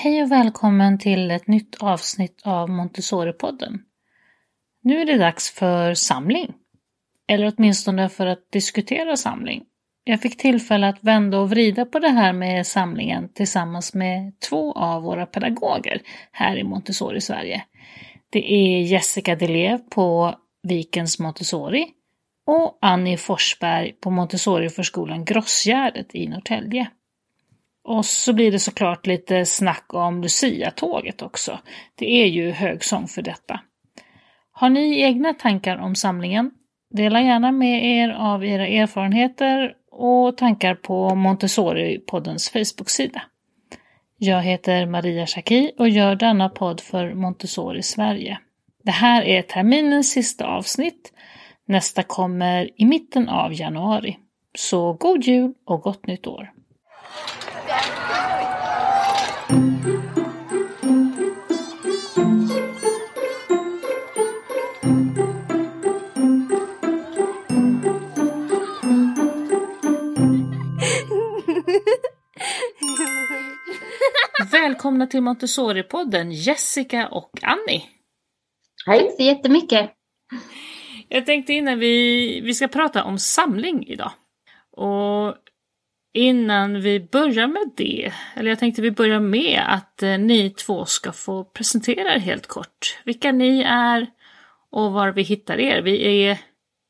Hej 0.00 0.22
och 0.22 0.32
välkommen 0.32 0.98
till 0.98 1.30
ett 1.30 1.46
nytt 1.46 1.76
avsnitt 1.80 2.42
av 2.44 2.68
Montessori-podden. 2.68 3.78
Nu 4.82 5.00
är 5.00 5.04
det 5.04 5.18
dags 5.18 5.50
för 5.50 5.94
samling. 5.94 6.54
Eller 7.28 7.52
åtminstone 7.56 8.08
för 8.08 8.26
att 8.26 8.52
diskutera 8.52 9.16
samling. 9.16 9.64
Jag 10.04 10.20
fick 10.20 10.36
tillfälle 10.36 10.88
att 10.88 11.04
vända 11.04 11.38
och 11.38 11.50
vrida 11.50 11.84
på 11.84 11.98
det 11.98 12.08
här 12.08 12.32
med 12.32 12.66
samlingen 12.66 13.32
tillsammans 13.32 13.94
med 13.94 14.40
två 14.40 14.72
av 14.72 15.02
våra 15.02 15.26
pedagoger 15.26 16.02
här 16.32 16.56
i 16.56 16.64
Montessori 16.64 17.20
Sverige. 17.20 17.64
Det 18.30 18.52
är 18.52 18.82
Jessica 18.82 19.36
Delev 19.36 19.78
på 19.78 20.34
Vikens 20.62 21.18
Montessori 21.18 21.86
och 22.46 22.78
Annie 22.80 23.16
Forsberg 23.16 23.92
på 23.92 24.10
Montessoriförskolan 24.10 25.24
Grossgärdet 25.24 26.14
i 26.14 26.28
Norrtälje. 26.28 26.90
Och 27.88 28.04
så 28.04 28.32
blir 28.32 28.52
det 28.52 28.58
såklart 28.58 29.06
lite 29.06 29.44
snack 29.44 29.94
om 29.94 30.22
Lucia-tåget 30.22 31.22
också. 31.22 31.58
Det 31.94 32.22
är 32.22 32.26
ju 32.26 32.50
högsång 32.50 33.08
för 33.08 33.22
detta. 33.22 33.60
Har 34.52 34.68
ni 34.68 35.00
egna 35.00 35.34
tankar 35.34 35.76
om 35.76 35.94
samlingen? 35.94 36.50
Dela 36.90 37.22
gärna 37.22 37.52
med 37.52 37.84
er 37.84 38.08
av 38.08 38.44
era 38.44 38.66
erfarenheter 38.66 39.74
och 39.90 40.36
tankar 40.36 40.74
på 40.74 41.14
Montessori-poddens 41.14 42.50
Facebook-sida. 42.52 43.22
Jag 44.18 44.42
heter 44.42 44.86
Maria 44.86 45.26
Schacki 45.26 45.72
och 45.78 45.88
gör 45.88 46.16
denna 46.16 46.48
podd 46.48 46.80
för 46.80 47.14
Montessori 47.14 47.82
Sverige. 47.82 48.38
Det 48.84 48.90
här 48.90 49.22
är 49.22 49.42
terminens 49.42 50.12
sista 50.12 50.46
avsnitt. 50.46 51.12
Nästa 51.66 52.02
kommer 52.02 52.70
i 52.76 52.84
mitten 52.84 53.28
av 53.28 53.54
januari. 53.54 54.18
Så 54.58 54.92
god 54.92 55.24
jul 55.24 55.54
och 55.66 55.80
gott 55.80 56.06
nytt 56.06 56.26
år! 56.26 56.57
Välkomna 74.62 75.06
till 75.06 75.20
Montessori-podden 75.20 76.30
Jessica 76.30 77.08
och 77.08 77.30
Annie. 77.42 77.84
Hej. 78.86 79.00
Tack 79.00 79.16
så 79.16 79.22
jättemycket. 79.22 79.90
Jag 81.08 81.26
tänkte 81.26 81.52
innan 81.52 81.78
vi, 81.78 82.40
vi 82.40 82.54
ska 82.54 82.68
prata 82.68 83.04
om 83.04 83.18
samling 83.18 83.86
idag. 83.86 84.10
Och 84.70 85.34
innan 86.14 86.80
vi 86.80 87.00
börjar 87.00 87.46
med 87.46 87.70
det, 87.76 88.12
eller 88.34 88.50
jag 88.50 88.58
tänkte 88.58 88.82
vi 88.82 88.90
börjar 88.90 89.20
med 89.20 89.62
att 89.68 90.02
eh, 90.02 90.18
ni 90.18 90.50
två 90.50 90.84
ska 90.84 91.12
få 91.12 91.44
presentera 91.44 92.14
er 92.14 92.18
helt 92.18 92.46
kort. 92.46 92.98
Vilka 93.04 93.32
ni 93.32 93.62
är 93.62 94.06
och 94.70 94.92
var 94.92 95.12
vi 95.12 95.22
hittar 95.22 95.60
er. 95.60 95.82
Vi 95.82 96.24
är 96.24 96.38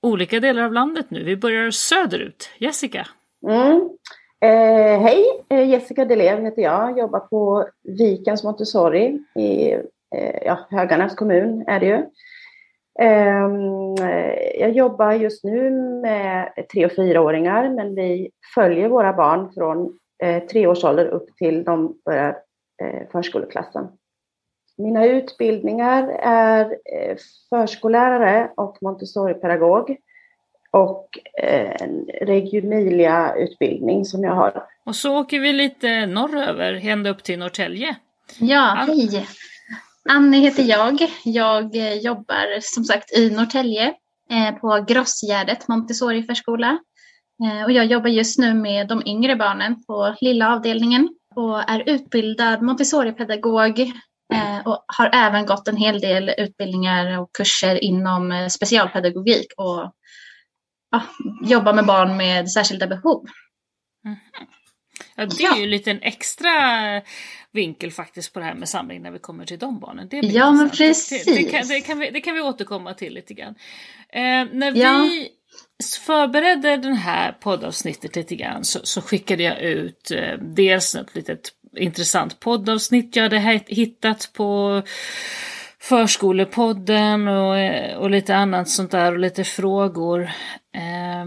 olika 0.03 0.41
delar 0.41 0.63
av 0.63 0.73
landet 0.73 1.11
nu. 1.11 1.25
Vi 1.25 1.37
börjar 1.37 1.71
söderut. 1.71 2.51
Jessica? 2.59 3.09
Mm. 3.49 3.89
Eh, 4.41 5.01
hej, 5.01 5.25
eh, 5.49 5.69
Jessica 5.71 6.05
Delev 6.05 6.45
heter 6.45 6.63
jag. 6.63 6.99
Jobbar 6.99 7.21
på 7.21 7.69
Vikens 7.83 8.45
Montessori 8.45 9.23
i 9.35 9.73
eh, 10.17 10.43
ja, 10.45 10.59
Höganäs 10.71 11.15
kommun 11.15 11.65
är 11.67 11.81
det 11.81 11.87
ju. 11.87 12.07
Ehm, 13.01 13.95
eh, 13.95 14.61
jag 14.61 14.71
jobbar 14.71 15.13
just 15.13 15.45
nu 15.45 15.71
med 16.03 16.53
tre 16.73 16.87
och 16.87 16.93
fyraåringar 16.93 17.71
men 17.71 17.95
vi 17.95 18.31
följer 18.55 18.89
våra 18.89 19.13
barn 19.13 19.53
från 19.53 19.99
eh, 20.23 20.43
tre 20.45 20.67
års 20.67 20.85
ålder 20.85 21.07
upp 21.07 21.37
till 21.37 21.65
de 21.65 21.99
börjar 22.05 22.39
eh, 22.83 23.09
förskoleklassen. 23.13 23.89
Mina 24.77 25.07
utbildningar 25.07 26.09
är 26.23 26.65
eh, 26.71 27.17
förskollärare 27.51 28.51
och 28.57 28.79
Montessori-pedagog 28.81 29.97
och 30.71 31.19
en 31.43 32.07
Regionilia-utbildning 32.21 34.05
som 34.05 34.25
jag 34.25 34.35
har. 34.35 34.65
Och 34.85 34.97
så 34.97 35.19
åker 35.19 35.41
vi 35.41 35.53
lite 35.53 36.07
norröver, 36.07 36.81
ända 36.89 37.11
upp 37.11 37.23
till 37.23 37.39
Norrtälje. 37.39 37.97
Ja, 38.39 38.85
hej! 38.87 39.27
Annie 40.09 40.41
heter 40.41 40.63
jag. 40.63 41.11
Jag 41.25 41.77
eh, 41.77 41.95
jobbar 41.95 42.61
som 42.61 42.85
sagt 42.85 43.13
i 43.13 43.31
Norrtälje 43.31 43.95
eh, 44.31 44.55
på 44.61 44.85
Grossgärdet 44.89 45.69
Montessori 45.69 46.23
förskola. 46.23 46.79
Eh, 47.45 47.65
och 47.65 47.73
jag 47.73 47.87
jobbar 47.87 48.09
just 48.09 48.39
nu 48.39 48.55
med 48.55 48.89
de 48.89 49.03
yngre 49.07 49.37
barnen 49.37 49.85
på 49.85 50.15
lilla 50.21 50.55
avdelningen 50.55 51.09
och 51.35 51.71
är 51.71 51.83
utbildad 51.87 52.63
Montessori-pedagog 52.63 53.93
och 54.65 54.85
har 54.87 55.11
även 55.15 55.47
gått 55.47 55.69
en 55.69 55.77
hel 55.77 56.01
del 56.01 56.31
utbildningar 56.39 57.19
och 57.19 57.33
kurser 57.33 57.85
inom 57.85 58.49
specialpedagogik 58.51 59.47
och 59.57 59.93
ja, 60.91 61.03
jobbar 61.43 61.75
med 61.75 61.87
barn 61.87 62.17
med 62.17 62.51
särskilda 62.51 62.87
behov. 62.87 63.27
Mm. 64.05 64.17
Ja, 65.17 65.27
det 65.27 65.45
är 65.45 65.57
ju 65.57 65.65
en 65.65 65.71
liten 65.71 66.03
extra 66.03 66.51
vinkel 67.53 67.93
faktiskt 67.93 68.33
på 68.33 68.39
det 68.39 68.45
här 68.45 68.55
med 68.55 68.69
samling 68.69 69.03
när 69.03 69.11
vi 69.11 69.19
kommer 69.19 69.45
till 69.45 69.59
de 69.59 69.81
barnen. 69.81 70.09
Det 70.09 70.17
ja, 70.17 70.53
men 70.53 70.71
precis. 70.71 71.25
Det, 71.25 71.35
det, 71.35 71.45
kan, 71.45 71.69
det, 71.69 71.81
kan 71.81 71.99
vi, 71.99 72.11
det 72.11 72.21
kan 72.21 72.35
vi 72.35 72.41
återkomma 72.41 72.95
till 72.95 73.15
lite 73.15 73.35
grann. 73.35 73.55
Eh, 74.13 74.47
när 74.53 74.77
ja. 74.77 74.99
vi 74.99 75.29
förberedde 76.07 76.77
den 76.77 76.95
här 76.95 77.33
poddavsnittet 77.33 78.17
lite 78.17 78.37
grann 78.37 78.65
så, 78.65 78.81
så 78.83 79.03
skickade 79.03 79.43
jag 79.43 79.61
ut 79.61 80.11
eh, 80.11 80.39
dels 80.39 80.95
ett 80.95 81.15
litet 81.15 81.41
intressant 81.77 82.41
poddavsnitt 82.41 83.17
jag 83.17 83.23
hade 83.23 83.61
hittat 83.67 84.31
på 84.33 84.83
Förskolepodden 85.81 87.29
och, 87.29 87.57
och 88.03 88.11
lite 88.11 88.37
annat 88.37 88.69
sånt 88.69 88.91
där 88.91 89.13
och 89.13 89.19
lite 89.19 89.45
frågor 89.45 90.23
eh, 90.75 91.27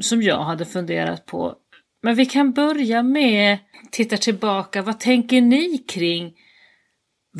som 0.00 0.22
jag 0.22 0.38
hade 0.44 0.64
funderat 0.64 1.26
på 1.26 1.56
men 2.02 2.14
vi 2.14 2.26
kan 2.26 2.52
börja 2.52 3.02
med 3.02 3.58
titta 3.90 4.16
tillbaka. 4.16 4.82
Vad 4.82 5.00
tänker 5.00 5.40
ni 5.40 5.78
kring 5.78 6.32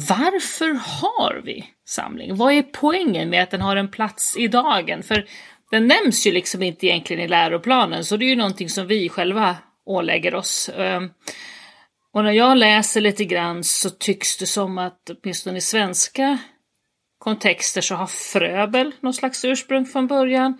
varför 0.08 0.70
har 1.00 1.42
vi 1.44 1.64
samling? 1.86 2.36
Vad 2.36 2.52
är 2.52 2.62
poängen 2.62 3.30
med 3.30 3.42
att 3.42 3.50
den 3.50 3.60
har 3.60 3.76
en 3.76 3.90
plats 3.90 4.36
i 4.36 4.48
dagen? 4.48 5.02
För 5.02 5.26
den 5.70 5.86
nämns 5.86 6.26
ju 6.26 6.32
liksom 6.32 6.62
inte 6.62 6.86
egentligen 6.86 7.22
i 7.22 7.28
läroplanen 7.28 8.04
så 8.04 8.16
det 8.16 8.24
är 8.24 8.28
ju 8.28 8.36
någonting 8.36 8.68
som 8.68 8.86
vi 8.86 9.08
själva 9.08 9.56
ålägger 9.86 10.34
oss. 10.34 10.68
Eh, 10.68 11.02
och 12.14 12.24
när 12.24 12.32
jag 12.32 12.56
läser 12.56 13.00
lite 13.00 13.24
grann 13.24 13.64
så 13.64 13.90
tycks 13.90 14.38
det 14.38 14.46
som 14.46 14.78
att 14.78 15.10
åtminstone 15.10 15.58
i 15.58 15.60
svenska 15.60 16.38
kontexter 17.18 17.80
så 17.80 17.94
har 17.94 18.06
Fröbel 18.06 18.92
någon 19.00 19.14
slags 19.14 19.44
ursprung 19.44 19.84
från 19.84 20.06
början. 20.06 20.58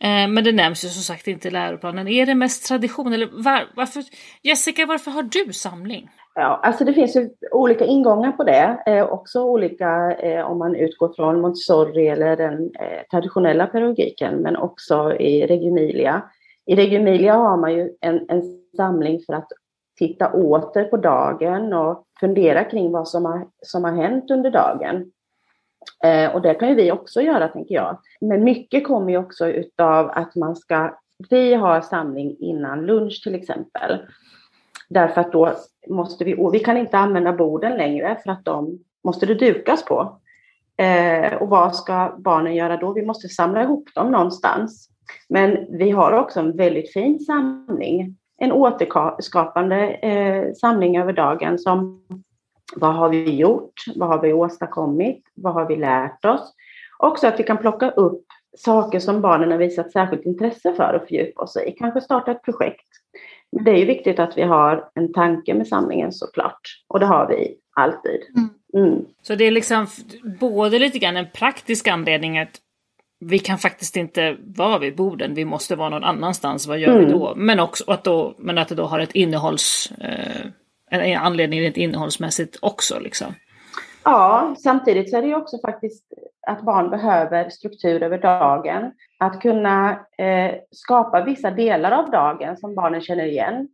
Eh, 0.00 0.28
men 0.28 0.44
det 0.44 0.52
nämns 0.52 0.84
ju 0.84 0.88
som 0.88 1.02
sagt 1.02 1.28
inte 1.28 1.48
i 1.48 1.50
läroplanen. 1.50 2.08
Är 2.08 2.26
det 2.26 2.34
mest 2.34 2.66
tradition 2.66 3.12
eller 3.12 3.26
var, 3.44 3.72
varför? 3.76 4.02
Jessica, 4.42 4.86
varför 4.86 5.10
har 5.10 5.22
du 5.22 5.52
samling? 5.52 6.10
Ja, 6.34 6.60
alltså 6.62 6.84
det 6.84 6.92
finns 6.92 7.16
ju 7.16 7.30
olika 7.52 7.84
ingångar 7.84 8.32
på 8.32 8.44
det. 8.44 8.82
Eh, 8.86 9.06
också 9.06 9.42
olika 9.42 10.12
eh, 10.12 10.50
om 10.50 10.58
man 10.58 10.76
utgår 10.76 11.12
från 11.16 11.40
Montessori 11.40 12.08
eller 12.08 12.36
den 12.36 12.54
eh, 12.80 13.02
traditionella 13.10 13.66
pedagogiken, 13.66 14.34
men 14.34 14.56
också 14.56 15.16
i 15.20 15.46
Reggio 15.46 15.78
I 16.66 16.76
Reggio 16.76 17.32
har 17.32 17.56
man 17.56 17.72
ju 17.72 17.90
en, 18.00 18.20
en 18.28 18.42
samling 18.76 19.20
för 19.26 19.32
att 19.32 19.48
titta 19.98 20.32
åter 20.32 20.84
på 20.84 20.96
dagen 20.96 21.72
och 21.72 22.04
fundera 22.20 22.64
kring 22.64 22.92
vad 22.92 23.08
som 23.08 23.24
har, 23.24 23.46
som 23.62 23.84
har 23.84 23.92
hänt 23.92 24.30
under 24.30 24.50
dagen. 24.50 25.12
Eh, 26.04 26.34
och 26.34 26.42
det 26.42 26.54
kan 26.54 26.68
ju 26.68 26.74
vi 26.74 26.92
också 26.92 27.20
göra, 27.20 27.48
tänker 27.48 27.74
jag. 27.74 27.98
Men 28.20 28.44
mycket 28.44 28.86
kommer 28.86 29.10
ju 29.10 29.18
också 29.18 29.48
utav 29.48 30.10
att 30.10 30.34
man 30.34 30.56
ska, 30.56 30.94
vi 31.30 31.54
har 31.54 31.80
samling 31.80 32.36
innan 32.38 32.86
lunch 32.86 33.20
till 33.24 33.34
exempel. 33.34 33.98
Därför 34.88 35.20
att 35.20 35.32
då 35.32 35.52
måste 35.88 36.24
vi, 36.24 36.34
och 36.38 36.54
vi 36.54 36.58
kan 36.58 36.76
inte 36.76 36.98
använda 36.98 37.32
borden 37.32 37.76
längre 37.76 38.18
för 38.24 38.30
att 38.30 38.44
de 38.44 38.78
måste 39.04 39.26
det 39.26 39.34
dukas 39.34 39.84
på. 39.84 40.20
Eh, 40.76 41.34
och 41.34 41.48
vad 41.48 41.76
ska 41.76 42.14
barnen 42.18 42.54
göra 42.54 42.76
då? 42.76 42.92
Vi 42.92 43.06
måste 43.06 43.28
samla 43.28 43.62
ihop 43.62 43.88
dem 43.94 44.10
någonstans. 44.10 44.88
Men 45.28 45.78
vi 45.78 45.90
har 45.90 46.12
också 46.12 46.40
en 46.40 46.56
väldigt 46.56 46.92
fin 46.92 47.20
samling. 47.20 48.16
En 48.38 48.52
återskapande 48.52 49.88
eh, 49.88 50.52
samling 50.52 50.98
över 50.98 51.12
dagen 51.12 51.58
som 51.58 52.02
vad 52.76 52.94
har 52.94 53.08
vi 53.08 53.34
gjort? 53.34 53.72
Vad 53.96 54.08
har 54.08 54.22
vi 54.22 54.32
åstadkommit? 54.32 55.22
Vad 55.34 55.54
har 55.54 55.68
vi 55.68 55.76
lärt 55.76 56.24
oss? 56.24 56.54
Också 56.98 57.26
att 57.26 57.40
vi 57.40 57.44
kan 57.44 57.58
plocka 57.58 57.90
upp 57.90 58.24
saker 58.56 59.00
som 59.00 59.20
barnen 59.20 59.50
har 59.50 59.58
visat 59.58 59.92
särskilt 59.92 60.26
intresse 60.26 60.74
för 60.74 60.92
och 60.94 61.08
fördjupa 61.08 61.42
oss 61.42 61.56
i. 61.56 61.74
Kanske 61.78 62.00
starta 62.00 62.30
ett 62.30 62.42
projekt. 62.42 62.88
Men 63.52 63.64
det 63.64 63.70
är 63.70 63.76
ju 63.76 63.84
viktigt 63.84 64.18
att 64.18 64.38
vi 64.38 64.42
har 64.42 64.90
en 64.94 65.12
tanke 65.12 65.54
med 65.54 65.66
samlingen 65.66 66.12
såklart. 66.12 66.60
Och 66.88 67.00
det 67.00 67.06
har 67.06 67.28
vi 67.28 67.56
alltid. 67.74 68.20
Mm. 68.36 68.48
Mm. 68.86 69.04
Så 69.22 69.34
det 69.34 69.44
är 69.44 69.50
liksom 69.50 69.86
både 70.40 70.78
lite 70.78 70.98
grann 70.98 71.16
en 71.16 71.30
praktisk 71.34 71.88
anledning 71.88 72.38
att 72.38 72.60
vi 73.30 73.38
kan 73.38 73.58
faktiskt 73.58 73.96
inte 73.96 74.36
vara 74.56 74.78
vid 74.78 74.96
borden, 74.96 75.34
vi 75.34 75.44
måste 75.44 75.76
vara 75.76 75.88
någon 75.88 76.04
annanstans, 76.04 76.66
vad 76.66 76.78
gör 76.78 76.96
mm. 76.96 77.04
vi 77.04 77.12
då? 77.12 77.34
Men 77.36 77.60
också 77.60 77.84
att, 77.86 78.04
då, 78.04 78.34
men 78.38 78.58
att 78.58 78.68
det 78.68 78.74
då 78.74 78.84
har 78.84 78.98
ett 78.98 79.12
innehålls... 79.12 79.92
Eh, 80.00 80.46
en 80.90 81.18
anledning 81.18 81.60
rent 81.60 81.76
innehållsmässigt 81.76 82.58
också. 82.62 82.98
Liksom. 82.98 83.34
Ja, 84.04 84.54
samtidigt 84.58 85.10
så 85.10 85.16
är 85.16 85.22
det 85.22 85.28
ju 85.28 85.36
också 85.36 85.58
faktiskt 85.66 86.04
att 86.46 86.62
barn 86.62 86.90
behöver 86.90 87.50
struktur 87.50 88.02
över 88.02 88.18
dagen. 88.18 88.92
Att 89.18 89.40
kunna 89.40 89.90
eh, 90.18 90.54
skapa 90.70 91.24
vissa 91.24 91.50
delar 91.50 91.90
av 91.90 92.10
dagen 92.10 92.56
som 92.56 92.74
barnen 92.74 93.00
känner 93.00 93.26
igen. 93.26 93.68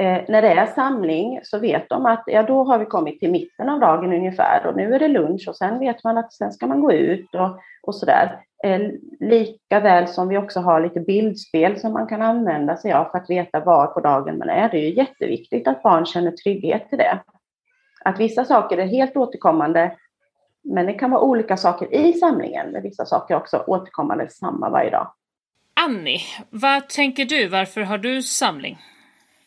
Eh, 0.00 0.22
när 0.28 0.42
det 0.42 0.48
är 0.48 0.66
samling 0.66 1.40
så 1.42 1.58
vet 1.58 1.88
de 1.88 2.06
att 2.06 2.22
ja, 2.26 2.42
då 2.42 2.64
har 2.64 2.78
vi 2.78 2.84
kommit 2.84 3.20
till 3.20 3.30
mitten 3.30 3.68
av 3.68 3.80
dagen 3.80 4.12
ungefär 4.12 4.66
och 4.66 4.76
nu 4.76 4.94
är 4.94 4.98
det 4.98 5.08
lunch 5.08 5.48
och 5.48 5.56
sen 5.56 5.78
vet 5.78 6.04
man 6.04 6.18
att 6.18 6.32
sen 6.32 6.52
ska 6.52 6.66
man 6.66 6.80
gå 6.80 6.92
ut 6.92 7.34
och, 7.34 7.60
och 7.82 7.94
sådär. 7.94 8.40
Eh, 8.64 8.80
lika 9.20 9.80
väl 9.80 10.08
som 10.08 10.28
vi 10.28 10.38
också 10.38 10.60
har 10.60 10.80
lite 10.80 11.00
bildspel 11.00 11.80
som 11.80 11.92
man 11.92 12.06
kan 12.06 12.22
använda 12.22 12.76
sig 12.76 12.92
av 12.92 13.04
för 13.04 13.18
att 13.18 13.30
veta 13.30 13.60
var 13.60 13.86
på 13.86 14.00
dagen 14.00 14.38
man 14.38 14.48
är. 14.48 14.68
Det 14.68 14.76
är 14.76 14.88
ju 14.88 14.94
jätteviktigt 14.94 15.68
att 15.68 15.82
barn 15.82 16.06
känner 16.06 16.30
trygghet 16.30 16.88
till 16.88 16.98
det. 16.98 17.20
Att 18.04 18.20
vissa 18.20 18.44
saker 18.44 18.78
är 18.78 18.86
helt 18.86 19.16
återkommande 19.16 19.96
men 20.62 20.86
det 20.86 20.92
kan 20.92 21.10
vara 21.10 21.22
olika 21.22 21.56
saker 21.56 21.94
i 21.94 22.12
samlingen, 22.12 22.70
men 22.70 22.82
vissa 22.82 23.06
saker 23.06 23.36
också 23.36 23.64
återkommande 23.66 24.28
samma 24.30 24.70
varje 24.70 24.90
dag. 24.90 25.12
Annie, 25.74 26.20
vad 26.50 26.88
tänker 26.88 27.24
du? 27.24 27.48
Varför 27.48 27.80
har 27.80 27.98
du 27.98 28.22
samling? 28.22 28.78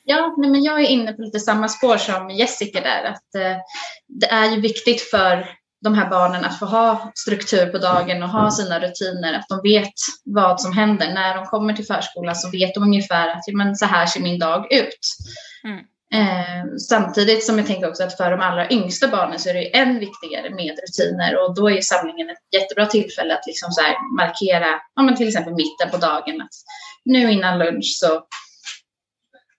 Ja, 0.04 0.36
nej 0.38 0.50
men 0.50 0.64
jag 0.64 0.82
är 0.82 0.88
inne 0.88 1.14
på 1.14 1.22
lite 1.22 1.40
samma 1.40 1.70
spår 1.70 1.98
som 1.98 2.30
Jessica 2.30 2.82
där. 2.82 3.04
Att, 3.04 3.36
eh, 3.36 3.58
det 4.08 4.28
är 4.32 4.52
ju 4.52 4.62
viktigt 4.62 5.02
för 5.02 5.50
de 5.84 5.94
här 5.94 6.10
barnen 6.10 6.46
att 6.46 6.60
få 6.60 6.66
ha 6.66 7.12
struktur 7.16 7.66
på 7.66 7.78
dagen 7.78 8.24
och 8.24 8.30
ha 8.30 8.52
sina 8.52 8.80
rutiner. 8.80 9.34
Att 9.34 9.46
de 9.50 9.62
vet 9.64 9.94
vad 10.26 10.62
som 10.62 10.74
händer. 10.74 11.14
När 11.14 11.36
de 11.36 11.46
kommer 11.46 11.74
till 11.74 11.86
förskolan 11.86 12.36
så 12.36 12.50
vet 12.50 12.74
de 12.74 12.84
ungefär 12.84 13.28
att 13.28 13.44
men, 13.54 13.76
så 13.76 13.86
här 13.86 14.06
ser 14.06 14.22
min 14.22 14.40
dag 14.40 14.74
ut. 14.74 15.00
Mm. 15.64 15.80
Eh, 16.14 16.66
samtidigt 16.90 17.46
som 17.46 17.58
jag 17.58 17.68
tänker 17.68 17.90
också 17.90 18.04
att 18.04 18.18
för 18.18 18.32
de 18.32 18.40
allra 18.40 18.70
yngsta 18.70 19.08
barnen 19.08 19.40
så 19.40 19.50
är 19.50 19.54
det 19.54 19.78
än 19.78 20.00
viktigare 20.00 20.50
med 20.50 20.80
rutiner 20.80 21.38
och 21.40 21.56
då 21.56 21.70
är 21.70 21.82
samlingen 21.82 22.30
ett 22.30 22.62
jättebra 22.62 22.86
tillfälle 22.86 23.34
att 23.34 23.48
liksom 23.48 23.72
så 23.72 23.82
markera, 24.18 24.68
ja, 24.96 25.04
men 25.04 25.16
till 25.16 25.28
exempel 25.28 25.54
mitten 25.54 25.90
på 25.92 25.98
dagen, 25.98 26.42
att 26.42 26.56
nu 27.06 27.32
innan 27.32 27.60
lunch 27.60 27.98
så, 28.00 28.22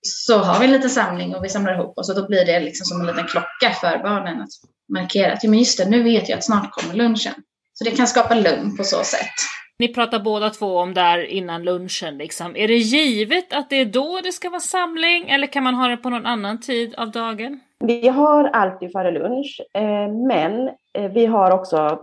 så 0.06 0.39
har 0.39 0.61
vi 0.61 0.67
en 0.67 0.73
liten 0.73 0.91
samling 0.91 1.35
och 1.35 1.45
vi 1.45 1.49
samlar 1.49 1.75
ihop 1.75 1.99
oss 1.99 2.11
och 2.11 2.17
då 2.17 2.27
blir 2.27 2.45
det 2.45 2.61
liksom 2.61 2.85
som 2.85 3.01
en 3.01 3.06
liten 3.06 3.27
klocka 3.27 3.71
för 3.81 3.99
barnen 4.03 4.43
att 4.43 4.49
markera 4.93 5.33
att 5.33 5.45
ja, 5.45 5.51
men 5.51 5.59
just 5.59 5.79
det, 5.79 5.89
nu 5.89 6.03
vet 6.03 6.29
jag 6.29 6.37
att 6.37 6.45
snart 6.45 6.71
kommer 6.71 6.95
lunchen. 6.95 7.35
Så 7.73 7.85
det 7.85 7.91
kan 7.91 8.06
skapa 8.06 8.35
lugn 8.35 8.77
på 8.77 8.85
så 8.85 9.05
sätt. 9.05 9.35
Ni 9.79 9.95
pratar 9.95 10.19
båda 10.19 10.51
två 10.51 10.79
om 10.79 10.95
där 10.95 11.25
innan 11.25 11.65
lunchen 11.65 12.19
liksom. 12.19 12.56
Är 12.56 12.69
det 12.69 12.77
givet 12.77 13.53
att 13.53 13.71
det 13.71 13.77
är 13.77 13.85
då 13.85 14.21
det 14.25 14.33
ska 14.33 14.51
vara 14.51 14.61
samling 14.61 15.29
eller 15.29 15.47
kan 15.47 15.62
man 15.62 15.75
ha 15.75 15.89
det 15.89 15.97
på 15.97 16.11
någon 16.11 16.27
annan 16.27 16.61
tid 16.61 16.95
av 16.95 17.11
dagen? 17.11 17.61
Vi 17.85 18.09
har 18.09 18.45
alltid 18.45 18.93
före 18.93 19.11
lunch, 19.11 19.61
eh, 19.75 20.12
men 20.29 20.69
eh, 20.99 21.12
vi 21.12 21.27
har 21.27 21.51
också 21.51 22.01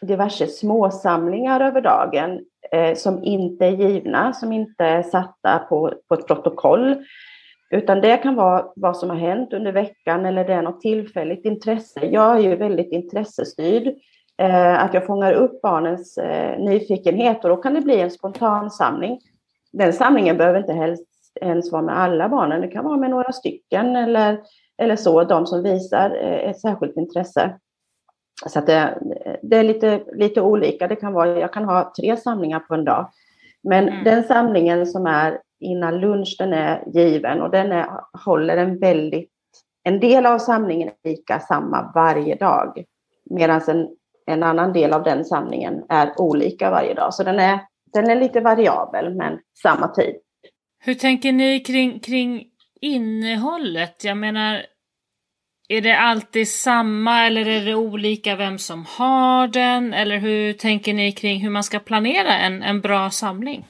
diverse 0.00 0.46
småsamlingar 0.46 1.60
över 1.60 1.80
dagen 1.80 2.40
eh, 2.72 2.94
som 2.94 3.24
inte 3.24 3.66
är 3.66 3.70
givna, 3.70 4.32
som 4.32 4.52
inte 4.52 4.84
är 4.84 5.02
satta 5.02 5.58
på, 5.58 5.94
på 6.08 6.14
ett 6.14 6.26
protokoll. 6.26 6.96
Utan 7.74 8.00
det 8.00 8.16
kan 8.16 8.34
vara 8.34 8.66
vad 8.76 8.96
som 8.96 9.10
har 9.10 9.16
hänt 9.16 9.52
under 9.52 9.72
veckan 9.72 10.26
eller 10.26 10.44
det 10.44 10.52
är 10.52 10.62
något 10.62 10.80
tillfälligt 10.80 11.44
intresse. 11.44 12.06
Jag 12.06 12.36
är 12.36 12.40
ju 12.40 12.56
väldigt 12.56 12.92
intressestyrd 12.92 13.94
eh, 14.38 14.84
att 14.84 14.94
jag 14.94 15.06
fångar 15.06 15.32
upp 15.32 15.62
barnens 15.62 16.18
eh, 16.18 16.58
nyfikenhet 16.58 17.44
och 17.44 17.50
då 17.50 17.56
kan 17.56 17.74
det 17.74 17.80
bli 17.80 18.00
en 18.00 18.10
spontan 18.10 18.70
samling. 18.70 19.20
Den 19.72 19.92
samlingen 19.92 20.36
behöver 20.36 20.58
inte 20.60 20.72
helst 20.72 21.04
ens 21.40 21.72
vara 21.72 21.82
med 21.82 21.98
alla 21.98 22.28
barnen, 22.28 22.60
det 22.60 22.68
kan 22.68 22.84
vara 22.84 22.96
med 22.96 23.10
några 23.10 23.32
stycken 23.32 23.96
eller, 23.96 24.40
eller 24.78 24.96
så, 24.96 25.24
de 25.24 25.46
som 25.46 25.62
visar 25.62 26.10
eh, 26.10 26.50
ett 26.50 26.60
särskilt 26.60 26.96
intresse. 26.96 27.58
Så 28.46 28.60
det, 28.60 28.98
det, 29.42 29.56
är 29.56 29.64
lite, 29.64 30.00
lite 30.12 30.40
olika. 30.40 30.88
Det 30.88 30.96
kan 30.96 31.12
vara, 31.12 31.40
jag 31.40 31.52
kan 31.52 31.64
ha 31.64 31.92
tre 32.00 32.16
samlingar 32.16 32.60
på 32.60 32.74
en 32.74 32.84
dag. 32.84 33.10
Men 33.62 33.88
mm. 33.88 34.04
den 34.04 34.24
samlingen 34.24 34.86
som 34.86 35.06
är 35.06 35.40
innan 35.64 36.00
lunch, 36.00 36.36
den 36.38 36.52
är 36.52 36.84
given 36.94 37.42
och 37.42 37.50
den 37.50 37.72
är, 37.72 37.86
håller 38.24 38.56
en 38.56 38.78
väldigt... 38.78 39.30
En 39.84 40.00
del 40.00 40.26
av 40.26 40.38
samlingen 40.38 40.88
är 40.88 41.10
lika 41.10 41.40
samma 41.40 41.92
varje 41.94 42.34
dag. 42.34 42.84
Medan 43.30 43.60
en 43.68 43.88
en 44.26 44.42
annan 44.42 44.72
del 44.72 44.92
av 44.92 45.02
den 45.02 45.24
samlingen 45.24 45.84
är 45.88 46.20
olika 46.20 46.70
varje 46.70 46.94
dag. 46.94 47.14
Så 47.14 47.22
den 47.22 47.38
är, 47.38 47.60
den 47.92 48.10
är 48.10 48.16
lite 48.16 48.40
variabel, 48.40 49.14
men 49.14 49.38
samma 49.62 49.88
tid. 49.88 50.14
Hur 50.78 50.94
tänker 50.94 51.32
ni 51.32 51.60
kring, 51.60 52.00
kring 52.00 52.44
innehållet? 52.80 54.04
Jag 54.04 54.16
menar, 54.16 54.62
är 55.68 55.80
det 55.80 55.98
alltid 55.98 56.48
samma 56.48 57.26
eller 57.26 57.48
är 57.48 57.64
det 57.64 57.74
olika 57.74 58.36
vem 58.36 58.58
som 58.58 58.86
har 58.98 59.48
den? 59.48 59.94
Eller 59.94 60.18
hur 60.18 60.52
tänker 60.52 60.94
ni 60.94 61.12
kring 61.12 61.40
hur 61.40 61.50
man 61.50 61.64
ska 61.64 61.78
planera 61.78 62.38
en, 62.38 62.62
en 62.62 62.80
bra 62.80 63.10
samling? 63.10 63.64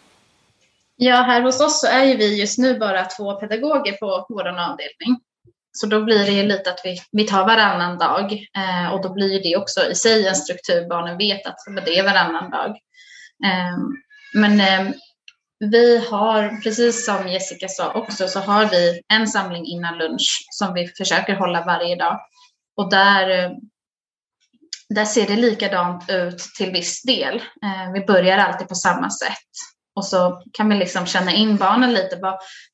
Ja, 0.97 1.15
här 1.15 1.43
hos 1.43 1.61
oss 1.61 1.81
så 1.81 1.87
är 1.87 2.05
ju 2.05 2.17
vi 2.17 2.41
just 2.41 2.59
nu 2.59 2.79
bara 2.79 3.05
två 3.05 3.35
pedagoger 3.35 3.93
på 3.93 4.27
vår 4.29 4.49
avdelning. 4.49 5.21
Så 5.73 5.87
då 5.87 6.05
blir 6.05 6.19
det 6.19 6.33
ju 6.33 6.43
lite 6.43 6.71
att 6.71 6.81
vi, 6.85 6.99
vi 7.13 7.25
tar 7.25 7.47
varannan 7.47 7.99
dag 7.99 8.33
eh, 8.33 8.93
och 8.93 9.03
då 9.03 9.13
blir 9.13 9.43
det 9.43 9.57
också 9.57 9.91
i 9.91 9.95
sig 9.95 10.29
en 10.29 10.35
struktur. 10.35 10.89
Barnen 10.89 11.19
vet 11.19 11.47
att 11.47 11.57
det 11.85 11.99
är 11.99 12.05
varannan 12.05 12.51
dag. 12.51 12.71
Eh, 13.45 13.79
men 14.35 14.61
eh, 14.61 14.95
vi 15.59 15.99
har, 15.99 16.63
precis 16.63 17.05
som 17.05 17.29
Jessica 17.29 17.69
sa 17.69 17.93
också, 17.93 18.29
så 18.29 18.41
har 18.41 18.67
vi 18.67 19.01
en 19.09 19.29
samling 19.29 19.67
innan 19.67 19.99
lunch 19.99 20.47
som 20.51 20.75
vi 20.75 20.87
försöker 20.87 21.35
hålla 21.35 21.65
varje 21.65 21.97
dag. 21.97 22.21
Och 22.77 22.91
där, 22.91 23.31
eh, 23.31 23.51
där 24.89 25.05
ser 25.05 25.27
det 25.27 25.37
likadant 25.37 26.11
ut 26.11 26.39
till 26.39 26.73
viss 26.73 27.03
del. 27.03 27.35
Eh, 27.37 27.93
vi 27.95 28.01
börjar 28.01 28.39
alltid 28.39 28.69
på 28.69 28.75
samma 28.75 29.11
sätt. 29.11 29.74
Och 29.97 30.05
så 30.05 30.43
kan 30.53 30.69
vi 30.69 30.75
liksom 30.75 31.07
känna 31.07 31.33
in 31.33 31.57
barnen 31.57 31.93
lite. 31.93 32.19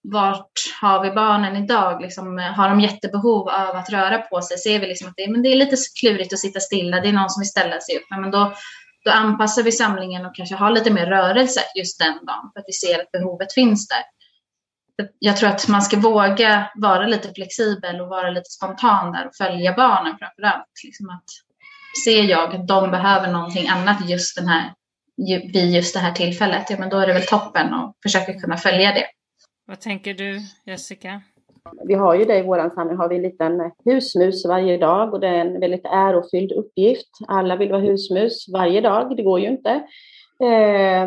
Vart 0.02 0.52
har 0.80 1.02
vi 1.02 1.10
barnen 1.10 1.56
idag? 1.56 2.02
Liksom, 2.02 2.38
har 2.38 2.68
de 2.68 2.80
jättebehov 2.80 3.48
av 3.48 3.76
att 3.76 3.90
röra 3.90 4.18
på 4.18 4.42
sig? 4.42 4.58
Ser 4.58 4.80
vi 4.80 4.86
liksom 4.86 5.08
att 5.08 5.14
det, 5.16 5.30
men 5.30 5.42
det 5.42 5.48
är 5.48 5.56
lite 5.56 5.76
klurigt 6.00 6.32
att 6.32 6.38
sitta 6.38 6.60
stilla. 6.60 7.00
Det 7.00 7.08
är 7.08 7.12
någon 7.12 7.30
som 7.30 7.40
vill 7.40 7.48
ställa 7.48 7.80
sig 7.80 7.96
upp. 7.96 8.04
Men 8.10 8.30
då, 8.30 8.52
då 9.04 9.10
anpassar 9.10 9.62
vi 9.62 9.72
samlingen 9.72 10.26
och 10.26 10.34
kanske 10.34 10.54
har 10.54 10.70
lite 10.70 10.90
mer 10.90 11.06
rörelse 11.06 11.60
just 11.76 11.98
den 11.98 12.26
dagen. 12.26 12.50
För 12.52 12.60
att 12.60 12.66
vi 12.66 12.72
ser 12.72 13.00
att 13.00 13.12
behovet 13.12 13.52
finns 13.52 13.88
där. 13.88 14.02
Jag 15.18 15.36
tror 15.36 15.48
att 15.48 15.68
man 15.68 15.82
ska 15.82 15.96
våga 15.96 16.70
vara 16.74 17.06
lite 17.06 17.34
flexibel 17.34 18.00
och 18.00 18.08
vara 18.08 18.30
lite 18.30 18.50
spontan 18.50 19.12
där 19.12 19.26
och 19.26 19.34
följa 19.34 19.74
barnen 19.74 20.16
framför 20.18 20.42
allt. 20.42 20.66
Liksom 20.84 21.10
att 21.10 21.24
ser 22.04 22.22
jag 22.24 22.54
att 22.54 22.68
de 22.68 22.90
behöver 22.90 23.32
någonting 23.32 23.68
annat 23.68 24.08
just 24.08 24.36
den 24.36 24.48
här 24.48 24.72
vid 25.26 25.74
just 25.74 25.94
det 25.94 26.00
här 26.00 26.12
tillfället, 26.12 26.70
ja 26.70 26.76
men 26.78 26.88
då 26.88 26.96
är 26.96 27.06
det 27.06 27.12
väl 27.12 27.22
toppen 27.22 27.74
och 27.74 27.94
försöka 28.02 28.32
kunna 28.32 28.56
följa 28.56 28.92
det. 28.92 29.04
Vad 29.66 29.80
tänker 29.80 30.14
du 30.14 30.40
Jessica? 30.66 31.22
Vi 31.84 31.94
har 31.94 32.14
ju 32.14 32.24
det 32.24 32.38
i 32.38 32.42
vår 32.42 32.70
samling, 32.74 32.96
har 32.96 33.08
vi 33.08 33.16
en 33.16 33.22
liten 33.22 33.70
husmus 33.84 34.46
varje 34.46 34.78
dag 34.78 35.14
och 35.14 35.20
det 35.20 35.28
är 35.28 35.40
en 35.40 35.60
väldigt 35.60 35.84
ärofylld 35.84 36.52
uppgift. 36.52 37.08
Alla 37.28 37.56
vill 37.56 37.70
vara 37.70 37.80
husmus 37.80 38.48
varje 38.52 38.80
dag, 38.80 39.16
det 39.16 39.22
går 39.22 39.40
ju 39.40 39.48
inte. 39.48 39.70
Eh, 40.42 41.02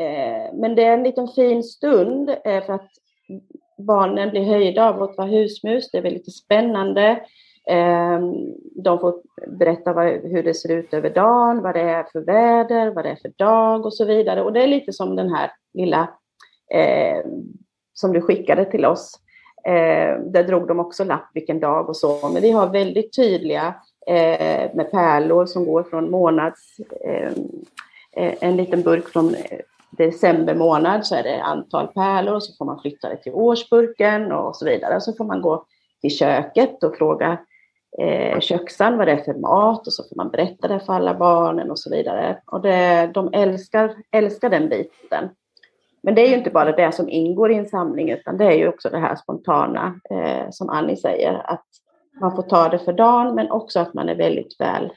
eh, 0.00 0.52
men 0.54 0.74
det 0.74 0.84
är 0.84 0.92
en 0.92 1.02
liten 1.02 1.28
fin 1.28 1.62
stund 1.62 2.30
eh, 2.30 2.64
för 2.64 2.72
att 2.72 2.90
barnen 3.86 4.30
blir 4.30 4.44
höjda 4.44 4.88
av 4.88 5.02
att 5.02 5.16
vara 5.16 5.28
husmus. 5.28 5.90
Det 5.90 5.98
är 5.98 6.02
väldigt 6.02 6.34
spännande. 6.34 7.20
Ehm, 7.68 8.32
de 8.74 8.98
får 8.98 9.14
berätta 9.46 9.92
vad, 9.92 10.06
hur 10.06 10.42
det 10.42 10.54
ser 10.54 10.72
ut 10.72 10.94
över 10.94 11.10
dagen, 11.10 11.62
vad 11.62 11.74
det 11.74 11.80
är 11.80 12.04
för 12.12 12.20
väder, 12.20 12.90
vad 12.90 13.04
det 13.04 13.10
är 13.10 13.16
för 13.16 13.32
dag 13.36 13.86
och 13.86 13.94
så 13.94 14.04
vidare. 14.04 14.42
Och 14.42 14.52
det 14.52 14.62
är 14.62 14.66
lite 14.66 14.92
som 14.92 15.16
den 15.16 15.30
här 15.30 15.50
lilla 15.74 16.08
eh, 16.74 17.24
som 17.94 18.12
du 18.12 18.20
skickade 18.20 18.64
till 18.64 18.84
oss. 18.84 19.18
Eh, 19.64 20.18
där 20.24 20.44
drog 20.44 20.68
de 20.68 20.80
också 20.80 21.04
lapp 21.04 21.30
vilken 21.34 21.60
dag 21.60 21.88
och 21.88 21.96
så. 21.96 22.28
Men 22.28 22.42
vi 22.42 22.50
har 22.50 22.66
väldigt 22.66 23.16
tydliga 23.16 23.74
eh, 24.06 24.74
med 24.74 24.90
pärlor 24.90 25.46
som 25.46 25.64
går 25.64 25.82
från 25.82 26.10
månads... 26.10 26.76
Ehm, 27.04 27.34
eh, 28.16 28.34
en 28.40 28.56
liten 28.56 28.82
burk 28.82 29.08
från 29.08 29.34
december 29.90 30.54
månad 30.54 31.06
så 31.06 31.14
är 31.14 31.22
det 31.22 31.42
antal 31.42 31.86
pärlor 31.86 32.34
och 32.34 32.42
så 32.42 32.56
får 32.56 32.64
man 32.64 32.80
flytta 32.80 33.08
det 33.08 33.16
till 33.16 33.32
årsburken 33.32 34.32
och 34.32 34.56
så 34.56 34.64
vidare. 34.64 35.00
Så 35.00 35.12
får 35.12 35.24
man 35.24 35.42
gå 35.42 35.64
till 36.00 36.10
köket 36.10 36.84
och 36.84 36.96
fråga 36.96 37.38
eh, 37.98 38.40
köksan, 38.40 38.98
vad 38.98 39.08
det 39.08 39.12
är 39.12 39.24
för 39.24 39.34
mat 39.34 39.86
och 39.86 39.92
så 39.92 40.02
får 40.08 40.16
man 40.16 40.30
berätta 40.30 40.68
det 40.68 40.80
för 40.80 40.92
alla 40.92 41.14
barnen 41.14 41.70
och 41.70 41.78
så 41.78 41.90
vidare. 41.90 42.38
Och 42.46 42.60
det, 42.60 43.10
de 43.14 43.30
älskar, 43.32 43.94
älskar 44.10 44.50
den 44.50 44.68
biten. 44.68 45.28
Men 46.02 46.14
det 46.14 46.22
är 46.22 46.28
ju 46.28 46.36
inte 46.36 46.50
bara 46.50 46.72
det 46.72 46.92
som 46.92 47.08
ingår 47.08 47.52
i 47.52 47.54
en 47.54 47.68
samling 47.68 48.10
utan 48.10 48.36
det 48.36 48.44
är 48.44 48.56
ju 48.56 48.68
också 48.68 48.90
det 48.90 48.98
här 48.98 49.16
spontana 49.16 50.00
eh, 50.10 50.50
som 50.50 50.68
Annie 50.68 50.96
säger 50.96 51.50
att 51.50 51.66
man 52.20 52.36
får 52.36 52.42
ta 52.42 52.68
det 52.68 52.78
för 52.78 52.92
dagen 52.92 53.34
men 53.34 53.50
också 53.50 53.80
att 53.80 53.94
man 53.94 54.08
är 54.08 54.14
väldigt 54.14 54.60
väl 54.60 54.92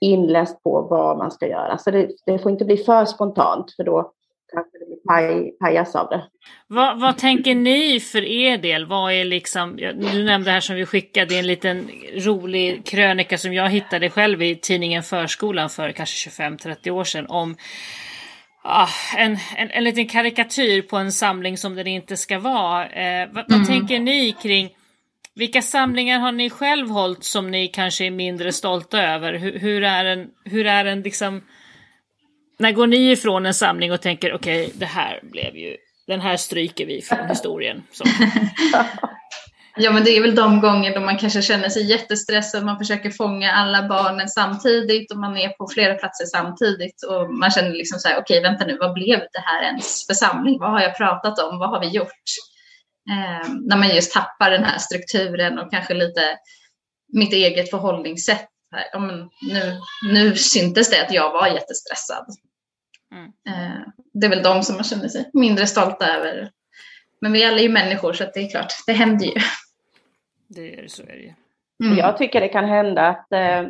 inläst 0.00 0.62
på 0.62 0.82
vad 0.82 1.18
man 1.18 1.30
ska 1.30 1.46
göra. 1.46 1.78
Så 1.78 1.90
det, 1.90 2.10
det 2.26 2.38
får 2.38 2.52
inte 2.52 2.64
bli 2.64 2.76
för 2.76 3.04
spontant 3.04 3.72
för 3.76 3.84
då, 3.84 4.12
kanske 4.52 4.78
det 4.78 4.86
blir 4.86 4.96
paj, 5.08 5.56
pajas 5.60 5.96
av 5.96 6.08
det. 6.08 6.24
Vad, 6.66 7.00
vad, 7.00 7.18
tänker 7.18 7.54
ni 7.54 8.00
för 8.00 8.24
er 8.24 8.58
del? 8.58 8.86
Vad 8.86 9.12
är 9.12 9.24
liksom, 9.24 9.76
du 9.76 10.24
nämnde 10.24 10.50
här 10.50 10.60
som 10.60 10.76
vi 10.76 10.86
skickade 10.86 11.38
en 11.38 11.46
liten 11.46 11.90
rolig 12.14 12.86
krönika 12.86 13.38
som 13.38 13.52
jag 13.52 13.70
hittade 13.70 14.10
själv 14.10 14.42
i 14.42 14.56
tidningen 14.56 15.02
Förskolan 15.02 15.70
för 15.70 15.92
kanske 15.92 16.30
25-30 16.30 16.90
år 16.90 17.04
sedan 17.04 17.26
om 17.28 17.56
ah, 18.64 18.88
en, 19.16 19.36
en, 19.56 19.70
en 19.70 19.84
liten 19.84 20.06
karikatyr 20.06 20.82
på 20.82 20.96
en 20.96 21.12
samling 21.12 21.56
som 21.56 21.74
den 21.74 21.86
inte 21.86 22.16
ska 22.16 22.38
vara. 22.38 22.88
Eh, 22.88 23.28
vad, 23.32 23.52
mm. 23.52 23.58
vad 23.58 23.66
tänker 23.66 23.98
ni 23.98 24.32
kring 24.32 24.70
vilka 25.34 25.62
samlingar 25.62 26.18
har 26.18 26.32
ni 26.32 26.50
själv 26.50 26.88
hållit 26.88 27.24
som 27.24 27.50
ni 27.50 27.68
kanske 27.68 28.06
är 28.06 28.10
mindre 28.10 28.52
stolta 28.52 29.02
över? 29.02 29.34
Hur, 29.34 29.58
hur 29.58 29.84
är 29.84 30.04
en, 30.04 30.28
hur 30.44 30.66
är 30.66 30.84
en 30.84 31.02
liksom 31.02 31.42
när 32.58 32.72
går 32.72 32.86
ni 32.86 33.10
ifrån 33.10 33.46
en 33.46 33.54
samling 33.54 33.92
och 33.92 34.00
tänker 34.00 34.34
okej, 34.34 34.66
okay, 34.66 34.78
det 34.78 34.86
här 34.86 35.20
blev 35.22 35.56
ju, 35.56 35.76
den 36.06 36.20
här 36.20 36.36
stryker 36.36 36.86
vi 36.86 37.02
från 37.02 37.28
historien. 37.28 37.82
ja, 39.76 39.92
men 39.92 40.04
det 40.04 40.10
är 40.10 40.22
väl 40.22 40.34
de 40.34 40.60
gånger 40.60 40.94
då 40.94 41.00
man 41.00 41.18
kanske 41.18 41.42
känner 41.42 41.68
sig 41.68 41.90
jättestressad, 41.90 42.64
man 42.64 42.78
försöker 42.78 43.10
fånga 43.10 43.52
alla 43.52 43.88
barnen 43.88 44.28
samtidigt 44.28 45.12
och 45.12 45.18
man 45.18 45.36
är 45.36 45.48
på 45.48 45.68
flera 45.74 45.94
platser 45.94 46.24
samtidigt 46.24 47.02
och 47.02 47.34
man 47.34 47.50
känner 47.50 47.70
liksom 47.70 47.98
så 47.98 48.08
här, 48.08 48.20
okej, 48.20 48.38
okay, 48.38 48.50
vänta 48.50 48.66
nu, 48.66 48.78
vad 48.80 48.94
blev 48.94 49.18
det 49.18 49.42
här 49.44 49.62
ens 49.62 50.06
för 50.06 50.14
samling? 50.14 50.58
Vad 50.58 50.70
har 50.70 50.80
jag 50.80 50.96
pratat 50.96 51.38
om? 51.38 51.58
Vad 51.58 51.70
har 51.70 51.80
vi 51.80 51.88
gjort? 51.88 52.24
Eh, 53.10 53.48
när 53.68 53.76
man 53.76 53.88
just 53.88 54.12
tappar 54.12 54.50
den 54.50 54.64
här 54.64 54.78
strukturen 54.78 55.58
och 55.58 55.70
kanske 55.70 55.94
lite 55.94 56.36
mitt 57.12 57.32
eget 57.32 57.70
förhållningssätt. 57.70 58.48
Ja, 58.92 58.98
men 58.98 59.28
nu, 59.52 59.80
nu 60.02 60.36
syntes 60.36 60.90
det 60.90 61.02
att 61.02 61.12
jag 61.12 61.32
var 61.32 61.46
jättestressad. 61.46 62.26
Mm. 63.12 63.32
Eh, 63.48 63.80
det 64.12 64.26
är 64.26 64.30
väl 64.30 64.42
de 64.42 64.62
som 64.62 64.74
man 64.74 64.84
känner 64.84 65.08
sig 65.08 65.30
mindre 65.32 65.66
stolta 65.66 66.06
över. 66.06 66.50
Men 67.20 67.32
vi 67.32 67.44
alla 67.44 67.58
är 67.58 67.62
ju 67.62 67.68
människor 67.68 68.12
så 68.12 68.24
det 68.34 68.40
är 68.40 68.50
klart, 68.50 68.72
det 68.86 68.92
händer 68.92 69.26
ju. 69.26 69.40
Det 70.48 70.74
är 70.74 70.88
så 70.88 71.02
är 71.02 71.06
det 71.06 71.34
mm. 71.86 71.98
Jag 71.98 72.18
tycker 72.18 72.40
det 72.40 72.48
kan 72.48 72.64
hända 72.64 73.06
att, 73.06 73.32
eh, 73.32 73.68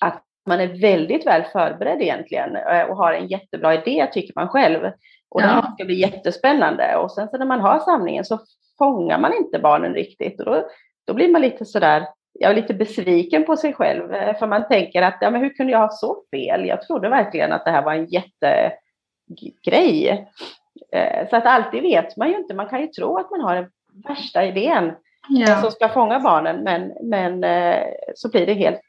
att 0.00 0.22
man 0.46 0.60
är 0.60 0.80
väldigt 0.80 1.26
väl 1.26 1.44
förberedd 1.44 2.02
egentligen 2.02 2.56
eh, 2.56 2.82
och 2.82 2.96
har 2.96 3.12
en 3.12 3.26
jättebra 3.26 3.74
idé 3.74 4.08
tycker 4.12 4.32
man 4.36 4.48
själv. 4.48 4.92
Och 5.28 5.42
ja. 5.42 5.60
det 5.66 5.72
ska 5.74 5.84
bli 5.84 6.00
jättespännande. 6.00 6.96
Och 6.96 7.12
sen 7.12 7.28
så 7.28 7.38
när 7.38 7.46
man 7.46 7.60
har 7.60 7.80
samlingen 7.80 8.24
så 8.24 8.40
fångar 8.78 9.18
man 9.18 9.34
inte 9.34 9.58
barnen 9.58 9.94
riktigt. 9.94 10.40
Och 10.40 10.46
då, 10.46 10.68
då 11.06 11.14
blir 11.14 11.32
man 11.32 11.42
lite 11.42 11.64
sådär, 11.64 12.06
jag 12.44 12.50
är 12.50 12.56
lite 12.56 12.74
besviken 12.74 13.44
på 13.44 13.56
sig 13.56 13.72
själv, 13.72 14.14
eh, 14.14 14.38
för 14.38 14.46
man 14.46 14.68
tänker 14.68 15.02
att 15.02 15.18
ja, 15.20 15.30
men 15.30 15.40
hur 15.40 15.50
kunde 15.50 15.72
jag 15.72 15.78
ha 15.78 15.90
så 15.90 16.24
fel? 16.30 16.66
Jag 16.66 16.82
trodde 16.82 17.08
verkligen 17.08 17.52
att 17.52 17.64
det 17.64 17.70
här 17.70 17.82
var 17.82 17.94
en 17.94 18.06
jättegrej. 18.06 18.78
Eh, 20.92 21.28
så 21.28 21.36
att 21.36 21.46
alltid 21.46 21.82
vet 21.82 22.16
man 22.16 22.28
ju 22.28 22.36
inte. 22.36 22.54
Man 22.54 22.68
kan 22.68 22.80
ju 22.80 22.86
tro 22.86 23.18
att 23.18 23.30
man 23.30 23.40
har 23.40 23.54
den 23.54 23.70
värsta 24.08 24.44
idén 24.44 24.92
ja. 25.28 25.60
som 25.60 25.70
ska 25.70 25.88
fånga 25.88 26.20
barnen, 26.20 26.64
men, 26.64 26.92
men 27.02 27.44
eh, 27.44 27.82
så 28.14 28.28
blir 28.28 28.46
det 28.46 28.54
helt 28.54 28.80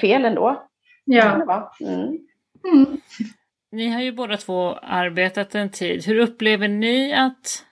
fel 0.00 0.24
ändå. 0.24 0.62
Ja. 1.04 1.70
Mm. 1.80 2.18
Mm. 2.72 3.00
Ni 3.72 3.88
har 3.88 4.00
ju 4.00 4.12
båda 4.12 4.36
två 4.36 4.74
arbetat 4.82 5.54
en 5.54 5.70
tid. 5.70 6.06
Hur 6.06 6.18
upplever 6.18 6.68
ni 6.68 7.14
att 7.14 7.64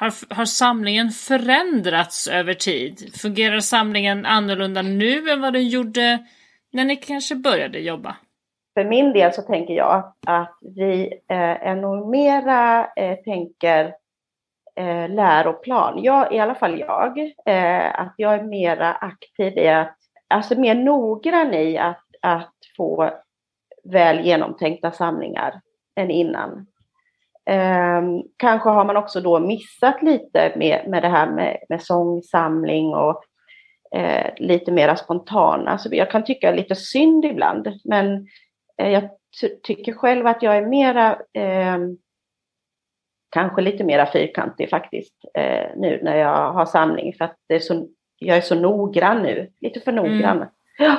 har, 0.00 0.34
har 0.34 0.44
samlingen 0.44 1.10
förändrats 1.10 2.28
över 2.28 2.54
tid? 2.54 3.14
Fungerar 3.22 3.60
samlingen 3.60 4.26
annorlunda 4.26 4.82
nu 4.82 5.30
än 5.30 5.40
vad 5.40 5.52
den 5.52 5.68
gjorde 5.68 6.18
när 6.72 6.84
ni 6.84 6.96
kanske 6.96 7.34
började 7.34 7.78
jobba? 7.78 8.16
För 8.74 8.84
min 8.84 9.12
del 9.12 9.32
så 9.32 9.42
tänker 9.42 9.74
jag 9.74 10.12
att 10.26 10.58
vi 10.76 11.02
eh, 11.28 11.66
är 11.66 11.74
nog 11.74 12.08
mera 12.08 12.92
eh, 12.96 13.18
tänker 13.18 13.84
eh, 14.76 15.08
läroplan. 15.08 16.02
Jag, 16.02 16.34
I 16.34 16.38
alla 16.38 16.54
fall 16.54 16.78
jag. 16.78 17.18
Eh, 17.46 18.00
att 18.00 18.14
jag 18.16 18.34
är 18.34 18.42
mera 18.42 18.94
aktiv 18.94 19.58
i 19.58 19.68
att, 19.68 19.96
alltså 20.28 20.60
mer 20.60 20.74
noggrann 20.74 21.54
i 21.54 21.78
att, 21.78 22.04
att 22.22 22.54
få 22.76 23.10
väl 23.84 24.26
genomtänkta 24.26 24.90
samlingar 24.90 25.60
än 25.96 26.10
innan. 26.10 26.66
Eh, 27.50 28.02
kanske 28.36 28.68
har 28.68 28.84
man 28.84 28.96
också 28.96 29.20
då 29.20 29.40
missat 29.40 30.02
lite 30.02 30.52
med, 30.56 30.88
med 30.88 31.02
det 31.02 31.08
här 31.08 31.30
med, 31.30 31.56
med 31.68 31.82
sångsamling 31.82 32.94
och 32.94 33.24
eh, 33.94 34.30
lite 34.36 34.72
mera 34.72 34.96
spontana. 34.96 35.70
Alltså 35.70 35.94
jag 35.94 36.10
kan 36.10 36.24
tycka 36.24 36.52
lite 36.52 36.76
synd 36.76 37.24
ibland, 37.24 37.68
men 37.84 38.26
eh, 38.78 38.88
jag 38.90 39.08
tycker 39.62 39.92
själv 39.92 40.26
att 40.26 40.42
jag 40.42 40.56
är 40.56 40.66
mera, 40.66 41.18
ehm, 41.34 41.96
kanske 43.30 43.62
lite 43.62 43.84
mera 43.84 44.06
fyrkantig 44.06 44.70
faktiskt, 44.70 45.14
eh, 45.34 45.66
nu 45.76 46.00
när 46.02 46.16
jag 46.16 46.52
har 46.52 46.66
samling, 46.66 47.14
för 47.18 47.24
att 47.24 47.36
det 47.48 47.54
är 47.54 47.60
så, 47.60 47.86
jag 48.18 48.36
är 48.36 48.40
så 48.40 48.54
noggrann 48.54 49.22
nu, 49.22 49.50
lite 49.60 49.80
för 49.80 49.92
noggrann. 49.92 50.36
Mm. 50.36 50.48
Ja. 50.78 50.96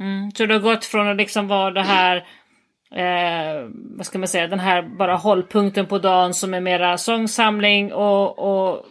Mm. 0.00 0.30
Så 0.30 0.46
du 0.46 0.54
har 0.54 0.60
gått 0.60 0.84
från 0.84 1.08
att 1.08 1.16
liksom 1.16 1.48
vara 1.48 1.70
det 1.70 1.82
här 1.82 2.26
eh, 2.96 3.68
vad 3.96 4.06
ska 4.06 4.18
man 4.18 4.28
säga, 4.28 4.46
den 4.46 4.60
här 4.60 4.82
bara 4.82 5.16
hållpunkten 5.16 5.86
på 5.86 5.98
dagen 5.98 6.34
som 6.34 6.54
är 6.54 6.60
mera 6.60 6.98
sångsamling 6.98 7.92
och, 7.92 8.38
och 8.38 8.84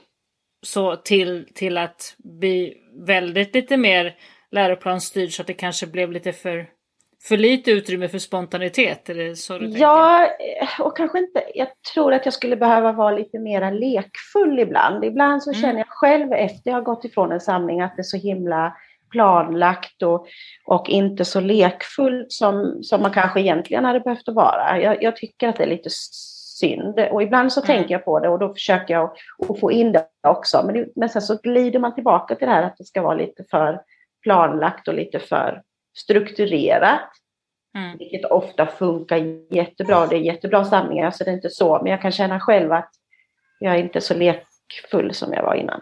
så 0.66 0.96
till, 0.96 1.48
till 1.56 1.78
att 1.78 2.16
bli 2.18 2.74
väldigt 3.08 3.56
lite 3.56 3.78
mer 3.78 4.16
läroplansstyrd 4.52 5.32
så 5.32 5.42
att 5.42 5.48
det 5.48 5.54
kanske 5.54 5.88
blev 5.88 6.12
lite 6.12 6.32
för, 6.32 6.68
för 7.28 7.38
lite 7.38 7.72
utrymme 7.72 8.08
för 8.08 8.20
spontanitet? 8.20 9.10
Eller 9.10 9.34
så 9.34 9.58
du 9.58 9.68
ja, 9.68 10.28
och 10.80 10.98
kanske 10.98 11.20
inte, 11.20 11.44
jag 11.54 11.68
tror 11.94 12.14
att 12.14 12.26
jag 12.26 12.34
skulle 12.34 12.56
behöva 12.56 12.92
vara 12.92 13.12
lite 13.12 13.40
mer 13.40 13.72
lekfull 13.72 14.60
ibland. 14.60 15.06
Ibland 15.06 15.44
så 15.44 15.52
mm. 15.52 15.62
känner 15.62 15.78
jag 15.78 15.90
själv 15.90 16.34
efter 16.34 16.72
jag 16.72 16.78
har 16.78 16.82
gått 16.82 17.06
ifrån 17.06 17.32
en 17.32 17.40
samling 17.40 17.82
att 17.82 17.96
det 17.96 18.02
är 18.02 18.04
så 18.04 18.18
himla 18.18 18.78
planlagt 19.14 20.04
och, 20.04 20.28
och 20.66 20.90
inte 20.90 21.26
så 21.26 21.40
lekfullt 21.40 22.32
som, 22.32 22.84
som 22.84 23.02
man 23.02 23.12
kanske 23.12 23.42
egentligen 23.42 23.86
hade 23.86 24.00
behövt 24.00 24.28
att 24.28 24.36
vara. 24.36 24.80
Jag, 24.82 25.04
jag 25.04 25.16
tycker 25.16 25.48
att 25.48 25.56
det 25.56 25.64
är 25.64 25.68
lite 25.68 25.90
synd 26.60 27.00
och 27.00 27.24
ibland 27.24 27.54
så 27.54 27.64
mm. 27.64 27.68
tänker 27.68 27.94
jag 27.94 28.06
på 28.06 28.20
det 28.20 28.30
och 28.30 28.40
då 28.40 28.54
försöker 28.54 28.94
jag 28.94 29.12
att 29.50 29.60
få 29.60 29.72
in 29.72 29.92
det 29.92 30.08
också. 30.28 30.64
Men, 30.66 30.76
det, 30.76 30.88
men 30.96 31.10
sen 31.10 31.22
så 31.22 31.40
glider 31.44 31.80
man 31.80 31.96
tillbaka 31.96 32.36
till 32.36 32.48
det 32.48 32.54
här 32.54 32.64
att 32.64 32.78
det 32.78 32.84
ska 32.84 33.02
vara 33.02 33.16
lite 33.16 33.44
för 33.52 33.82
planlagt 34.24 34.88
och 34.88 34.94
lite 34.94 35.20
för 35.20 35.62
strukturerat. 35.98 37.10
Mm. 37.78 37.98
Vilket 37.98 38.26
ofta 38.26 38.66
funkar 38.66 39.18
jättebra. 39.56 40.08
Det 40.08 40.16
är 40.16 40.20
jättebra 40.20 40.66
samlingar 40.66 41.12
så 41.12 41.24
det 41.24 41.30
är 41.32 41.36
inte 41.36 41.50
så. 41.50 41.80
Men 41.82 41.92
jag 41.92 42.02
kan 42.02 42.12
känna 42.12 42.40
själv 42.40 42.72
att 42.72 42.90
jag 43.60 43.76
är 43.76 43.80
inte 43.80 44.02
så 44.02 44.14
lekfull 44.14 45.14
som 45.14 45.34
jag 45.34 45.44
var 45.44 45.56
innan. 45.56 45.82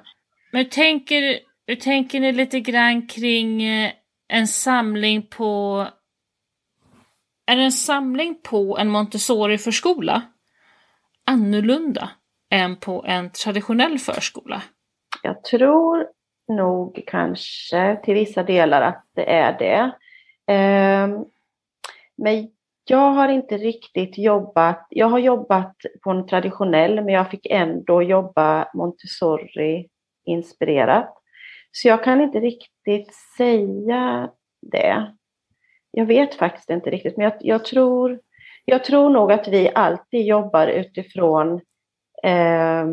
Men 0.51 0.69
tänker 0.69 1.39
hur 1.71 1.75
tänker 1.75 2.19
ni 2.19 2.31
lite 2.31 2.59
grann 2.59 3.07
kring 3.07 3.63
eh, 3.63 3.91
en 4.27 4.47
samling 4.47 5.27
på... 5.27 5.87
Är 7.51 7.57
en 7.57 7.71
samling 7.71 8.39
på 8.43 8.77
en 8.77 8.89
Montessori-förskola 8.89 10.21
annorlunda 11.25 12.09
än 12.49 12.75
på 12.75 13.03
en 13.07 13.31
traditionell 13.31 13.99
förskola? 13.99 14.61
Jag 15.23 15.43
tror 15.43 16.07
nog 16.47 17.03
kanske 17.07 17.99
till 18.03 18.13
vissa 18.13 18.43
delar 18.43 18.81
att 18.81 19.05
det 19.15 19.31
är 19.31 19.59
det. 19.59 19.91
Ehm, 20.53 21.25
men 22.17 22.49
jag 22.85 23.11
har 23.11 23.29
inte 23.29 23.57
riktigt 23.57 24.17
jobbat, 24.17 24.87
jag 24.89 25.07
har 25.07 25.19
jobbat 25.19 25.75
på 26.03 26.11
en 26.11 26.27
traditionell 26.27 26.95
men 26.95 27.13
jag 27.13 27.31
fick 27.31 27.45
ändå 27.45 28.03
jobba 28.03 28.67
Montessori-inspirerat. 28.73 31.20
Så 31.71 31.87
jag 31.87 32.03
kan 32.03 32.21
inte 32.21 32.39
riktigt 32.39 33.13
säga 33.37 34.31
det. 34.71 35.15
Jag 35.91 36.05
vet 36.05 36.35
faktiskt 36.35 36.69
inte 36.69 36.89
riktigt, 36.89 37.17
men 37.17 37.23
jag, 37.23 37.33
jag 37.39 37.65
tror, 37.65 38.19
jag 38.65 38.83
tror 38.83 39.09
nog 39.09 39.31
att 39.31 39.47
vi 39.47 39.71
alltid 39.75 40.25
jobbar 40.25 40.67
utifrån 40.67 41.61
eh, 42.23 42.85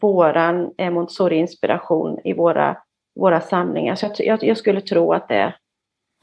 våran 0.00 0.74
Montessori-inspiration 0.78 2.20
i 2.24 2.32
våra, 2.32 2.76
våra 3.14 3.40
samlingar. 3.40 3.94
Så 3.94 4.10
jag, 4.18 4.44
jag, 4.44 4.56
skulle 4.56 4.80
tro 4.80 5.12
att 5.12 5.28
det 5.28 5.54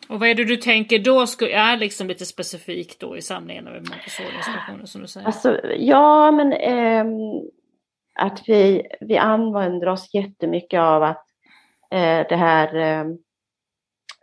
och 0.10 0.20
vad 0.20 0.30
är 0.30 0.36
det 0.36 0.46
du 0.46 0.58
tänker 0.58 1.00
då 1.00 1.22
är 1.50 1.78
liksom 1.78 2.08
lite 2.08 2.26
specifikt 2.26 3.00
då 3.00 3.18
i 3.18 3.22
samlingen 3.22 3.68
av 3.68 3.74
Montessori-inspirationen 3.74 4.88
som 4.88 5.02
du 5.02 5.08
säger? 5.08 5.28
Alltså, 5.28 5.62
ja, 5.78 6.32
men 6.32 6.54
eh, 6.54 7.06
att 8.16 8.44
vi, 8.48 8.88
vi 9.00 9.18
använder 9.18 9.88
oss 9.88 10.14
jättemycket 10.14 10.80
av 10.80 11.04
att 11.04 11.26
eh, 11.92 12.28
det 12.30 12.36
här 12.36 12.76
eh, 12.76 13.06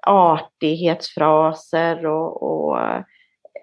artighetsfraser 0.07 2.07
och, 2.07 2.43
och 2.43 2.79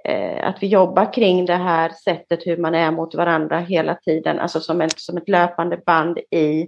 eh, 0.06 0.48
att 0.48 0.64
vi 0.64 0.68
jobbar 0.68 1.14
kring 1.14 1.46
det 1.46 1.56
här 1.56 1.90
sättet 1.90 2.46
hur 2.46 2.58
man 2.58 2.76
är 2.76 2.92
mot 2.92 3.16
varandra 3.16 3.60
hela 3.60 3.96
tiden, 3.96 4.40
alltså 4.40 4.60
som 4.60 4.82
ett, 4.82 5.00
som 5.00 5.18
ett 5.18 5.30
löpande 5.30 5.78
band 5.78 6.18
i, 6.18 6.68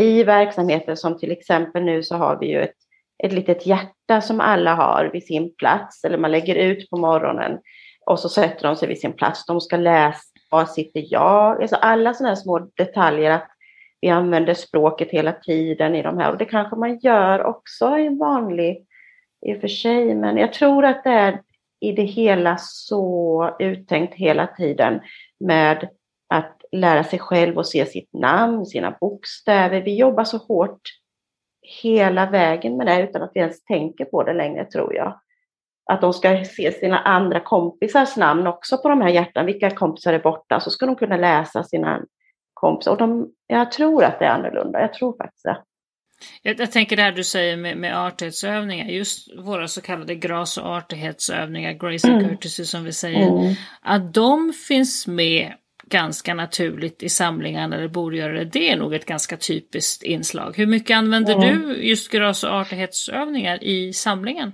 i 0.00 0.24
verksamheten 0.24 0.96
som 0.96 1.18
till 1.18 1.32
exempel 1.32 1.84
nu 1.84 2.02
så 2.02 2.16
har 2.16 2.38
vi 2.40 2.46
ju 2.46 2.62
ett, 2.62 2.76
ett 3.24 3.32
litet 3.32 3.66
hjärta 3.66 4.20
som 4.20 4.40
alla 4.40 4.74
har 4.74 5.10
vid 5.12 5.26
sin 5.26 5.54
plats, 5.54 6.04
eller 6.04 6.18
man 6.18 6.30
lägger 6.30 6.54
ut 6.54 6.90
på 6.90 6.96
morgonen 6.96 7.58
och 8.06 8.20
så 8.20 8.28
sätter 8.28 8.68
de 8.68 8.76
sig 8.76 8.88
vid 8.88 9.00
sin 9.00 9.12
plats. 9.12 9.46
De 9.46 9.60
ska 9.60 9.76
läsa, 9.76 10.31
var 10.52 10.64
sitter 10.64 11.04
jag? 11.08 11.62
Alltså 11.62 11.76
alla 11.76 12.14
sådana 12.14 12.28
här 12.28 12.42
små 12.42 12.58
detaljer, 12.58 13.30
att 13.30 13.48
vi 14.00 14.08
använder 14.08 14.54
språket 14.54 15.10
hela 15.10 15.32
tiden 15.32 15.94
i 15.94 16.02
de 16.02 16.18
här. 16.18 16.30
Och 16.30 16.38
det 16.38 16.44
kanske 16.44 16.76
man 16.76 16.98
gör 16.98 17.44
också 17.44 17.98
i 17.98 18.06
en 18.06 18.18
vanlig, 18.18 18.86
i 19.46 19.54
och 19.54 19.60
för 19.60 19.68
sig, 19.68 20.14
men 20.14 20.36
jag 20.36 20.52
tror 20.52 20.84
att 20.84 21.04
det 21.04 21.10
är 21.10 21.42
i 21.80 21.92
det 21.92 22.02
hela 22.02 22.56
så 22.58 23.56
uttänkt 23.58 24.14
hela 24.14 24.46
tiden 24.46 25.00
med 25.40 25.88
att 26.28 26.60
lära 26.72 27.04
sig 27.04 27.18
själv 27.18 27.58
och 27.58 27.66
se 27.66 27.86
sitt 27.86 28.12
namn, 28.12 28.66
sina 28.66 28.96
bokstäver. 29.00 29.80
Vi 29.80 29.96
jobbar 29.96 30.24
så 30.24 30.36
hårt 30.36 30.80
hela 31.82 32.30
vägen 32.30 32.76
med 32.76 32.86
det 32.86 33.02
utan 33.02 33.22
att 33.22 33.30
vi 33.34 33.40
ens 33.40 33.64
tänker 33.64 34.04
på 34.04 34.22
det 34.22 34.32
längre 34.32 34.64
tror 34.64 34.94
jag. 34.94 35.20
Att 35.92 36.00
de 36.00 36.12
ska 36.12 36.44
se 36.44 36.72
sina 36.72 36.98
andra 36.98 37.40
kompisars 37.40 38.16
namn 38.16 38.46
också 38.46 38.78
på 38.78 38.88
de 38.88 39.00
här 39.00 39.08
hjärtan. 39.08 39.46
Vilka 39.46 39.70
kompisar 39.70 40.12
är 40.12 40.18
borta? 40.18 40.60
Så 40.60 40.70
ska 40.70 40.86
de 40.86 40.96
kunna 40.96 41.16
läsa 41.16 41.64
sina 41.64 42.00
kompisar. 42.54 42.92
Och 42.92 42.98
de, 42.98 43.28
jag 43.46 43.72
tror 43.72 44.04
att 44.04 44.18
det 44.18 44.24
är 44.24 44.30
annorlunda. 44.30 44.80
Jag 44.80 44.94
tror 44.94 45.16
faktiskt 45.16 45.44
det. 45.44 45.56
Jag, 46.42 46.60
jag, 46.60 46.72
tänker 46.72 46.96
det 46.96 47.02
här 47.02 47.12
du 47.12 47.24
säger 47.24 47.56
med, 47.56 47.76
med 47.76 47.98
artighetsövningar, 47.98 48.86
just 48.86 49.28
våra 49.38 49.68
så 49.68 49.80
kallade 49.80 50.14
gras 50.14 50.58
och 50.58 50.66
artighetsövningar, 50.66 51.72
grace 51.72 52.08
and 52.08 52.16
mm. 52.16 52.28
courtesy 52.28 52.64
som 52.64 52.84
vi 52.84 52.92
säger, 52.92 53.28
mm. 53.28 53.54
att 53.82 54.14
de 54.14 54.52
finns 54.52 55.06
med 55.06 55.52
ganska 55.84 56.34
naturligt 56.34 57.02
i 57.02 57.08
samlingarna 57.08 57.76
eller 57.76 57.88
borde 57.88 58.16
göra 58.16 58.32
det. 58.32 58.44
Det 58.44 58.70
är 58.70 58.76
nog 58.76 58.94
ett 58.94 59.06
ganska 59.06 59.36
typiskt 59.36 60.02
inslag. 60.02 60.56
Hur 60.56 60.66
mycket 60.66 60.96
använder 60.96 61.34
mm. 61.34 61.68
du 61.68 61.82
just 61.82 62.12
gras 62.12 62.44
och 62.44 62.50
artighetsövningar 62.50 63.64
i 63.64 63.92
samlingen? 63.92 64.52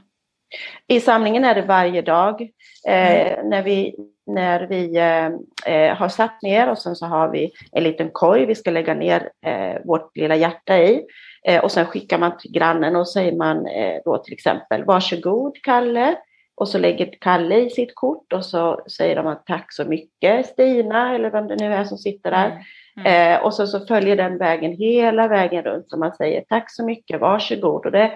I 0.86 1.00
samlingen 1.00 1.44
är 1.44 1.54
det 1.54 1.62
varje 1.62 2.02
dag. 2.02 2.40
Eh, 2.86 3.32
mm. 3.32 3.48
när 3.48 3.62
vi, 3.62 3.94
när 4.26 4.66
vi 4.66 4.96
eh, 4.96 5.26
eh, 5.74 5.96
har 5.96 6.08
satt 6.08 6.42
ner 6.42 6.70
och 6.70 6.78
sen 6.78 6.96
så 6.96 7.06
har 7.06 7.28
vi 7.28 7.52
en 7.72 7.82
liten 7.82 8.10
korg 8.10 8.46
vi 8.46 8.54
ska 8.54 8.70
lägga 8.70 8.94
ner 8.94 9.30
eh, 9.46 9.84
vårt 9.84 10.16
lilla 10.16 10.36
hjärta 10.36 10.78
i. 10.78 11.02
Eh, 11.46 11.64
och 11.64 11.72
sen 11.72 11.86
skickar 11.86 12.18
man 12.18 12.38
till 12.38 12.52
grannen 12.52 12.96
och 12.96 13.08
säger 13.08 13.32
man 13.32 13.66
eh, 13.66 14.00
då 14.04 14.18
till 14.18 14.34
exempel 14.34 14.84
varsågod 14.84 15.56
Kalle. 15.62 16.16
Och 16.56 16.68
så 16.68 16.78
lägger 16.78 17.14
Kalle 17.20 17.56
i 17.56 17.70
sitt 17.70 17.94
kort 17.94 18.32
och 18.32 18.44
så 18.44 18.80
säger 18.96 19.16
de 19.16 19.26
att 19.26 19.46
tack 19.46 19.72
så 19.72 19.84
mycket 19.84 20.46
Stina 20.46 21.14
eller 21.14 21.30
vem 21.30 21.46
det 21.46 21.56
nu 21.56 21.74
är 21.74 21.84
som 21.84 21.98
sitter 21.98 22.30
där. 22.30 22.46
Mm. 22.46 22.62
Mm. 23.06 23.42
Och 23.42 23.54
så, 23.54 23.66
så 23.66 23.86
följer 23.86 24.16
den 24.16 24.38
vägen 24.38 24.72
hela 24.72 25.28
vägen 25.28 25.62
runt 25.62 25.92
och 25.92 25.98
man 25.98 26.12
säger 26.12 26.44
tack 26.48 26.70
så 26.70 26.84
mycket, 26.84 27.20
varsågod. 27.20 27.86
Och 27.86 27.92
det, 27.92 28.12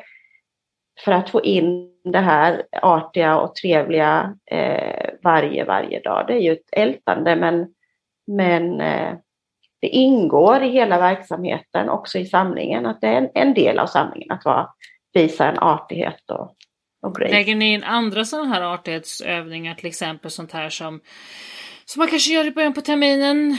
för 1.05 1.13
att 1.13 1.31
få 1.31 1.43
in 1.43 1.89
det 2.05 2.19
här 2.19 2.63
artiga 2.83 3.39
och 3.39 3.55
trevliga 3.55 4.35
eh, 4.51 5.11
varje, 5.23 5.65
varje 5.65 6.01
dag. 6.01 6.25
Det 6.27 6.33
är 6.33 6.41
ju 6.41 6.53
ett 6.53 6.69
ältande 6.73 7.37
men, 7.37 7.67
men 8.27 8.81
eh, 8.81 9.15
det 9.81 9.89
ingår 9.89 10.63
i 10.63 10.69
hela 10.69 10.99
verksamheten, 10.99 11.89
också 11.89 12.19
i 12.19 12.27
samlingen, 12.27 12.87
att 12.87 13.01
det 13.01 13.07
är 13.07 13.17
en, 13.17 13.31
en 13.35 13.55
del 13.55 13.79
av 13.79 13.87
samlingen 13.87 14.31
att 14.31 14.45
vara, 14.45 14.69
visa 15.13 15.49
en 15.49 15.59
artighet 15.59 16.31
och, 16.31 16.57
och 17.03 17.15
grej. 17.15 17.31
Lägger 17.31 17.55
ni 17.55 17.73
in 17.73 17.85
andra 17.85 18.25
sådana 18.25 18.49
här 18.55 18.63
artighetsövningar, 18.75 19.75
till 19.75 19.87
exempel 19.87 20.31
sånt 20.31 20.53
här 20.53 20.69
som, 20.69 21.01
som 21.85 22.01
man 22.01 22.09
kanske 22.09 22.33
gör 22.33 22.47
i 22.47 22.51
början 22.51 22.75
på 22.75 22.81
terminen? 22.81 23.57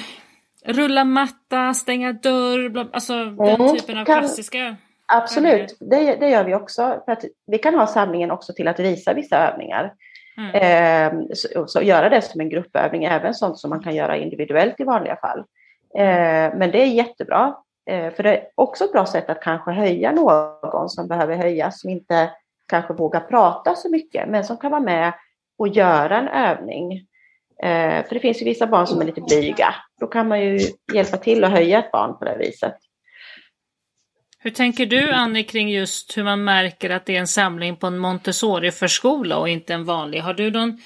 Rulla 0.65 1.03
matta, 1.03 1.73
stänga 1.73 2.13
dörr, 2.13 2.89
alltså 2.93 3.13
mm, 3.13 3.37
den 3.37 3.77
typen 3.77 3.97
av 3.97 4.05
kan, 4.05 4.19
klassiska? 4.19 4.75
Absolut, 5.15 5.77
det, 5.79 6.15
det, 6.15 6.29
gör 6.29 6.43
vi 6.43 6.55
också. 6.55 7.01
För 7.05 7.11
att 7.11 7.25
vi 7.47 7.57
kan 7.57 7.75
ha 7.75 7.87
samlingen 7.87 8.31
också 8.31 8.53
till 8.53 8.67
att 8.67 8.79
visa 8.79 9.13
vissa 9.13 9.37
övningar. 9.37 9.93
Mm. 10.37 10.55
Eh, 10.55 11.25
så, 11.33 11.67
så, 11.67 11.81
göra 11.81 12.09
det 12.09 12.21
som 12.21 12.41
en 12.41 12.49
gruppövning, 12.49 13.03
även 13.03 13.33
sånt 13.33 13.59
som 13.59 13.69
man 13.69 13.83
kan 13.83 13.95
göra 13.95 14.17
individuellt 14.17 14.79
i 14.79 14.83
vanliga 14.83 15.15
fall. 15.15 15.39
Eh, 15.97 16.57
men 16.57 16.71
det 16.71 16.81
är 16.81 16.85
jättebra. 16.85 17.55
Eh, 17.89 18.13
för 18.13 18.23
det 18.23 18.37
är 18.37 18.47
också 18.55 18.83
ett 18.83 18.91
bra 18.91 19.05
sätt 19.05 19.29
att 19.29 19.41
kanske 19.41 19.71
höja 19.71 20.11
någon 20.11 20.89
som 20.89 21.07
behöver 21.07 21.35
höjas, 21.35 21.81
som 21.81 21.89
inte 21.89 22.29
kanske 22.67 22.93
vågar 22.93 23.19
prata 23.19 23.75
så 23.75 23.89
mycket, 23.89 24.29
men 24.29 24.43
som 24.43 24.57
kan 24.57 24.71
vara 24.71 24.81
med 24.81 25.13
och 25.57 25.67
göra 25.67 26.17
en 26.17 26.27
övning. 26.27 26.93
Eh, 27.63 28.05
för 28.05 28.13
det 28.13 28.19
finns 28.19 28.41
ju 28.41 28.45
vissa 28.45 28.67
barn 28.67 28.87
som 28.87 29.01
är 29.01 29.05
lite 29.05 29.21
blyga. 29.21 29.75
Då 29.99 30.07
kan 30.07 30.27
man 30.27 30.41
ju 30.41 30.59
hjälpa 30.93 31.17
till 31.17 31.43
att 31.43 31.51
höja 31.51 31.79
ett 31.79 31.91
barn 31.91 32.17
på 32.19 32.25
det 32.25 32.37
viset. 32.37 32.75
Hur 34.43 34.51
tänker 34.51 34.85
du 34.85 35.11
Annie 35.11 35.43
kring 35.43 35.69
just 35.69 36.17
hur 36.17 36.23
man 36.23 36.43
märker 36.43 36.89
att 36.89 37.05
det 37.05 37.15
är 37.15 37.19
en 37.19 37.27
samling 37.27 37.75
på 37.75 37.87
en 37.87 37.97
Montessori-förskola 37.97 39.37
och 39.37 39.49
inte 39.49 39.73
en 39.73 39.85
vanlig? 39.85 40.19
Har 40.19 40.33
du 40.33 40.51
någon 40.51 40.81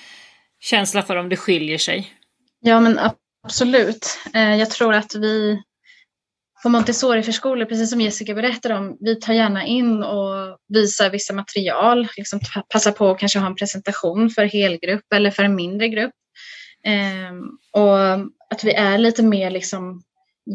känsla 0.60 1.02
för 1.02 1.16
om 1.16 1.30
det 1.30 1.38
skiljer 1.38 1.78
sig? 1.78 2.14
Ja 2.60 2.80
men 2.80 3.00
absolut. 3.44 4.20
Eh, 4.34 4.56
jag 4.56 4.70
tror 4.70 4.94
att 4.94 5.16
vi 5.16 5.62
på 6.64 6.70
Montessori-förskolor, 6.70 7.66
precis 7.66 7.90
som 7.90 8.02
Jessica 8.02 8.34
berättade 8.34 8.76
om, 8.76 8.98
vi 9.00 9.16
tar 9.16 9.34
gärna 9.34 9.66
in 9.66 10.04
och 10.04 10.58
visar 10.74 11.10
vissa 11.10 11.34
material, 11.34 12.08
liksom 12.18 12.40
passar 12.70 12.92
på 12.92 13.12
att 13.12 13.20
kanske 13.20 13.40
ha 13.40 13.48
en 13.48 13.56
presentation 13.56 14.30
för 14.30 14.46
helgrupp 14.46 15.14
eller 15.16 15.32
för 15.32 15.44
en 15.44 15.56
mindre 15.56 15.88
grupp. 15.88 16.14
Ehm, 16.84 17.42
och 17.72 18.00
att 18.50 18.64
vi 18.64 18.74
är 18.74 18.98
lite 18.98 19.24
mer 19.24 19.52
liksom 19.52 20.04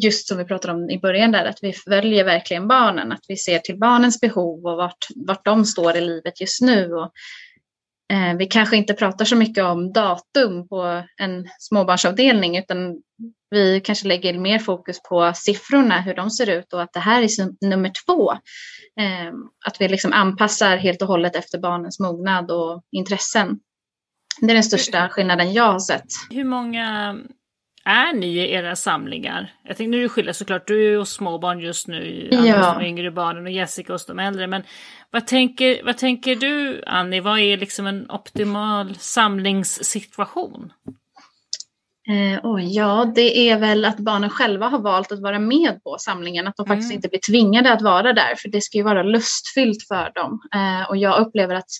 just 0.02 0.28
som 0.28 0.38
vi 0.38 0.44
pratade 0.44 0.74
om 0.74 0.90
i 0.90 0.98
början 0.98 1.32
där, 1.32 1.44
att 1.44 1.58
vi 1.62 1.72
följer 1.72 2.24
verkligen 2.24 2.68
barnen, 2.68 3.12
att 3.12 3.24
vi 3.28 3.36
ser 3.36 3.58
till 3.58 3.78
barnens 3.78 4.20
behov 4.20 4.66
och 4.66 4.76
vart, 4.76 5.06
vart 5.16 5.44
de 5.44 5.64
står 5.64 5.96
i 5.96 6.00
livet 6.00 6.40
just 6.40 6.60
nu. 6.60 6.92
Och, 6.94 7.12
eh, 8.12 8.36
vi 8.38 8.46
kanske 8.46 8.76
inte 8.76 8.94
pratar 8.94 9.24
så 9.24 9.36
mycket 9.36 9.64
om 9.64 9.92
datum 9.92 10.68
på 10.68 11.02
en 11.16 11.48
småbarnsavdelning, 11.58 12.58
utan 12.58 13.02
vi 13.50 13.80
kanske 13.80 14.08
lägger 14.08 14.38
mer 14.38 14.58
fokus 14.58 15.02
på 15.02 15.32
siffrorna, 15.34 16.00
hur 16.00 16.14
de 16.14 16.30
ser 16.30 16.50
ut 16.50 16.72
och 16.72 16.82
att 16.82 16.92
det 16.92 17.00
här 17.00 17.22
är 17.22 17.66
nummer 17.66 17.92
två. 18.06 18.32
Eh, 19.00 19.32
att 19.66 19.80
vi 19.80 19.88
liksom 19.88 20.12
anpassar 20.12 20.76
helt 20.76 21.02
och 21.02 21.08
hållet 21.08 21.36
efter 21.36 21.58
barnens 21.58 22.00
mognad 22.00 22.50
och 22.50 22.82
intressen. 22.90 23.58
Det 24.40 24.50
är 24.50 24.54
den 24.54 24.62
största 24.62 25.08
skillnaden 25.08 25.52
jag 25.52 25.72
har 25.72 25.78
sett. 25.78 26.06
Hur 26.30 26.44
många 26.44 27.16
är 27.84 28.12
ni 28.12 28.26
i 28.26 28.52
era 28.52 28.76
samlingar? 28.76 29.52
Jag 29.62 29.76
tänkte, 29.76 29.98
nu 29.98 30.08
skillnad 30.08 30.36
såklart, 30.36 30.66
du 30.66 30.96
hos 30.98 31.12
småbarn 31.12 31.60
just 31.60 31.88
nu, 31.88 32.28
ja. 32.30 32.74
de 32.78 32.84
yngre 32.84 33.10
barnen 33.10 33.44
och 33.44 33.52
Jessica 33.52 33.92
hos 33.92 34.06
de 34.06 34.18
äldre. 34.18 34.46
Men 34.46 34.62
vad 35.10 35.26
tänker, 35.26 35.84
vad 35.84 35.98
tänker 35.98 36.36
du 36.36 36.82
Annie, 36.86 37.20
vad 37.20 37.38
är 37.38 37.56
liksom 37.56 37.86
en 37.86 38.10
optimal 38.10 38.94
samlingssituation? 38.94 40.72
Eh, 42.08 42.40
oh, 42.42 42.64
ja, 42.64 43.12
det 43.14 43.50
är 43.50 43.58
väl 43.58 43.84
att 43.84 43.98
barnen 43.98 44.30
själva 44.30 44.68
har 44.68 44.78
valt 44.78 45.12
att 45.12 45.20
vara 45.20 45.38
med 45.38 45.80
på 45.84 45.96
samlingen, 45.98 46.46
att 46.46 46.56
de 46.56 46.66
mm. 46.66 46.76
faktiskt 46.76 46.92
inte 46.92 47.08
blir 47.08 47.20
tvingade 47.20 47.72
att 47.72 47.82
vara 47.82 48.12
där, 48.12 48.34
för 48.34 48.48
det 48.48 48.60
ska 48.60 48.78
ju 48.78 48.84
vara 48.84 49.02
lustfyllt 49.02 49.88
för 49.88 50.12
dem. 50.14 50.40
Eh, 50.54 50.90
och 50.90 50.96
jag 50.96 51.20
upplever 51.20 51.54
att 51.54 51.70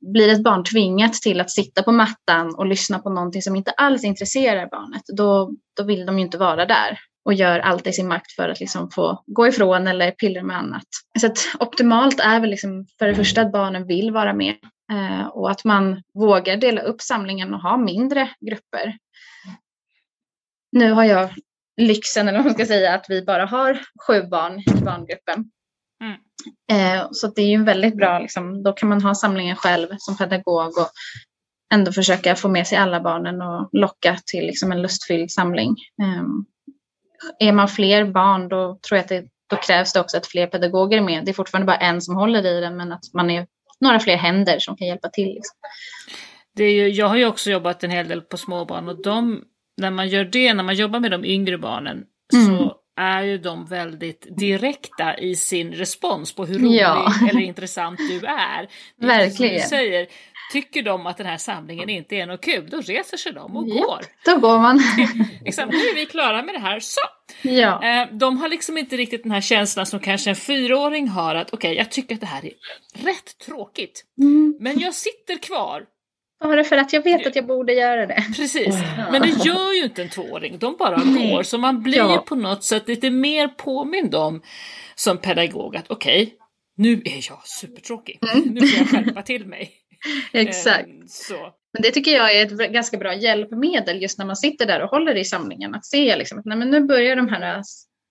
blir 0.00 0.28
ett 0.28 0.42
barn 0.42 0.64
tvingat 0.64 1.12
till 1.12 1.40
att 1.40 1.50
sitta 1.50 1.82
på 1.82 1.92
mattan 1.92 2.54
och 2.54 2.66
lyssna 2.66 2.98
på 2.98 3.10
någonting 3.10 3.42
som 3.42 3.56
inte 3.56 3.70
alls 3.70 4.04
intresserar 4.04 4.68
barnet, 4.70 5.02
då, 5.16 5.50
då 5.76 5.82
vill 5.82 6.06
de 6.06 6.18
ju 6.18 6.24
inte 6.24 6.38
vara 6.38 6.66
där 6.66 6.98
och 7.24 7.34
gör 7.34 7.58
allt 7.58 7.86
i 7.86 7.92
sin 7.92 8.08
makt 8.08 8.32
för 8.32 8.48
att 8.48 8.60
liksom 8.60 8.90
få 8.90 9.22
gå 9.26 9.48
ifrån 9.48 9.86
eller 9.86 10.10
pilla 10.10 10.42
med 10.42 10.56
annat. 10.56 10.86
Så 11.20 11.26
att 11.26 11.38
optimalt 11.58 12.20
är 12.20 12.40
väl 12.40 12.50
liksom 12.50 12.86
för 12.98 13.06
det 13.06 13.14
första 13.14 13.40
att 13.42 13.52
barnen 13.52 13.86
vill 13.86 14.10
vara 14.10 14.34
med 14.34 14.54
eh, 14.92 15.26
och 15.26 15.50
att 15.50 15.64
man 15.64 16.02
vågar 16.14 16.56
dela 16.56 16.80
upp 16.80 17.00
samlingen 17.00 17.54
och 17.54 17.60
ha 17.60 17.76
mindre 17.76 18.30
grupper. 18.40 18.98
Nu 20.72 20.92
har 20.92 21.04
jag 21.04 21.30
lyxen, 21.76 22.28
eller 22.28 22.38
vad 22.38 22.46
man 22.46 22.54
ska 22.54 22.66
säga, 22.66 22.94
att 22.94 23.06
vi 23.08 23.22
bara 23.22 23.46
har 23.46 23.80
sju 24.06 24.22
barn 24.22 24.58
i 24.58 24.84
barngruppen. 24.84 25.50
Mm. 26.04 26.16
Eh, 26.72 27.08
så 27.10 27.26
det 27.26 27.42
är 27.42 27.48
ju 27.48 27.64
väldigt 27.64 27.96
bra, 27.96 28.18
liksom, 28.18 28.62
då 28.62 28.72
kan 28.72 28.88
man 28.88 29.02
ha 29.02 29.14
samlingen 29.14 29.56
själv 29.56 29.88
som 29.98 30.16
pedagog 30.16 30.78
och 30.78 30.90
ändå 31.74 31.92
försöka 31.92 32.36
få 32.36 32.48
med 32.48 32.66
sig 32.66 32.78
alla 32.78 33.00
barnen 33.00 33.42
och 33.42 33.68
locka 33.72 34.18
till 34.26 34.46
liksom, 34.46 34.72
en 34.72 34.82
lustfylld 34.82 35.30
samling. 35.30 35.76
Eh, 36.02 36.22
är 37.48 37.52
man 37.52 37.68
fler 37.68 38.04
barn 38.04 38.48
då 38.48 38.78
tror 38.88 38.96
jag 38.96 39.02
att 39.02 39.08
det, 39.08 39.24
då 39.50 39.56
krävs 39.56 39.92
det 39.92 40.00
också 40.00 40.16
att 40.16 40.26
fler 40.26 40.46
pedagoger 40.46 40.98
är 40.98 41.02
med. 41.02 41.24
Det 41.24 41.30
är 41.30 41.34
fortfarande 41.34 41.66
bara 41.66 41.76
en 41.76 42.00
som 42.00 42.16
håller 42.16 42.46
i 42.46 42.60
den 42.60 42.76
men 42.76 42.92
att 42.92 43.04
man 43.14 43.30
är 43.30 43.46
några 43.80 44.00
fler 44.00 44.16
händer 44.16 44.58
som 44.58 44.76
kan 44.76 44.88
hjälpa 44.88 45.08
till. 45.08 45.28
Liksom. 45.28 45.56
Det 46.56 46.64
är 46.64 46.72
ju, 46.72 46.88
jag 46.88 47.08
har 47.08 47.16
ju 47.16 47.26
också 47.26 47.50
jobbat 47.50 47.84
en 47.84 47.90
hel 47.90 48.08
del 48.08 48.20
på 48.20 48.36
småbarn 48.36 48.88
och 48.88 49.02
de, 49.02 49.44
när 49.76 49.90
man 49.90 50.08
gör 50.08 50.24
det, 50.24 50.54
när 50.54 50.64
man 50.64 50.74
jobbar 50.74 51.00
med 51.00 51.10
de 51.10 51.24
yngre 51.24 51.58
barnen, 51.58 52.04
mm. 52.32 52.46
så 52.46 52.76
är 53.00 53.22
ju 53.22 53.38
de 53.38 53.66
väldigt 53.66 54.26
direkta 54.38 55.18
i 55.18 55.34
sin 55.36 55.72
respons 55.72 56.34
på 56.34 56.44
hur 56.46 56.58
rolig 56.58 56.80
ja. 56.80 57.12
eller 57.30 57.40
intressant 57.40 57.98
du 57.98 58.26
är. 58.26 58.68
Verkligen. 59.06 59.54
Du 59.54 59.60
säger, 59.60 60.06
tycker 60.52 60.82
de 60.82 61.06
att 61.06 61.16
den 61.16 61.26
här 61.26 61.36
samlingen 61.36 61.88
inte 61.88 62.16
är 62.16 62.26
något 62.26 62.40
kul, 62.44 62.68
då 62.70 62.80
reser 62.80 63.16
sig 63.16 63.32
de 63.32 63.56
och 63.56 63.64
Ja. 63.68 63.74
går. 63.84 64.00
Då 64.24 64.38
går 64.40 64.58
man. 64.58 64.80
Liksom, 65.44 65.68
nu 65.68 65.76
är 65.76 65.94
vi 65.94 66.06
klara 66.06 66.42
med 66.42 66.54
det 66.54 66.58
här, 66.60 66.80
så! 66.80 67.00
ja. 67.42 67.84
Eh, 68.02 68.08
de 68.12 68.36
har 68.38 68.48
liksom 68.48 68.78
inte 68.78 68.96
riktigt 68.96 69.22
den 69.22 69.32
här 69.32 69.40
känslan 69.40 69.86
som 69.86 70.00
kanske 70.00 70.30
en 70.30 70.36
fyraåring 70.36 71.08
har 71.08 71.34
att 71.34 71.52
okej, 71.52 71.74
jag 71.76 71.90
tycker 71.90 72.14
att 72.14 72.20
det 72.20 72.26
här 72.26 72.44
är 72.44 72.52
rätt 73.04 73.38
tråkigt, 73.46 74.04
Mm. 74.20 74.56
men 74.60 74.78
jag 74.80 74.94
sitter 74.94 75.38
kvar. 75.42 75.82
Bara 76.40 76.64
för 76.64 76.76
att 76.76 76.92
jag 76.92 77.02
vet 77.04 77.26
att 77.26 77.36
jag 77.36 77.46
borde 77.46 77.72
göra 77.72 78.06
det. 78.06 78.24
Precis, 78.36 78.74
men 79.12 79.22
det 79.22 79.28
gör 79.28 79.72
ju 79.72 79.82
inte 79.84 80.02
en 80.02 80.08
tvååring, 80.08 80.58
de 80.58 80.76
bara 80.78 80.96
Nej. 80.96 81.30
går. 81.30 81.42
Så 81.42 81.58
man 81.58 81.82
blir 81.82 81.98
Ja. 81.98 82.24
på 82.26 82.34
något 82.34 82.64
sätt 82.64 82.88
lite 82.88 83.10
mer 83.10 83.48
påmind 83.48 84.14
om 84.14 84.42
som 84.94 85.18
pedagog 85.18 85.76
att 85.76 85.90
okej, 85.90 86.34
nu 86.76 86.92
är 87.04 87.28
jag 87.28 87.40
supertråkig, 87.44 88.18
nu 88.44 88.66
får 88.66 88.78
jag 88.78 88.88
skärpa 88.88 89.22
till 89.22 89.46
mig. 89.46 89.70
Mm. 90.34 90.46
Exakt. 90.48 91.10
Så. 91.10 91.34
Men 91.72 91.82
det 91.82 91.90
tycker 91.90 92.10
jag 92.10 92.36
är 92.36 92.46
ett 92.46 92.72
ganska 92.72 92.96
bra 92.98 93.14
hjälpmedel 93.14 94.02
just 94.02 94.18
när 94.18 94.26
man 94.26 94.36
sitter 94.36 94.66
där 94.66 94.82
och 94.82 94.90
håller 94.90 95.14
i 95.16 95.24
samlingen. 95.24 95.74
Att 95.74 95.84
se 95.86 96.16
liksom, 96.16 96.38
att 96.38 96.44
nej, 96.44 96.58
men 96.58 96.70
nu 96.70 96.80
börjar 96.80 97.16
de 97.16 97.28
här 97.28 97.62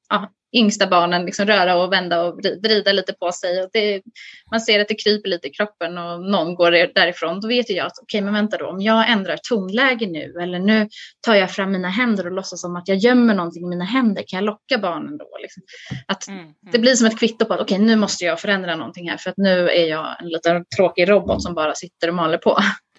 ja, 0.09 0.29
yngsta 0.55 0.87
barnen 0.87 1.25
liksom 1.25 1.45
röra 1.45 1.75
och 1.75 1.93
vända 1.93 2.23
och 2.23 2.39
vri- 2.39 2.61
vrida 2.63 2.91
lite 2.91 3.13
på 3.13 3.31
sig. 3.31 3.63
Och 3.63 3.69
det, 3.73 4.01
man 4.51 4.61
ser 4.61 4.79
att 4.79 4.87
det 4.87 4.95
kryper 5.03 5.29
lite 5.29 5.47
i 5.47 5.49
kroppen 5.51 5.97
och 5.97 6.21
någon 6.21 6.55
går 6.55 6.71
därifrån. 6.71 7.39
Då 7.41 7.47
vet 7.47 7.69
jag 7.69 7.85
att 7.85 7.99
okej, 8.01 8.21
men 8.21 8.33
vänta 8.33 8.57
då. 8.57 8.67
Om 8.67 8.81
jag 8.81 9.09
ändrar 9.09 9.37
tonläge 9.49 10.05
nu 10.07 10.33
eller 10.41 10.59
nu 10.59 10.87
tar 11.25 11.35
jag 11.35 11.51
fram 11.51 11.71
mina 11.71 11.89
händer 11.89 12.25
och 12.25 12.31
låtsas 12.31 12.61
som 12.61 12.75
att 12.75 12.87
jag 12.87 12.97
gömmer 12.97 13.33
någonting 13.33 13.63
i 13.63 13.67
mina 13.67 13.85
händer. 13.85 14.23
Kan 14.27 14.37
jag 14.37 14.45
locka 14.45 14.77
barnen 14.77 15.17
då? 15.17 15.37
Liksom? 15.41 15.63
Att 16.07 16.27
Mm, 16.27 16.39
mm. 16.39 16.53
det 16.71 16.79
blir 16.79 16.95
som 16.95 17.07
ett 17.07 17.19
kvitto 17.19 17.45
på 17.45 17.53
att 17.53 17.61
okej, 17.61 17.79
nu 17.79 17.95
måste 17.95 18.25
jag 18.25 18.39
förändra 18.39 18.75
någonting 18.75 19.09
här 19.09 19.17
för 19.17 19.29
att 19.29 19.37
nu 19.37 19.69
är 19.69 19.85
jag 19.85 20.21
en 20.21 20.29
liten 20.29 20.65
tråkig 20.77 21.09
robot 21.09 21.43
som 21.43 21.53
bara 21.53 21.75
sitter 21.75 22.07
och 22.07 22.13
maler 22.15 22.37
på. 22.37 22.57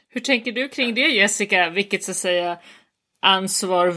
Hur 0.09 0.21
tänker 0.21 0.53
du 0.53 0.69
kring 0.69 0.95
det 0.95 1.09
Jessica? 1.09 1.71
Vilket 1.71 2.05
så 2.05 2.11
att 2.11 2.17
säga 2.17 2.59
ansvar, 3.23 3.95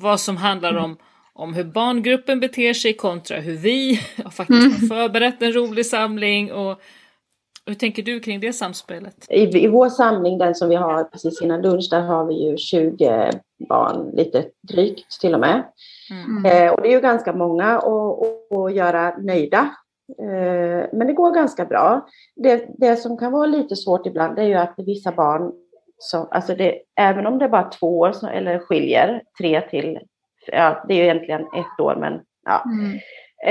vad 0.00 0.20
som 0.20 0.36
handlar 0.36 0.74
om, 0.76 0.96
om 1.34 1.54
hur 1.54 1.64
barngruppen 1.64 2.40
beter 2.40 2.72
sig 2.72 2.92
kontra 2.92 3.36
hur 3.36 3.56
vi 3.56 4.00
har 4.24 4.30
faktiskt 4.30 4.66
Mm. 4.66 4.72
har 4.72 4.96
förberett 4.96 5.42
en 5.42 5.52
rolig 5.52 5.86
samling 5.86 6.52
och 6.52 6.80
hur 7.66 7.74
tänker 7.74 8.02
du 8.02 8.20
kring 8.20 8.40
det 8.40 8.52
samspelet? 8.52 9.26
I, 9.30 9.64
I 9.64 9.68
vår 9.68 9.88
samling, 9.88 10.38
den 10.38 10.54
som 10.54 10.68
vi 10.68 10.74
har 10.74 11.04
precis 11.04 11.42
innan 11.42 11.62
lunch, 11.62 11.88
där 11.90 12.00
har 12.00 12.24
vi 12.24 12.34
ju 12.34 12.56
20 12.56 13.30
barn, 13.68 14.10
lite 14.16 14.44
drygt 14.68 15.20
till 15.20 15.34
och 15.34 15.40
med. 15.40 15.62
Mm. 16.10 16.44
Eh, 16.44 16.72
och 16.72 16.82
det 16.82 16.88
är 16.88 16.92
ju 16.92 17.00
ganska 17.00 17.32
många 17.32 17.78
att, 17.78 18.74
göra 18.74 19.16
nöjda. 19.18 19.70
Eh, 20.18 20.88
men 20.92 21.06
det 21.06 21.12
går 21.12 21.34
ganska 21.34 21.64
bra. 21.64 22.06
Det, 22.36 22.66
det 22.78 22.96
som 22.96 23.18
kan 23.18 23.32
vara 23.32 23.46
lite 23.46 23.76
svårt 23.76 24.06
ibland 24.06 24.38
är 24.38 24.46
ju 24.46 24.54
att 24.54 24.74
vissa 24.76 25.12
barn, 25.12 25.52
som, 25.98 26.28
alltså 26.30 26.54
det, 26.54 26.78
även 27.00 27.26
om 27.26 27.38
det 27.38 27.44
är 27.44 27.48
bara 27.48 27.70
två 27.70 27.98
år 27.98 28.12
som, 28.12 28.28
eller 28.28 28.58
skiljer, 28.58 29.22
tre 29.38 29.60
till, 29.60 29.98
ja, 30.46 30.84
det 30.88 30.94
är 30.94 30.98
ju 30.98 31.04
egentligen 31.04 31.42
ett 31.42 31.80
år, 31.80 31.96
men 31.96 32.20
ja. 32.44 32.64
Mm. 32.64 32.98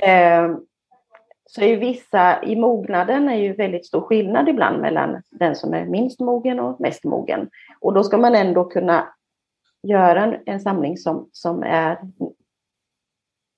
Eh, 0.03 0.57
så 1.45 1.61
är 1.61 1.67
ju 1.67 1.75
vissa, 1.75 2.43
i 2.43 2.55
mognaden 2.55 3.29
är 3.29 3.35
ju 3.35 3.53
väldigt 3.53 3.85
stor 3.85 4.01
skillnad 4.01 4.49
ibland 4.49 4.81
mellan 4.81 5.21
den 5.31 5.55
som 5.55 5.73
är 5.73 5.85
minst 5.85 6.19
mogen 6.19 6.59
och 6.59 6.81
mest 6.81 7.03
mogen. 7.03 7.49
Och 7.79 7.93
då 7.93 8.03
ska 8.03 8.17
man 8.17 8.35
ändå 8.35 8.65
kunna 8.65 9.07
göra 9.83 10.23
en, 10.23 10.37
en 10.45 10.59
samling 10.59 10.97
som, 10.97 11.29
som 11.31 11.63
är, 11.63 11.97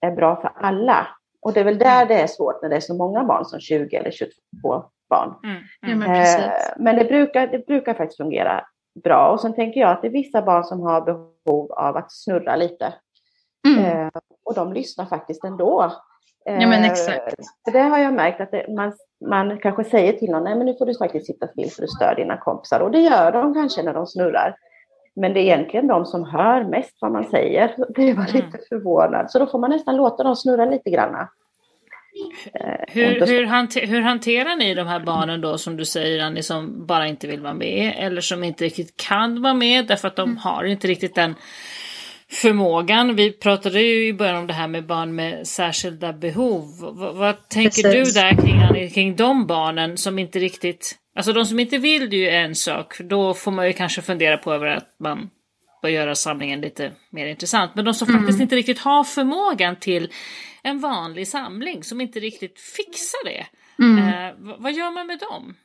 är 0.02 0.12
bra 0.12 0.42
för 0.42 0.52
alla. 0.56 1.08
Och 1.42 1.54
det 1.54 1.60
är 1.60 1.64
väl 1.64 1.78
där 1.78 2.06
det 2.06 2.22
är 2.22 2.28
svårt 2.28 2.62
när 2.62 2.70
det 2.70 2.76
är 2.76 2.80
så 2.80 2.96
många 2.96 3.24
barn 3.24 3.46
som 3.46 3.60
20 3.60 3.96
eller 3.96 4.12
22 4.12 4.84
barn. 5.10 5.34
Mm. 5.44 5.58
Mm. 5.84 6.00
men 6.00 6.08
precis. 6.08 6.46
Eh, 6.46 6.74
men 6.78 6.96
det 6.96 7.06
brukar, 7.06 7.48
det 7.48 7.68
brukar 7.68 7.94
faktiskt 7.94 8.18
fungera 8.18 8.66
bra. 9.04 9.32
Och 9.32 9.42
sen 9.42 9.54
tänker 9.54 9.80
jag 9.82 9.92
att 9.92 10.02
det 10.02 10.08
är 10.08 10.12
vissa 10.12 10.42
barn 10.42 10.64
som 10.64 10.82
har 10.82 11.02
behov 11.02 11.72
av 11.72 11.98
att 11.98 12.12
snurra 12.12 12.56
lite. 12.56 12.94
Mm. 13.66 13.86
Eh, 13.86 14.10
och 14.46 14.54
de 14.56 14.74
lyssnar 14.74 15.06
faktiskt 15.06 15.44
ändå. 15.44 15.92
Ja, 16.46 16.52
men 16.68 16.84
Eh, 16.84 16.92
exakt. 16.92 17.36
För 17.66 17.72
det 17.72 17.80
har 17.82 17.98
jag 17.98 18.14
märkt 18.14 18.42
att 18.42 18.52
det, 18.52 18.66
man, 18.76 18.94
man 19.30 19.60
kanske 19.60 19.84
säger 19.84 20.14
till 20.14 20.30
någon, 20.32 20.44
nej 20.44 20.56
men 20.56 20.66
nu 20.66 20.74
får 20.80 20.86
du 20.86 20.98
faktiskt 20.98 21.26
sitta 21.26 21.48
still 21.48 21.72
för 21.72 21.82
du 21.82 21.88
stör 21.88 22.16
dina 22.16 22.38
kompisar. 22.38 22.80
Och 22.80 22.92
det 22.92 23.00
gör 23.00 23.32
de 23.32 23.54
kanske 23.54 23.84
när 23.84 23.94
de 23.94 24.08
snurrar. 24.08 24.56
Men 25.16 25.34
det 25.34 25.40
är 25.40 25.42
egentligen 25.42 25.88
de 25.88 26.06
som 26.06 26.24
hör 26.26 26.64
mest 26.64 26.98
vad 27.02 27.12
man 27.12 27.24
säger. 27.24 27.76
Det 27.96 28.14
var 28.14 28.24
Mm. 28.24 28.34
lite 28.36 28.58
förvånad. 28.70 29.32
Så 29.32 29.40
då 29.40 29.48
får 29.48 29.60
man 29.60 29.70
nästan 29.70 29.96
låta 29.96 30.24
dem 30.24 30.36
snurra 30.36 30.66
lite 30.66 30.90
granna. 30.90 31.30
Eh, 32.54 32.76
Hur, 32.88 33.26
hur, 33.28 33.46
hante- 33.46 33.86
hur 33.86 34.02
hanterar 34.02 34.56
ni 34.56 34.74
de 34.76 34.88
här 34.88 35.00
barnen 35.00 35.42
då 35.42 35.58
som 35.58 35.78
du 35.78 35.86
säger 35.86 36.24
Annie 36.26 36.44
som 36.44 36.86
bara 36.86 37.08
inte 37.08 37.28
vill 37.28 37.42
vara 37.42 37.54
med 37.54 37.94
eller 37.98 38.22
som 38.22 38.44
inte 38.44 38.64
riktigt 38.64 38.98
kan 38.98 39.42
vara 39.42 39.54
med 39.54 39.88
därför 39.88 40.08
att 40.08 40.16
de 40.16 40.30
Mm. 40.30 40.38
har 40.38 40.64
inte 40.64 40.88
riktigt 40.88 41.16
den 41.16 41.36
förmågan. 42.36 43.16
Vi 43.16 43.32
pratade 43.32 43.82
ju 43.82 44.08
i 44.08 44.14
början 44.14 44.36
om 44.36 44.48
det 44.48 44.54
här 44.54 44.68
med 44.68 44.86
barn 44.86 45.16
med 45.16 45.48
särskilda 45.48 46.14
behov. 46.14 46.62
V- 46.82 47.12
vad 47.14 47.50
tänker 47.50 47.84
Precis. 47.84 48.14
du 48.14 48.22
där 48.22 48.32
kring, 48.76 48.90
kring 48.90 49.16
de 49.16 49.48
barnen 49.48 49.98
som 49.98 50.20
inte 50.20 50.40
riktigt, 50.40 50.96
alltså 51.16 51.34
de 51.34 51.46
som 51.46 51.60
inte 51.60 51.78
vill 51.78 52.10
det 52.10 52.16
är 52.16 52.20
ju 52.20 52.30
en 52.30 52.56
sak, 52.56 53.00
då 53.00 53.34
får 53.34 53.52
man 53.52 53.68
ju 53.68 53.74
kanske 53.74 54.02
fundera 54.02 54.38
på 54.38 54.54
över 54.54 54.68
att 54.68 54.96
man 55.00 55.30
bör 55.82 55.90
göra 55.90 56.16
samlingen 56.16 56.62
lite 56.62 56.92
mer 57.10 57.26
intressant. 57.28 57.72
Men 57.76 57.86
de 57.86 57.94
som 57.94 58.10
Mm. 58.10 58.22
faktiskt 58.22 58.42
inte 58.42 58.56
riktigt 58.56 58.80
har 58.80 59.04
förmågan 59.04 59.76
till 59.76 60.12
en 60.64 60.80
vanlig 60.80 61.28
samling, 61.28 61.84
som 61.84 62.02
inte 62.02 62.20
riktigt 62.20 62.60
fixar 62.60 63.26
det. 63.26 63.46
Mm. 63.84 63.98
Eh, 64.08 64.56
vad 64.60 64.74
gör 64.74 64.92
man 64.92 65.08
med 65.08 65.20
dem? 65.20 65.56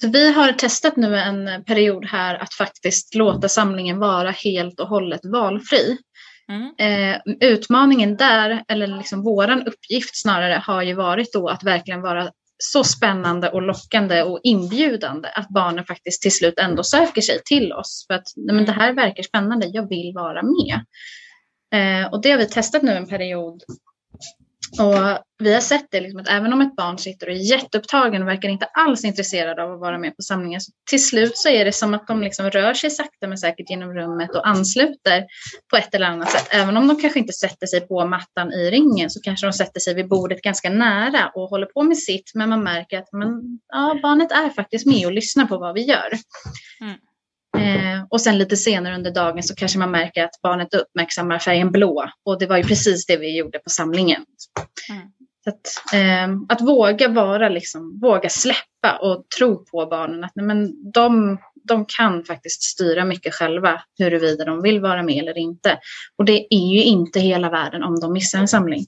Så 0.00 0.08
vi 0.08 0.32
har 0.32 0.52
testat 0.52 0.96
nu 0.96 1.16
en 1.16 1.64
period 1.64 2.04
här 2.04 2.34
att 2.34 2.54
faktiskt 2.54 3.14
låta 3.14 3.48
samlingen 3.48 3.98
vara 3.98 4.30
helt 4.30 4.80
och 4.80 4.88
hållet 4.88 5.20
valfri. 5.24 5.98
Mm. 6.48 6.74
Eh, 6.78 7.20
utmaningen 7.40 8.16
där, 8.16 8.64
eller 8.68 8.86
liksom 8.86 9.22
våran 9.22 9.66
uppgift 9.66 10.22
snarare, 10.22 10.62
har 10.66 10.82
ju 10.82 10.94
varit 10.94 11.32
då 11.32 11.48
att 11.48 11.64
verkligen 11.64 12.02
vara 12.02 12.30
så 12.58 12.84
spännande 12.84 13.50
och 13.50 13.62
lockande 13.62 14.22
och 14.22 14.40
inbjudande 14.42 15.28
att 15.28 15.48
barnen 15.48 15.84
faktiskt 15.84 16.22
till 16.22 16.32
slut 16.32 16.58
ändå 16.58 16.82
söker 16.84 17.20
sig 17.20 17.40
till 17.44 17.72
oss. 17.72 18.04
För 18.06 18.14
att 18.14 18.26
nej, 18.36 18.56
men 18.56 18.64
det 18.64 18.72
här 18.72 18.92
verkar 18.92 19.22
spännande, 19.22 19.66
jag 19.66 19.88
vill 19.88 20.12
vara 20.14 20.42
med. 20.42 20.84
Eh, 21.74 22.12
och 22.12 22.22
det 22.22 22.30
har 22.30 22.38
vi 22.38 22.46
testat 22.46 22.82
nu 22.82 22.92
en 22.92 23.08
period. 23.08 23.62
Och 24.78 25.18
vi 25.38 25.54
har 25.54 25.60
sett 25.60 25.86
det, 25.90 26.00
liksom, 26.00 26.20
att 26.20 26.28
även 26.28 26.52
om 26.52 26.60
ett 26.60 26.76
barn 26.76 26.98
sitter 26.98 27.26
och 27.26 27.32
är 27.32 27.50
jätteupptagen 27.50 28.22
och 28.22 28.28
verkar 28.28 28.48
inte 28.48 28.66
alls 28.66 29.04
intresserad 29.04 29.58
av 29.58 29.72
att 29.72 29.80
vara 29.80 29.98
med 29.98 30.16
på 30.16 30.22
samlingen, 30.22 30.60
så 30.60 30.72
till 30.90 31.06
slut 31.06 31.36
så 31.36 31.48
är 31.48 31.64
det 31.64 31.72
som 31.72 31.94
att 31.94 32.06
de 32.06 32.22
liksom 32.22 32.50
rör 32.50 32.74
sig 32.74 32.90
sakta 32.90 33.26
men 33.26 33.38
säkert 33.38 33.70
genom 33.70 33.94
rummet 33.94 34.30
och 34.34 34.48
ansluter 34.48 35.24
på 35.70 35.76
ett 35.76 35.94
eller 35.94 36.06
annat 36.06 36.30
sätt. 36.30 36.48
Även 36.50 36.76
om 36.76 36.88
de 36.88 37.00
kanske 37.00 37.18
inte 37.18 37.32
sätter 37.32 37.66
sig 37.66 37.80
på 37.80 38.06
mattan 38.06 38.52
i 38.52 38.70
ringen 38.70 39.10
så 39.10 39.20
kanske 39.20 39.46
de 39.46 39.52
sätter 39.52 39.80
sig 39.80 39.94
vid 39.94 40.08
bordet 40.08 40.42
ganska 40.42 40.70
nära 40.70 41.30
och 41.34 41.50
håller 41.50 41.66
på 41.66 41.82
med 41.82 41.98
sitt. 41.98 42.30
Men 42.34 42.48
man 42.48 42.62
märker 42.62 42.98
att 42.98 43.12
men, 43.12 43.60
ja, 43.68 43.98
barnet 44.02 44.32
är 44.32 44.48
faktiskt 44.48 44.86
med 44.86 45.06
och 45.06 45.12
lyssnar 45.12 45.44
på 45.44 45.58
vad 45.58 45.74
vi 45.74 45.82
gör. 45.82 46.12
Mm. 46.80 46.96
Eh, 47.56 48.04
och 48.10 48.20
sen 48.20 48.38
lite 48.38 48.56
senare 48.56 48.94
under 48.94 49.10
dagen 49.10 49.42
så 49.42 49.54
kanske 49.54 49.78
man 49.78 49.90
märker 49.90 50.24
att 50.24 50.42
barnet 50.42 50.74
uppmärksammar 50.74 51.38
färgen 51.38 51.70
blå. 51.70 52.10
Och 52.24 52.38
det 52.38 52.46
var 52.46 52.56
ju 52.56 52.62
precis 52.62 53.06
det 53.06 53.16
vi 53.16 53.38
gjorde 53.38 53.58
på 53.58 53.70
samlingen. 53.70 54.24
Mm. 54.90 55.02
Så 55.44 55.50
att, 55.50 55.94
eh, 55.94 56.36
att 56.48 56.60
våga 56.60 57.08
vara, 57.08 57.48
liksom, 57.48 58.00
våga 58.02 58.28
släppa 58.28 58.98
och 59.00 59.28
tro 59.38 59.64
på 59.64 59.86
barnen. 59.86 60.24
Att 60.24 60.32
nej, 60.34 60.46
men 60.46 60.90
de, 60.92 61.38
de 61.68 61.86
kan 61.86 62.24
faktiskt 62.24 62.62
styra 62.62 63.04
mycket 63.04 63.34
själva 63.34 63.82
huruvida 63.98 64.44
de 64.44 64.62
vill 64.62 64.80
vara 64.80 65.02
med 65.02 65.22
eller 65.22 65.38
inte. 65.38 65.78
Och 66.18 66.24
det 66.24 66.54
är 66.54 66.74
ju 66.74 66.82
inte 66.82 67.20
hela 67.20 67.50
världen 67.50 67.82
om 67.82 68.00
de 68.00 68.12
missar 68.12 68.38
en 68.38 68.48
samling. 68.48 68.86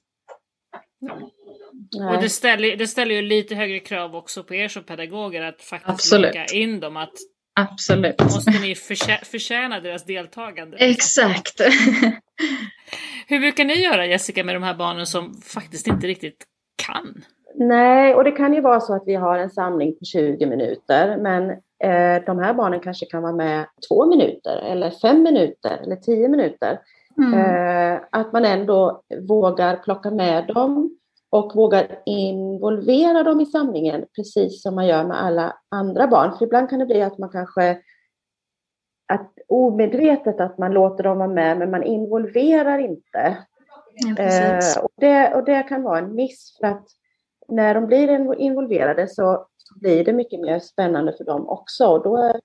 Och 2.14 2.22
det 2.22 2.28
ställer, 2.28 2.76
det 2.76 2.86
ställer 2.86 3.14
ju 3.14 3.22
lite 3.22 3.54
högre 3.54 3.80
krav 3.80 4.16
också 4.16 4.44
på 4.44 4.54
er 4.54 4.68
som 4.68 4.82
pedagoger 4.82 5.42
att 5.42 5.62
faktiskt 5.62 5.90
Absolut. 5.90 6.34
locka 6.34 6.44
in 6.44 6.80
dem. 6.80 6.96
Att 6.96 7.14
Absolut. 7.56 8.20
måste 8.22 8.50
ni 8.50 8.74
förtjä- 8.74 9.24
förtjäna 9.24 9.80
deras 9.80 10.04
deltagande. 10.04 10.76
Exakt. 10.76 11.60
Hur 13.28 13.40
brukar 13.40 13.64
ni 13.64 13.74
göra 13.74 14.06
Jessica 14.06 14.44
med 14.44 14.54
de 14.54 14.62
här 14.62 14.74
barnen 14.74 15.06
som 15.06 15.34
faktiskt 15.34 15.86
inte 15.86 16.06
riktigt 16.06 16.44
kan? 16.86 17.24
Nej, 17.54 18.14
och 18.14 18.24
det 18.24 18.30
kan 18.30 18.54
ju 18.54 18.60
vara 18.60 18.80
så 18.80 18.94
att 18.94 19.02
vi 19.06 19.14
har 19.14 19.38
en 19.38 19.50
samling 19.50 19.92
på 19.98 20.04
20 20.04 20.46
minuter, 20.46 21.16
men 21.16 21.50
eh, 21.84 22.24
de 22.26 22.38
här 22.38 22.54
barnen 22.54 22.80
kanske 22.80 23.06
kan 23.06 23.22
vara 23.22 23.32
med 23.32 23.66
två 23.88 24.06
minuter 24.06 24.56
eller 24.70 24.90
fem 24.90 25.22
minuter 25.22 25.80
eller 25.82 25.96
tio 25.96 26.28
minuter. 26.28 26.78
Mm. 27.18 27.34
Eh, 27.34 28.00
att 28.10 28.32
man 28.32 28.44
ändå 28.44 29.02
vågar 29.28 29.76
plocka 29.76 30.10
med 30.10 30.46
dem 30.46 30.90
och 31.30 31.52
vågar 31.54 32.02
involvera 32.06 33.22
dem 33.22 33.40
i 33.40 33.46
samlingen, 33.46 34.06
precis 34.16 34.62
som 34.62 34.74
man 34.74 34.86
gör 34.86 35.04
med 35.04 35.22
alla 35.22 35.56
andra 35.68 36.06
barn. 36.06 36.38
För 36.38 36.44
ibland 36.44 36.70
kan 36.70 36.78
det 36.78 36.86
bli 36.86 37.02
att 37.02 37.18
man 37.18 37.30
kanske 37.30 37.78
att 39.08 39.32
omedvetet 39.48 40.40
att 40.40 40.58
man 40.58 40.72
låter 40.72 41.04
dem 41.04 41.18
vara 41.18 41.28
med, 41.28 41.58
men 41.58 41.70
man 41.70 41.82
involverar 41.82 42.78
inte. 42.78 43.36
Ja. 44.16 44.22
Eh, 44.22 44.82
och, 44.82 44.90
det, 44.96 45.34
och 45.34 45.44
det 45.44 45.62
kan 45.62 45.82
vara 45.82 45.98
en 45.98 46.14
miss 46.14 46.56
för 46.60 46.66
att 46.66 46.86
när 47.48 47.74
de 47.74 47.86
blir 47.86 48.10
in- 48.10 48.34
involverade 48.34 49.08
så 49.08 49.46
så 49.68 49.78
blir 49.78 50.04
det 50.04 50.12
mycket 50.12 50.40
mer 50.40 50.58
spännande 50.58 51.12
för 51.12 51.24
dem 51.24 51.48
också. 51.48 51.86
Och 51.86 52.02
då, 52.02 52.40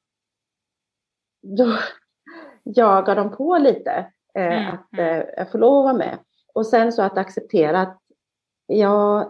då 1.41 1.77
jagar 2.63 3.15
de 3.15 3.31
på 3.31 3.57
lite 3.57 4.11
eh, 4.33 4.45
mm. 4.45 4.73
att 4.73 4.93
mm. 4.93 5.27
eh, 5.37 5.47
få 5.47 5.57
lov 5.57 5.77
att 5.77 5.83
vara 5.83 5.93
med. 5.93 6.17
Och 6.53 6.67
sen 6.67 6.91
så 6.91 7.01
att 7.01 7.17
acceptera 7.17 7.81
att 7.81 8.01
ja, 8.79 9.21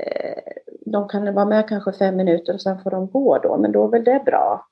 eh, 0.00 0.42
de 0.86 1.08
kan 1.08 1.34
vara 1.34 1.44
med 1.44 1.68
kanske 1.68 1.92
fem 1.92 2.16
minuter 2.16 2.54
och 2.54 2.60
sen 2.60 2.82
får 2.82 2.90
de 2.90 3.10
gå 3.10 3.38
då, 3.38 3.56
men 3.56 3.72
då 3.72 3.84
är 3.84 3.88
väl 3.88 4.04
det 4.04 4.22
bra 4.26 4.66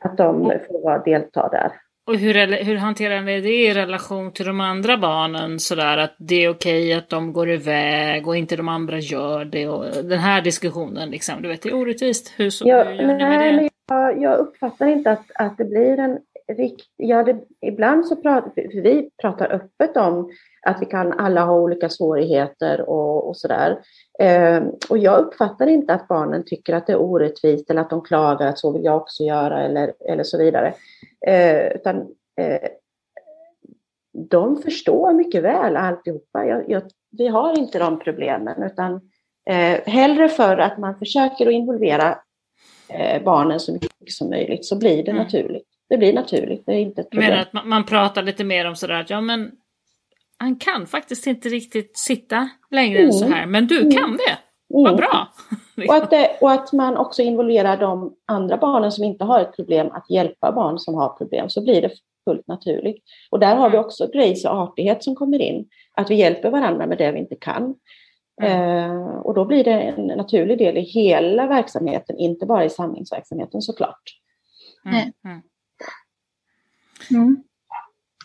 att 0.00 0.16
de 0.16 0.52
får 0.68 0.84
vara 0.84 0.98
delta 0.98 1.48
där. 1.48 1.72
Och 2.06 2.16
hur, 2.16 2.64
hur 2.64 2.76
hanterar 2.76 3.20
ni 3.20 3.40
det 3.40 3.54
i 3.54 3.74
relation 3.74 4.32
till 4.32 4.46
de 4.46 4.60
andra 4.60 4.96
barnen 4.96 5.58
sådär 5.58 5.96
att 5.96 6.16
det 6.18 6.44
är 6.44 6.50
okej 6.50 6.92
att 6.92 7.08
de 7.08 7.32
går 7.32 7.50
iväg 7.50 8.28
och 8.28 8.36
inte 8.36 8.56
de 8.56 8.68
andra 8.68 8.98
gör 8.98 9.44
det 9.44 9.68
och 9.68 9.84
den 10.04 10.18
här 10.18 10.42
diskussionen 10.42 11.10
liksom, 11.10 11.42
du 11.42 11.48
vet 11.48 11.62
det 11.62 11.68
är 11.68 11.74
orättvist. 11.74 12.34
Hur, 12.36 12.50
så, 12.50 12.68
ja, 12.68 12.84
hur 12.84 12.94
gör 12.94 13.02
ni 13.02 13.06
med 13.06 13.40
det? 13.40 13.52
Men 13.56 13.68
jag, 13.88 14.22
jag 14.22 14.38
uppfattar 14.38 14.86
inte 14.86 15.10
att, 15.10 15.30
att 15.34 15.58
det 15.58 15.64
blir 15.64 15.98
en 15.98 16.18
rikt... 16.48 16.86
Ja, 16.96 17.22
det, 17.22 17.40
ibland 17.60 18.06
så 18.06 18.16
pratar 18.16 18.52
vi 18.54 19.10
pratar 19.22 19.52
öppet 19.52 19.96
om 19.96 20.30
att 20.66 20.82
vi 20.82 20.86
kan 20.86 21.12
alla 21.12 21.44
ha 21.44 21.60
olika 21.60 21.88
svårigheter 21.88 22.80
och, 22.80 23.28
och 23.28 23.36
sådär. 23.36 23.78
Eh, 24.18 24.62
och 24.90 24.98
jag 24.98 25.20
uppfattar 25.20 25.66
inte 25.66 25.94
att 25.94 26.08
barnen 26.08 26.44
tycker 26.46 26.74
att 26.74 26.86
det 26.86 26.92
är 26.92 27.00
orättvist 27.00 27.70
eller 27.70 27.80
att 27.80 27.90
de 27.90 28.02
klagar 28.02 28.46
att 28.46 28.58
så 28.58 28.72
vill 28.72 28.84
jag 28.84 28.96
också 28.96 29.22
göra 29.22 29.62
eller, 29.62 29.92
eller 30.08 30.24
så 30.24 30.38
vidare. 30.38 30.74
Eh, 31.26 31.66
utan 31.66 31.96
eh, 32.40 32.68
de 34.12 34.62
förstår 34.62 35.12
mycket 35.12 35.42
väl 35.42 35.76
alltihopa. 35.76 36.46
Jag, 36.46 36.70
jag, 36.70 36.82
vi 37.10 37.28
har 37.28 37.58
inte 37.58 37.78
de 37.78 37.98
problemen 37.98 38.62
utan 38.62 38.94
eh, 39.50 39.80
hellre 39.86 40.28
för 40.28 40.58
att 40.58 40.78
man 40.78 40.98
försöker 40.98 41.46
att 41.46 41.52
involvera 41.52 42.18
eh, 42.88 43.22
barnen 43.22 43.60
så 43.60 43.72
mycket 43.72 44.12
som 44.12 44.30
möjligt 44.30 44.64
så 44.64 44.78
blir 44.78 45.04
det 45.04 45.10
mm. 45.10 45.22
naturligt. 45.22 45.67
Det 45.88 45.98
blir 45.98 46.12
naturligt, 46.12 46.66
det 46.66 46.72
är 46.72 46.78
inte 46.78 47.00
ett 47.00 47.10
problem. 47.10 47.30
Men 47.30 47.40
att 47.40 47.52
man, 47.52 47.68
man 47.68 47.84
pratar 47.84 48.22
lite 48.22 48.44
mer 48.44 48.64
om 48.64 48.76
sådär 48.76 49.00
att 49.00 49.10
ja 49.10 49.20
men 49.20 49.50
han 50.38 50.56
kan 50.56 50.86
faktiskt 50.86 51.26
inte 51.26 51.48
riktigt 51.48 51.98
sitta 51.98 52.48
längre 52.70 52.98
mm. 52.98 53.06
än 53.06 53.12
så 53.12 53.24
här, 53.24 53.46
men 53.46 53.66
du 53.66 53.80
mm. 53.80 53.90
kan 53.90 54.10
det. 54.16 54.38
Mm. 54.74 54.84
Vad 54.84 54.96
bra! 54.96 55.28
och, 55.88 55.94
att 55.94 56.10
det, 56.10 56.38
och 56.40 56.50
att 56.52 56.72
man 56.72 56.96
också 56.96 57.22
involverar 57.22 57.76
de 57.76 58.14
andra 58.26 58.56
barnen 58.56 58.92
som 58.92 59.04
inte 59.04 59.24
har 59.24 59.40
ett 59.40 59.56
problem 59.56 59.90
att 59.92 60.10
hjälpa 60.10 60.52
barn 60.52 60.78
som 60.78 60.94
har 60.94 61.08
problem, 61.08 61.50
så 61.50 61.62
blir 61.62 61.82
det 61.82 61.90
fullt 62.24 62.46
naturligt. 62.46 63.04
Och 63.30 63.38
där 63.38 63.56
har 63.56 63.70
vi 63.70 63.76
mm. 63.76 63.86
också 63.86 64.06
grace 64.06 64.48
och 64.48 64.56
artighet 64.56 65.04
som 65.04 65.14
kommer 65.14 65.42
in, 65.42 65.68
att 65.94 66.10
vi 66.10 66.14
hjälper 66.14 66.50
varandra 66.50 66.86
med 66.86 66.98
det 66.98 67.12
vi 67.12 67.18
inte 67.18 67.36
kan. 67.36 67.74
Mm. 68.42 68.90
Eh, 68.90 69.16
och 69.16 69.34
då 69.34 69.44
blir 69.44 69.64
det 69.64 69.72
en 69.72 70.06
naturlig 70.06 70.58
del 70.58 70.76
i 70.76 70.80
hela 70.80 71.46
verksamheten, 71.46 72.18
inte 72.18 72.46
bara 72.46 72.64
i 72.64 72.70
samlingsverksamheten 72.70 73.62
såklart. 73.62 74.02
Mm. 74.84 75.12
Mm. 77.10 77.44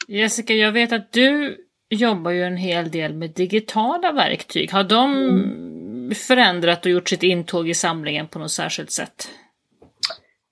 Jessica, 0.08 0.54
jag 0.54 0.72
vet 0.72 0.91
att 0.91 1.12
du 1.12 1.58
jobbar 1.89 2.32
ju 2.32 2.43
en 2.43 2.58
hel 2.58 2.91
del 2.91 3.13
med 3.13 3.30
digitala 3.30 4.12
verktyg. 4.12 4.72
Har 4.72 4.84
de 4.84 5.13
mm. 5.13 6.12
förändrat 6.15 6.86
och 6.86 6.91
gjort 6.91 7.10
sitt 7.10 7.24
intåg 7.24 7.69
i 7.69 7.74
samlingen 7.74 8.28
på 8.28 8.39
något 8.39 8.52
särskilt 8.52 8.91
sätt? 8.91 9.30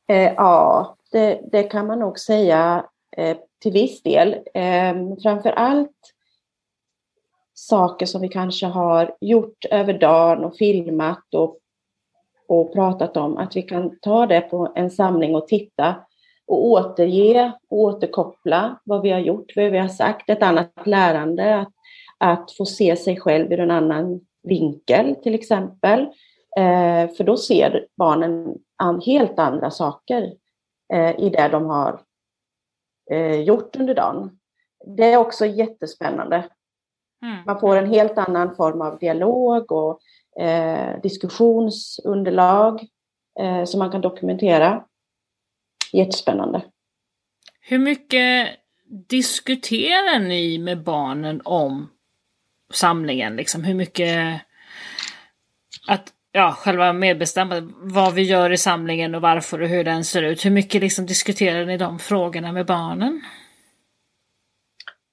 Eh, 0.08 0.34
ja, 0.34 0.96
det, 1.12 1.42
det, 1.52 1.64
kan 1.64 1.88
man 1.88 2.00
nog 2.00 2.20
säga 2.20 2.86
eh, 3.18 3.38
till 3.62 3.72
viss 3.72 4.04
del. 4.04 4.34
Eh, 4.54 4.96
framför 5.24 5.50
allt 5.50 6.14
saker 7.54 8.06
som 8.06 8.22
vi 8.22 8.28
kanske 8.28 8.66
har 8.66 9.16
gjort 9.22 9.66
över 9.66 9.94
dagen 9.94 10.44
och 10.44 10.58
filmat 10.58 11.34
och, 11.34 11.58
och 12.48 12.74
pratat 12.74 13.18
om, 13.18 13.38
att 13.38 13.56
vi 13.56 13.62
kan 13.62 14.00
ta 14.00 14.26
det 14.26 14.42
på 14.42 14.74
en 14.76 14.92
samling 14.92 15.36
och 15.36 15.48
titta 15.48 15.96
och 16.52 16.66
återge 16.66 17.52
och 17.70 17.78
återkoppla 17.78 18.80
vad 18.84 19.02
vi 19.02 19.12
har 19.12 19.20
gjort, 19.20 19.56
vad 19.56 19.72
vi 19.72 19.78
har 19.78 19.88
sagt, 19.88 20.30
ett 20.30 20.44
annat 20.44 20.72
lärande, 20.86 21.60
att, 21.60 21.74
att 22.18 22.52
få 22.52 22.66
se 22.66 22.96
sig 22.96 23.20
själv 23.20 23.52
ur 23.52 23.60
en 23.60 23.72
annan 23.72 24.22
vinkel 24.44 25.16
till 25.16 25.36
exempel. 25.36 26.00
Eh, 26.58 27.10
för 27.18 27.24
då 27.24 27.38
ser 27.38 27.88
barnen 27.98 28.56
an, 28.78 29.02
helt 29.06 29.40
andra 29.40 29.72
saker 29.72 30.34
eh, 30.94 31.20
i 31.20 31.30
det 31.30 31.50
de 31.52 31.66
har 31.66 32.02
eh, 33.12 33.42
gjort 33.42 33.76
under 33.76 33.96
dagen. 33.96 34.40
Det 34.86 35.14
är 35.14 35.18
också 35.18 35.46
jättespännande. 35.46 36.44
Mm. 37.26 37.38
Man 37.46 37.60
får 37.60 37.76
en 37.76 37.94
helt 37.94 38.18
annan 38.18 38.56
form 38.56 38.82
av 38.82 38.98
dialog 39.00 39.72
och 39.72 40.00
eh, 40.42 41.02
diskussionsunderlag 41.02 42.88
eh, 43.40 43.64
som 43.64 43.80
man 43.80 43.92
kan 43.92 44.02
dokumentera. 44.02 44.84
Jättespännande. 45.94 46.62
Hur 47.60 47.80
mycket 47.80 48.50
diskuterar 49.10 50.20
ni 50.20 50.58
med 50.58 50.84
barnen 50.84 51.42
om 51.46 51.90
samlingen? 52.74 53.36
Liksom? 53.36 53.64
Hur 53.64 53.76
mycket 53.76 54.42
att 55.88 56.14
ja, 56.32 56.52
själva 56.52 56.94
medbestämmandet, 56.94 57.76
vad 57.78 58.14
vi 58.14 58.22
gör 58.22 58.52
i 58.52 58.58
samlingen 58.58 59.16
och 59.16 59.22
varför 59.22 59.62
och 59.62 59.68
hur 59.68 59.84
den 59.84 60.04
ser 60.04 60.24
ut. 60.24 60.46
Hur 60.46 60.52
mycket 60.52 60.82
liksom 60.82 61.06
diskuterar 61.06 61.66
ni 61.66 61.78
de 61.78 62.00
frågorna 62.00 62.52
med 62.52 62.66
barnen? 62.66 63.22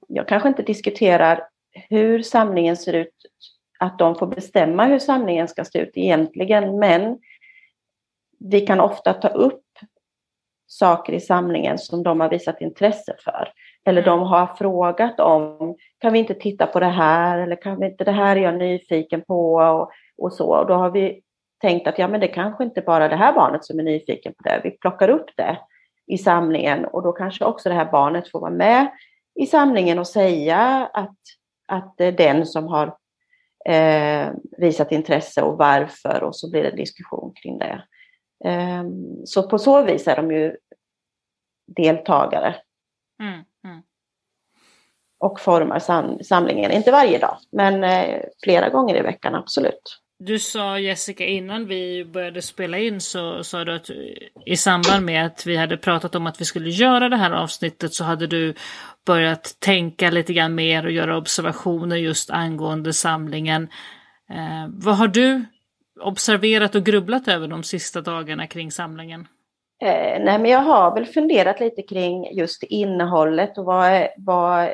Jag 0.08 0.28
kanske 0.28 0.48
inte 0.48 0.62
diskuterar 0.62 1.42
hur 1.88 2.22
samlingen 2.22 2.76
ser 2.76 2.92
ut, 2.92 3.14
att 3.78 3.98
de 3.98 4.14
får 4.14 4.26
bestämma 4.26 4.84
hur 4.84 4.98
samlingen 4.98 5.48
ska 5.48 5.64
se 5.64 5.78
ut 5.78 5.92
egentligen, 5.94 6.78
men 6.78 7.18
vi 8.38 8.60
kan 8.60 8.80
ofta 8.80 9.14
ta 9.14 9.28
upp 9.28 9.64
saker 10.68 11.12
i 11.12 11.20
samlingen 11.20 11.78
som 11.78 12.02
de 12.02 12.20
har 12.20 12.28
visat 12.28 12.60
intresse 12.60 13.14
för. 13.24 13.52
Eller 13.84 14.02
de 14.02 14.18
mm. 14.18 14.28
har 14.28 14.46
frågat 14.46 15.20
om, 15.20 15.76
kan 15.98 16.12
vi 16.12 16.18
inte 16.18 16.34
titta 16.34 16.66
på 16.66 16.80
det 16.80 16.86
här? 16.86 17.38
Eller 17.38 17.56
kan 17.56 17.80
vi 17.80 17.86
inte, 17.86 18.04
det 18.04 18.12
här 18.12 18.36
är 18.36 18.40
jag 18.40 18.58
nyfiken 18.58 19.22
på 19.22 19.54
och, 19.54 19.90
och 20.18 20.32
så. 20.32 20.58
Och 20.58 20.66
då 20.66 20.74
har 20.74 20.90
vi 20.90 21.20
tänkt 21.60 21.86
att 21.86 21.98
ja, 21.98 22.08
men 22.08 22.20
det 22.20 22.28
kanske 22.28 22.64
inte 22.64 22.80
bara 22.80 23.08
det 23.08 23.16
här 23.16 23.32
barnet 23.32 23.64
som 23.64 23.78
är 23.78 23.82
nyfiken 23.82 24.34
på 24.34 24.42
det. 24.42 24.60
Vi 24.64 24.70
plockar 24.70 25.08
upp 25.08 25.30
det 25.36 25.58
i 26.06 26.18
samlingen 26.18 26.84
och 26.84 27.02
då 27.02 27.12
kanske 27.12 27.44
också 27.44 27.68
det 27.68 27.74
här 27.74 27.90
barnet 27.90 28.30
får 28.30 28.40
vara 28.40 28.50
med 28.50 28.88
i 29.40 29.46
samlingen 29.46 29.98
och 29.98 30.06
säga 30.06 30.90
att, 30.92 31.16
att 31.68 31.94
det 31.96 32.04
är 32.04 32.12
den 32.12 32.46
som 32.46 32.66
har 32.66 32.96
eh, 33.68 34.30
visat 34.58 34.92
intresse 34.92 35.42
och 35.42 35.58
varför 35.58 36.22
och 36.22 36.36
så 36.36 36.50
blir 36.50 36.62
det 36.62 36.76
diskussion 36.76 37.32
kring 37.42 37.58
det. 37.58 37.82
Ehm, 38.44 39.26
så 39.26 39.42
på 39.42 39.58
så 39.58 39.82
vis 39.82 40.08
är 40.08 40.16
de 40.16 40.30
ju 40.30 40.56
deltagare. 41.76 42.56
Mm, 43.22 43.44
mm. 43.64 43.82
Och 45.18 45.40
formar 45.40 45.78
sam 45.78 46.18
samlingen, 46.24 46.70
inte 46.70 46.90
varje 46.90 47.18
dag, 47.18 47.38
men 47.52 47.84
eh, 47.84 48.20
flera 48.42 48.68
gånger 48.68 48.96
i 48.96 49.02
veckan, 49.02 49.34
absolut. 49.34 50.00
Du 50.20 50.38
sa 50.38 50.78
Jessica 50.78 51.24
innan 51.24 51.66
vi 51.66 52.04
började 52.04 52.42
spela 52.42 52.78
in 52.78 53.00
så 53.00 53.44
sa 53.44 53.64
du 53.64 53.74
att 53.74 53.90
i 54.46 54.56
samband 54.56 55.06
med 55.06 55.26
att 55.26 55.46
vi 55.46 55.56
hade 55.56 55.76
pratat 55.76 56.14
om 56.14 56.26
att 56.26 56.40
vi 56.40 56.44
skulle 56.44 56.70
göra 56.70 57.08
det 57.08 57.16
här 57.16 57.30
avsnittet 57.30 57.94
så 57.94 58.04
hade 58.04 58.26
du 58.26 58.54
börjat 59.06 59.56
tänka 59.58 60.10
lite 60.10 60.32
grann 60.32 60.54
mer 60.54 60.84
och 60.84 60.92
göra 60.92 61.16
observationer 61.16 61.96
just 61.96 62.30
angående 62.30 62.92
samlingen. 62.92 63.68
Eh, 64.30 64.68
vad 64.68 64.96
har 64.96 65.08
du 65.08 65.44
observerat 66.00 66.74
och 66.74 66.84
grubblat 66.84 67.28
över 67.28 67.48
de 67.48 67.62
sista 67.62 68.00
dagarna 68.00 68.46
kring 68.46 68.70
samlingen? 68.70 69.28
Eh, 69.82 70.22
nej, 70.24 70.38
men 70.38 70.44
jag 70.44 70.58
har 70.58 70.94
väl 70.94 71.06
funderat 71.06 71.60
lite 71.60 71.82
kring 71.82 72.32
just 72.32 72.62
innehållet 72.62 73.58
och 73.58 73.64
vad, 73.64 74.08
vad 74.16 74.68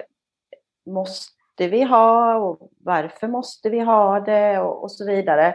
måste 0.86 1.68
vi 1.68 1.82
ha 1.82 2.36
och 2.36 2.70
varför 2.80 3.28
måste 3.28 3.70
vi 3.70 3.80
ha 3.80 4.20
det 4.20 4.58
och, 4.58 4.82
och, 4.82 4.92
så 4.92 5.06
vidare. 5.06 5.54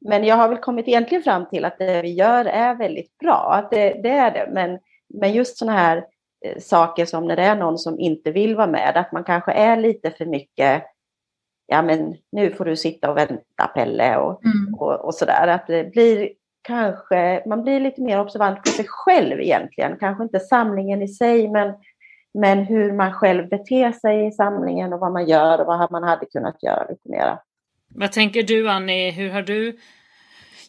Men 0.00 0.24
jag 0.24 0.36
har 0.36 0.48
väl 0.48 0.58
kommit 0.58 0.88
egentligen 0.88 1.22
fram 1.22 1.48
till 1.48 1.64
att 1.64 1.78
det 1.78 2.02
vi 2.02 2.12
gör 2.12 2.44
är 2.44 2.74
väldigt 2.74 3.18
bra, 3.18 3.52
att 3.52 3.70
det, 3.70 4.00
det 4.02 4.10
är 4.10 4.30
det. 4.30 4.48
Men, 4.52 4.78
men 5.14 5.32
just 5.32 5.58
sådana 5.58 5.78
här 5.78 6.04
eh, 6.44 6.58
saker 6.60 7.06
som 7.06 7.26
när 7.26 7.36
det 7.36 7.42
är 7.42 7.56
någon 7.56 7.78
som 7.78 8.00
inte 8.00 8.30
vill 8.30 8.56
vara 8.56 8.66
med, 8.66 8.96
att 8.96 9.12
man 9.12 9.24
kanske 9.24 9.52
är 9.52 9.76
lite 9.76 10.10
för 10.10 10.26
mycket 10.26 10.84
ja 11.66 11.82
men 11.82 12.16
nu 12.32 12.50
får 12.50 12.64
du 12.64 12.76
sitta 12.76 13.10
och 13.10 13.16
vänta 13.16 13.66
Pelle 13.74 14.16
och, 14.16 14.44
mm. 14.44 14.74
och, 14.74 15.04
och 15.04 15.14
sådär. 15.14 15.48
Att 15.48 15.66
det 15.66 15.92
blir 15.92 16.30
kanske, 16.62 17.42
man 17.46 17.62
blir 17.62 17.80
lite 17.80 18.02
mer 18.02 18.20
observant 18.20 18.62
på 18.62 18.68
sig 18.68 18.86
själv 18.88 19.40
egentligen. 19.40 19.96
Kanske 20.00 20.24
inte 20.24 20.40
samlingen 20.40 21.02
i 21.02 21.08
sig 21.08 21.48
men, 21.48 21.74
men 22.34 22.58
hur 22.58 22.92
man 22.92 23.12
själv 23.12 23.48
beter 23.48 23.92
sig 23.92 24.26
i 24.26 24.32
samlingen 24.32 24.92
och 24.92 25.00
vad 25.00 25.12
man 25.12 25.26
gör 25.26 25.60
och 25.60 25.66
vad 25.66 25.90
man 25.92 26.02
hade 26.02 26.26
kunnat 26.26 26.62
göra 26.62 26.86
lite 26.88 27.08
mera. 27.08 27.38
Vad 27.88 28.12
tänker 28.12 28.42
du 28.42 28.70
Annie, 28.70 29.10
hur 29.10 29.30
har 29.30 29.42
du 29.42 29.76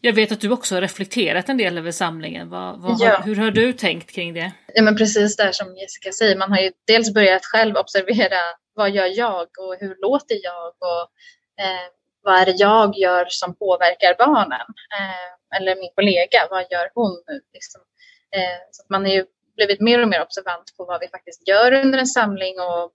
jag 0.02 0.14
vet 0.14 0.32
att 0.32 0.42
du 0.42 0.52
också 0.52 0.76
har 0.76 0.82
reflekterat 0.82 1.50
en 1.50 1.58
del 1.58 1.78
över 1.78 1.92
samlingen. 1.92 2.50
Vad, 2.50 2.82
vad 2.82 2.96
ja. 3.00 3.18
har, 3.18 3.24
hur 3.24 3.36
har 3.36 3.52
du 3.52 3.74
tänkt 3.74 4.12
kring 4.12 4.34
det? 4.34 4.52
Ja, 4.74 4.82
men 4.82 4.96
precis 4.96 5.36
där 5.36 5.52
som 5.52 5.76
Jessica 5.76 6.12
säger, 6.12 6.38
man 6.38 6.52
har 6.52 6.60
ju 6.60 6.72
dels 6.88 7.14
börjat 7.14 7.46
själv 7.46 7.76
observera 7.76 8.38
vad 8.76 8.90
gör 8.90 9.18
jag 9.18 9.48
och 9.60 9.76
hur 9.80 9.98
låter 10.02 10.38
jag 10.44 10.68
och 10.68 11.02
eh, 11.64 11.88
vad 12.24 12.36
är 12.42 12.46
det 12.46 12.56
jag 12.58 12.98
gör 12.98 13.26
som 13.30 13.56
påverkar 13.56 14.16
barnen? 14.18 14.68
Eh, 15.00 15.58
eller 15.58 15.76
min 15.76 15.92
kollega, 15.96 16.48
vad 16.50 16.66
gör 16.72 16.90
hon 16.94 17.24
nu? 17.28 17.42
Liksom. 17.54 17.82
Eh, 18.36 18.60
så 18.72 18.84
att 18.84 18.90
man 18.90 19.06
har 19.06 19.12
ju 19.12 19.26
blivit 19.56 19.82
mer 19.82 20.02
och 20.02 20.08
mer 20.08 20.22
observant 20.22 20.78
på 20.78 20.86
vad 20.86 21.00
vi 21.02 21.08
faktiskt 21.08 21.48
gör 21.48 21.72
under 21.72 22.00
en 22.00 22.08
samling 22.08 22.60
och 22.60 22.92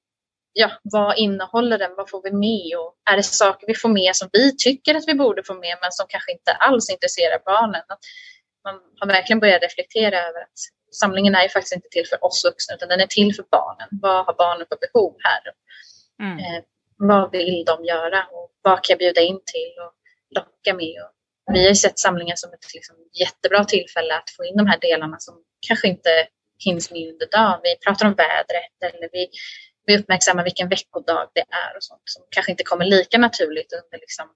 ja, 0.53 0.71
vad 0.83 1.19
innehåller 1.19 1.79
den? 1.79 1.95
Vad 1.97 2.11
får 2.11 2.23
vi 2.23 2.33
med? 2.33 2.79
Och 2.79 2.95
är 3.11 3.17
det 3.17 3.23
saker 3.23 3.67
vi 3.67 3.75
får 3.75 3.89
med 3.89 4.17
som 4.17 4.29
vi 4.33 4.57
tycker 4.57 4.95
att 4.95 5.09
vi 5.09 5.15
borde 5.15 5.43
få 5.43 5.55
med 5.55 5.79
men 5.81 5.93
som 5.93 6.07
kanske 6.09 6.33
inte 6.33 6.53
alls 6.53 6.91
intresserar 6.91 7.43
barnen? 7.45 7.83
Att 7.89 8.01
man 8.65 8.81
har 9.01 9.07
verkligen 9.07 9.41
börjat 9.41 9.63
reflektera 9.63 10.19
över 10.19 10.41
att 10.41 10.59
samlingen 10.93 11.35
är 11.35 11.43
ju 11.43 11.49
faktiskt 11.49 11.75
inte 11.75 11.89
till 11.89 12.07
för 12.07 12.25
oss 12.25 12.45
vuxna 12.45 12.75
utan 12.75 12.89
den 12.89 13.01
är 13.01 13.07
till 13.07 13.35
för 13.35 13.45
barnen. 13.51 13.89
Vad 13.91 14.27
har 14.27 14.35
barnen 14.35 14.67
för 14.69 14.79
behov 14.81 15.17
här? 15.19 15.43
Mm. 16.23 16.39
Eh, 16.39 16.63
vad 16.97 17.31
vill 17.31 17.65
de 17.65 17.85
göra 17.85 18.27
och 18.33 18.51
vad 18.63 18.85
kan 18.85 18.95
jag 18.95 18.99
bjuda 18.99 19.21
in 19.21 19.41
till 19.47 19.75
och 19.85 19.93
locka 20.31 20.75
med? 20.75 21.03
Och 21.47 21.55
vi 21.55 21.61
har 21.63 21.69
ju 21.69 21.75
sett 21.75 21.99
samlingen 21.99 22.37
som 22.37 22.53
ett 22.53 22.75
liksom, 22.75 22.97
jättebra 23.13 23.65
tillfälle 23.65 24.17
att 24.17 24.31
få 24.37 24.45
in 24.45 24.57
de 24.57 24.67
här 24.67 24.79
delarna 24.81 25.17
som 25.19 25.35
kanske 25.69 25.89
inte 25.89 26.11
hinns 26.65 26.91
med 26.91 27.13
under 27.13 27.27
dagen. 27.27 27.61
Vi 27.63 27.77
pratar 27.77 28.07
om 28.07 28.15
vädret 28.15 28.95
eller 28.95 29.09
vi, 29.13 29.29
vi 29.87 29.99
uppmärksammar 29.99 30.45
vilken 30.45 30.69
veckodag 30.69 31.31
det 31.35 31.41
är 31.41 31.77
och 31.77 31.83
sånt 31.83 32.03
som 32.05 32.23
kanske 32.31 32.53
inte 32.53 32.65
kommer 32.65 32.85
lika 32.85 33.19
naturligt 33.19 33.73
under 33.73 33.99
liksom, 33.99 34.27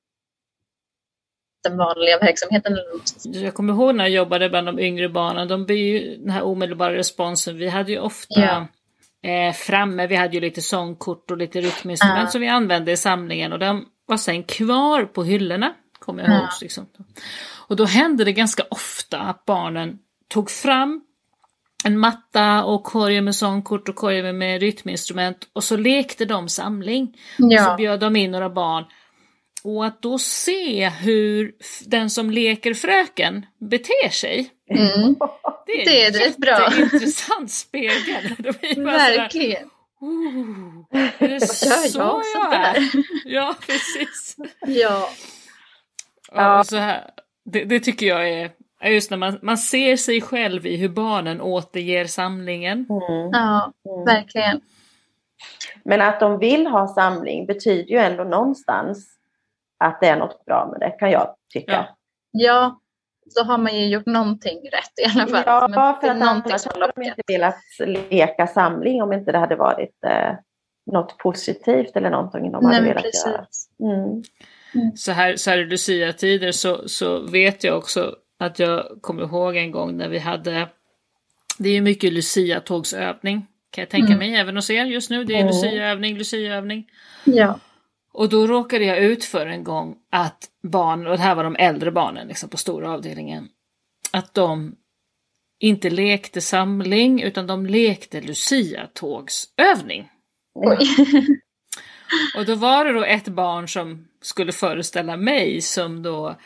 den 1.65 1.77
vanliga 1.77 2.19
verksamheten. 2.19 2.77
Jag 3.25 3.55
kommer 3.55 3.73
ihåg 3.73 3.95
när 3.95 4.05
jag 4.05 4.13
jobbade 4.13 4.49
bland 4.49 4.67
de 4.67 4.79
yngre 4.79 5.09
barnen, 5.09 5.49
de 5.49 5.65
blir 5.65 5.77
ju 5.77 6.17
den 6.17 6.31
här 6.31 6.43
omedelbara 6.43 6.95
responsen. 6.95 7.57
Vi 7.57 7.69
hade 7.69 7.93
ju 7.93 7.99
ofta 7.99 8.41
ja. 8.41 8.67
eh, 9.31 9.53
framme, 9.53 10.07
vi 10.07 10.17
hade 10.17 10.35
ju 10.35 10.41
lite 10.41 10.63
sångkort 10.63 11.31
och 11.31 11.37
lite 11.37 11.61
rytminstrument 11.61 12.25
ja. 12.25 12.31
som 12.31 12.41
vi 12.41 12.49
använde 12.49 12.93
i 12.93 12.97
samlingen 12.97 13.53
och 13.53 13.59
de 13.59 13.85
var 14.07 14.17
sen 14.17 14.43
kvar 14.43 15.05
på 15.05 15.25
hyllorna, 15.25 15.75
kommer 15.99 16.23
jag 16.23 16.33
ihåg. 16.33 16.43
Ja. 16.43 16.59
Liksom. 16.61 16.87
Och 17.69 17.77
då 17.77 17.85
hände 17.85 18.25
det 18.25 18.33
ganska 18.33 18.63
ofta 18.71 19.19
att 19.19 19.45
barnen 19.45 19.99
tog 20.29 20.51
fram 20.51 21.01
en 21.85 21.99
matta 21.99 22.65
och 22.65 22.85
korgar 22.85 23.21
med 23.21 23.35
sångkort 23.35 23.89
och 23.89 23.97
korgar 23.97 24.33
med 24.33 24.61
rytminstrument 24.61 25.49
och 25.53 25.65
så 25.65 25.77
lekte 25.77 26.25
de 26.25 26.49
samling. 26.49 27.17
Ja. 27.39 27.61
Och 27.61 27.71
så 27.71 27.77
bjöd 27.77 28.01
de 28.01 28.17
in 28.17 28.31
några 28.31 28.51
barn. 28.51 28.85
Och 29.65 29.87
att 29.87 30.03
då 30.03 30.19
se 30.19 30.89
hur 30.89 31.55
den 31.87 32.11
som 32.11 32.31
leker 32.31 32.75
fröken 32.75 33.47
beter 33.59 34.09
sig. 34.09 34.51
Mm. 34.71 35.17
Det 35.67 36.03
är, 36.05 36.13
det 36.13 36.25
är 36.25 36.29
ett 36.29 36.37
bra. 36.37 36.73
intressant 36.79 37.51
spegel. 37.51 38.35
Verkligen. 38.77 39.71
Oh, 40.01 40.85
är 41.19 41.29
det 41.29 41.41
så 41.47 41.99
jag, 41.99 42.23
jag 42.35 42.55
är? 42.55 42.77
Ja, 43.25 43.55
precis. 43.67 44.37
Ja. 44.67 45.09
ja. 46.33 46.65
så 46.65 46.77
här, 46.77 47.11
det, 47.45 47.65
det 47.65 47.81
tycker 47.81 48.07
jag 48.07 48.29
är 48.29 48.51
Just 48.85 49.11
när 49.11 49.19
man, 49.19 49.39
man 49.43 49.59
ser 49.59 49.97
sig 49.97 50.21
själv 50.21 50.67
i 50.67 50.77
hur 50.77 50.89
barnen 50.89 51.41
återger 51.41 52.05
samlingen. 52.05 52.87
Mm. 52.91 53.31
Ja, 53.33 53.73
mm. 53.89 54.05
verkligen. 54.05 54.61
Men 55.85 56.01
att 56.01 56.21
de 56.21 56.39
vill 56.39 56.67
ha 56.67 56.89
samling 56.89 57.47
betyder 57.47 57.91
ju 57.91 57.99
ändå 57.99 58.25
någonstans 58.25 59.14
att 59.79 60.01
det 60.01 60.09
är 60.09 60.17
något 60.17 60.45
bra 60.45 60.69
med 60.73 60.81
det, 60.81 60.91
kan 60.91 61.11
jag 61.11 61.35
tycka. 61.53 61.73
Ja, 61.73 61.97
ja 62.33 62.81
så 63.29 63.45
har 63.45 63.59
man 63.59 63.77
ju 63.77 63.87
gjort 63.87 64.07
någonting 64.07 64.59
rätt 64.59 64.99
i 64.99 65.05
alla 65.05 65.27
fall. 65.27 65.43
Ja, 65.47 65.69
Men 65.69 66.01
för 66.01 66.09
att 66.09 66.23
annars 66.23 66.67
hade 66.67 66.93
de 66.97 67.03
inte 67.03 67.23
velat 67.27 67.57
leka 68.11 68.47
samling 68.47 69.03
om 69.03 69.13
inte 69.13 69.33
det 69.33 69.39
hade 69.39 69.57
varit 69.57 70.05
eh, 70.07 70.33
något 70.93 71.19
positivt 71.19 71.97
eller 71.97 72.11
någonting 72.11 72.53
de 72.53 72.65
hade 72.65 72.81
Nej, 72.81 72.89
velat 72.89 73.03
precis. 73.03 73.27
göra. 73.27 73.47
Mm. 73.95 74.23
Mm. 74.75 74.97
Så 74.97 75.13
här, 75.13 75.37
så 75.37 75.51
här 75.51 75.59
i 75.59 75.65
Lucia-tider 75.65 76.53
så, 76.53 76.89
så 76.89 77.21
vet 77.21 77.65
jag 77.65 77.79
också 77.79 78.17
att 78.39 78.59
jag 78.59 78.85
kommer 79.01 79.23
ihåg 79.23 79.57
en 79.57 79.71
gång 79.71 79.97
när 79.97 80.09
vi 80.09 80.19
hade, 80.19 80.69
det 81.59 81.69
är 81.69 81.73
ju 81.73 81.81
mycket 81.81 82.13
Lucia-tågsövning 82.13 83.47
kan 83.71 83.83
jag 83.83 83.91
tänka 83.91 84.13
mm. 84.13 84.19
mig, 84.19 84.35
även 84.35 84.57
hos 84.57 84.71
er 84.71 84.85
just 84.85 85.11
nu. 85.11 85.25
Det 85.25 85.35
är 85.35 85.41
mm. 85.41 85.47
Lucia-övning, 85.47 86.19
Lucia-övning. 86.19 86.87
Ja. 87.25 87.59
Och 88.15 88.29
då 88.29 88.47
råkade 88.47 88.85
jag 88.85 88.99
ut 88.99 89.25
för 89.25 89.47
en 89.47 89.65
gång 89.65 89.97
att 90.11 90.49
barn, 90.63 91.07
och 91.07 91.17
det 91.17 91.23
här 91.23 91.35
var 91.35 91.45
de 91.45 91.57
äldre 91.57 91.91
barnen 91.91 92.29
liksom 92.29 92.49
på 92.49 92.57
stora 92.57 92.91
avdelningen, 92.93 93.49
att 94.13 94.35
de 94.35 94.77
inte 95.61 95.91
lekte 95.91 96.41
samling 96.41 97.23
utan 97.23 97.47
de 97.47 97.67
lekte 97.67 98.21
Lucia-tågsövning. 98.21 100.09
Och 102.37 102.47
då 102.47 102.55
var 102.55 102.85
det 102.85 102.93
då 102.93 103.05
ett 103.05 103.29
barn 103.29 103.69
som 103.69 104.09
skulle 104.23 104.53
föreställa 104.53 105.17
mig 105.17 105.61
som 105.61 106.03
då 106.03 106.37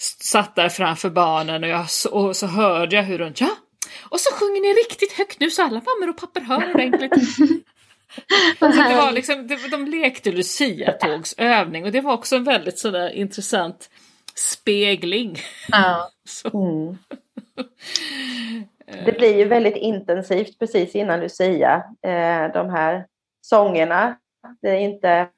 satt 0.00 0.54
där 0.54 0.68
framför 0.68 1.10
barnen 1.10 1.64
och, 1.64 1.70
jag, 1.70 1.86
och 2.10 2.36
så 2.36 2.46
hörde 2.46 2.96
jag 2.96 3.02
hur 3.02 3.18
hon 3.18 3.32
ja, 3.36 3.56
och 4.02 4.20
så 4.20 4.34
sjunger 4.34 4.60
ni 4.60 4.68
riktigt 4.68 5.12
högt 5.12 5.40
nu 5.40 5.50
så 5.50 5.62
alla 5.62 5.80
mammor 5.80 6.08
och 6.08 6.16
pappor 6.16 6.40
hör 6.40 6.74
ordentligt. 6.74 7.12
det 8.60 8.96
var 8.96 9.12
liksom, 9.12 9.46
det, 9.46 9.70
de 9.70 9.86
lekte 9.86 10.30
Lucia-tågsövning 10.30 11.84
och 11.84 11.92
det 11.92 12.00
var 12.00 12.12
också 12.12 12.36
en 12.36 12.44
väldigt 12.44 12.78
sådär 12.78 13.10
intressant 13.10 13.90
spegling. 14.34 15.38
Ja. 15.68 16.10
Mm. 16.54 16.98
Det 19.04 19.12
blir 19.12 19.38
ju 19.38 19.44
väldigt 19.44 19.76
intensivt 19.76 20.58
precis 20.58 20.94
innan 20.94 21.20
Lucia, 21.20 21.82
eh, 22.02 22.52
de 22.52 22.70
här 22.70 23.06
sångerna. 23.40 24.16
Det 24.62 24.68
är 24.68 24.78
inte 24.78 25.28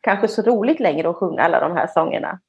kanske 0.00 0.28
så 0.28 0.42
roligt 0.42 0.80
längre 0.80 1.10
att 1.10 1.16
sjunga 1.16 1.42
alla 1.42 1.60
de 1.60 1.76
här 1.76 1.86
sångerna. 1.86 2.40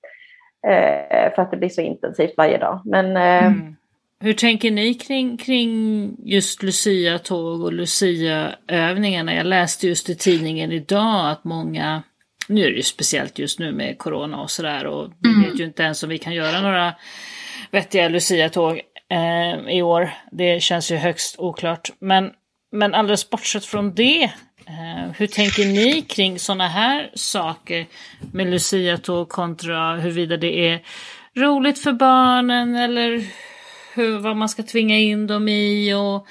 Eh, 0.68 1.34
för 1.36 1.42
att 1.42 1.52
det 1.52 1.58
blir 1.58 1.70
så 1.70 1.82
intensivt 1.82 2.34
varje 2.38 2.58
dag. 2.58 2.82
Men, 2.86 3.18
eh, 3.18 3.46
mm. 3.46 3.76
Hur 4.20 4.34
tänker 4.34 4.72
ni 4.72 4.94
kring, 4.94 5.38
kring 5.38 6.16
just 6.26 6.64
Lucia-tåg 6.64 7.62
och 7.62 7.74
Lucia-övningarna? 7.74 9.36
Jag 9.36 9.46
läste 9.46 9.88
just 9.88 10.10
i 10.10 10.16
tidningen 10.16 10.72
idag 10.72 11.30
att 11.30 11.44
många, 11.44 12.04
nu 12.48 12.62
är 12.62 12.70
det 12.70 12.76
ju 12.76 12.84
speciellt 12.84 13.40
just 13.40 13.60
nu 13.60 13.72
med 13.72 13.98
corona 13.98 14.42
och 14.42 14.52
sådär 14.52 14.86
och 14.86 15.12
vi 15.20 15.30
mm. 15.30 15.44
vet 15.44 15.60
ju 15.60 15.66
inte 15.66 15.84
ens 15.84 16.04
om 16.04 16.10
vi 16.10 16.18
kan 16.18 16.34
göra 16.34 16.62
några 16.62 16.94
vettiga 17.72 18.10
Lucia-tåg 18.10 18.82
eh, 19.10 19.76
i 19.78 19.82
år. 19.82 20.10
Det 20.32 20.64
känns 20.64 20.92
ju 20.92 20.96
högst 20.96 21.40
oklart. 21.40 21.90
Men, 22.00 22.32
men 22.72 22.94
alldeles 22.94 23.30
bortsett 23.30 23.66
från 23.66 23.96
det, 23.96 24.32
Eh, 24.70 25.12
hur 25.18 25.28
tänker 25.28 25.66
ni 25.66 26.02
kring 26.02 26.40
sådana 26.40 26.68
här 26.68 27.12
saker 27.14 27.86
med 28.32 28.48
Lucia-tåg 28.48 29.30
kontra 29.30 29.96
huruvida 29.96 30.38
det 30.38 30.70
är 30.70 30.82
roligt 31.36 31.80
för 31.80 31.92
barnen 31.92 32.76
eller 32.76 33.24
hur, 33.98 34.20
vad 34.20 34.38
man 34.38 34.50
ska 34.50 34.64
tvinga 34.64 34.98
in 34.98 35.28
dem 35.28 35.48
i 35.48 35.94
och, 35.94 36.28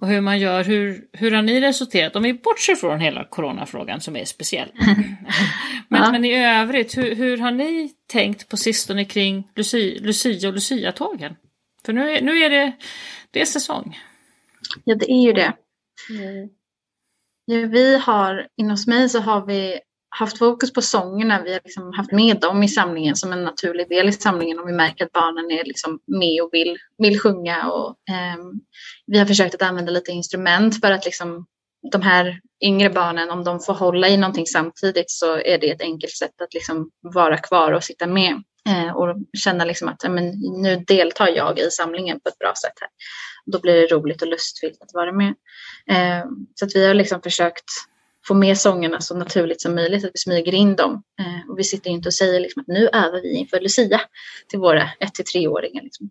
och 0.00 0.08
hur 0.08 0.20
man 0.20 0.38
gör. 0.38 0.64
Hur, 0.64 1.04
hur 1.12 1.30
har 1.30 1.42
ni 1.42 1.60
resulterat? 1.60 2.16
Om 2.16 2.22
vi 2.22 2.34
bortser 2.34 2.74
från 2.74 3.00
hela 3.00 3.24
coronafrågan 3.24 4.00
som 4.00 4.16
är 4.16 4.24
speciell. 4.24 4.72
men, 5.88 6.02
ja. 6.02 6.12
men 6.12 6.24
i 6.24 6.44
övrigt, 6.44 6.96
hur, 6.96 7.14
hur 7.14 7.38
har 7.38 7.50
ni 7.50 7.92
tänkt 8.06 8.48
på 8.48 8.56
sistone 8.56 9.04
kring 9.04 9.48
Lucia, 9.56 10.00
Lucia 10.00 10.48
och 10.48 10.54
Lucia-tågen? 10.54 11.36
För 11.84 11.92
nu 11.92 12.10
är, 12.10 12.22
nu 12.22 12.38
är 12.38 12.50
det, 12.50 12.72
det 13.30 13.40
är 13.40 13.44
säsong. 13.44 13.98
Ja, 14.84 14.94
det 14.94 15.12
är 15.12 15.26
ju 15.26 15.32
det. 15.32 15.52
Mm. 16.10 16.48
Ja, 17.44 17.68
vi 17.68 17.98
har, 17.98 18.46
inom 18.56 18.76
mig 18.86 19.08
så 19.08 19.20
har 19.20 19.46
vi 19.46 19.80
haft 20.18 20.38
fokus 20.38 20.72
på 20.72 20.82
sångerna. 20.82 21.42
Vi 21.42 21.52
har 21.52 21.60
liksom 21.64 21.92
haft 21.92 22.12
med 22.12 22.40
dem 22.40 22.62
i 22.62 22.68
samlingen 22.68 23.16
som 23.16 23.32
en 23.32 23.44
naturlig 23.44 23.88
del 23.88 24.08
i 24.08 24.12
samlingen 24.12 24.58
om 24.58 24.66
vi 24.66 24.72
märker 24.72 25.04
att 25.04 25.12
barnen 25.12 25.50
är 25.50 25.64
liksom 25.64 26.00
med 26.06 26.42
och 26.42 26.48
vill, 26.52 26.78
vill 26.98 27.20
sjunga. 27.20 27.70
Och, 27.70 27.88
eh, 27.88 28.44
vi 29.06 29.18
har 29.18 29.26
försökt 29.26 29.54
att 29.54 29.62
använda 29.62 29.92
lite 29.92 30.12
instrument 30.12 30.80
för 30.80 30.92
att 30.92 31.04
liksom, 31.04 31.46
de 31.92 32.02
här 32.02 32.40
yngre 32.64 32.90
barnen, 32.90 33.30
om 33.30 33.44
de 33.44 33.60
får 33.60 33.74
hålla 33.74 34.08
i 34.08 34.16
någonting 34.16 34.46
samtidigt 34.46 35.10
så 35.10 35.36
är 35.36 35.58
det 35.58 35.70
ett 35.70 35.80
enkelt 35.82 36.16
sätt 36.16 36.40
att 36.42 36.54
liksom 36.54 36.90
vara 37.00 37.38
kvar 37.38 37.72
och 37.72 37.84
sitta 37.84 38.06
med 38.06 38.42
eh, 38.68 38.96
och 38.96 39.16
känna 39.38 39.64
liksom 39.64 39.88
att 39.88 40.10
men, 40.10 40.28
nu 40.62 40.76
deltar 40.86 41.28
jag 41.28 41.58
i 41.58 41.70
samlingen 41.70 42.20
på 42.20 42.28
ett 42.28 42.38
bra 42.38 42.52
sätt 42.62 42.78
här. 42.80 42.88
Då 43.46 43.60
blir 43.60 43.74
det 43.74 43.86
roligt 43.86 44.22
och 44.22 44.28
lustfyllt 44.28 44.82
att 44.82 44.94
vara 44.94 45.12
med. 45.12 45.34
Eh, 45.90 46.24
så 46.54 46.64
att 46.64 46.76
vi 46.76 46.86
har 46.86 46.94
liksom 46.94 47.22
försökt 47.22 47.64
få 48.26 48.34
med 48.34 48.58
sångerna 48.58 49.00
så 49.00 49.16
naturligt 49.16 49.60
som 49.60 49.74
möjligt, 49.74 50.04
att 50.04 50.10
vi 50.14 50.18
smyger 50.18 50.54
in 50.54 50.76
dem. 50.76 51.02
Eh, 51.20 51.50
och 51.50 51.58
vi 51.58 51.64
sitter 51.64 51.90
inte 51.90 52.08
och 52.08 52.14
säger 52.14 52.40
liksom 52.40 52.60
att 52.60 52.66
nu 52.66 52.88
övar 52.88 53.22
vi 53.22 53.36
inför 53.36 53.60
Lucia 53.60 54.00
till 54.48 54.58
våra 54.58 54.90
1-3-åringar. 55.00 55.82
Liksom, 55.82 56.10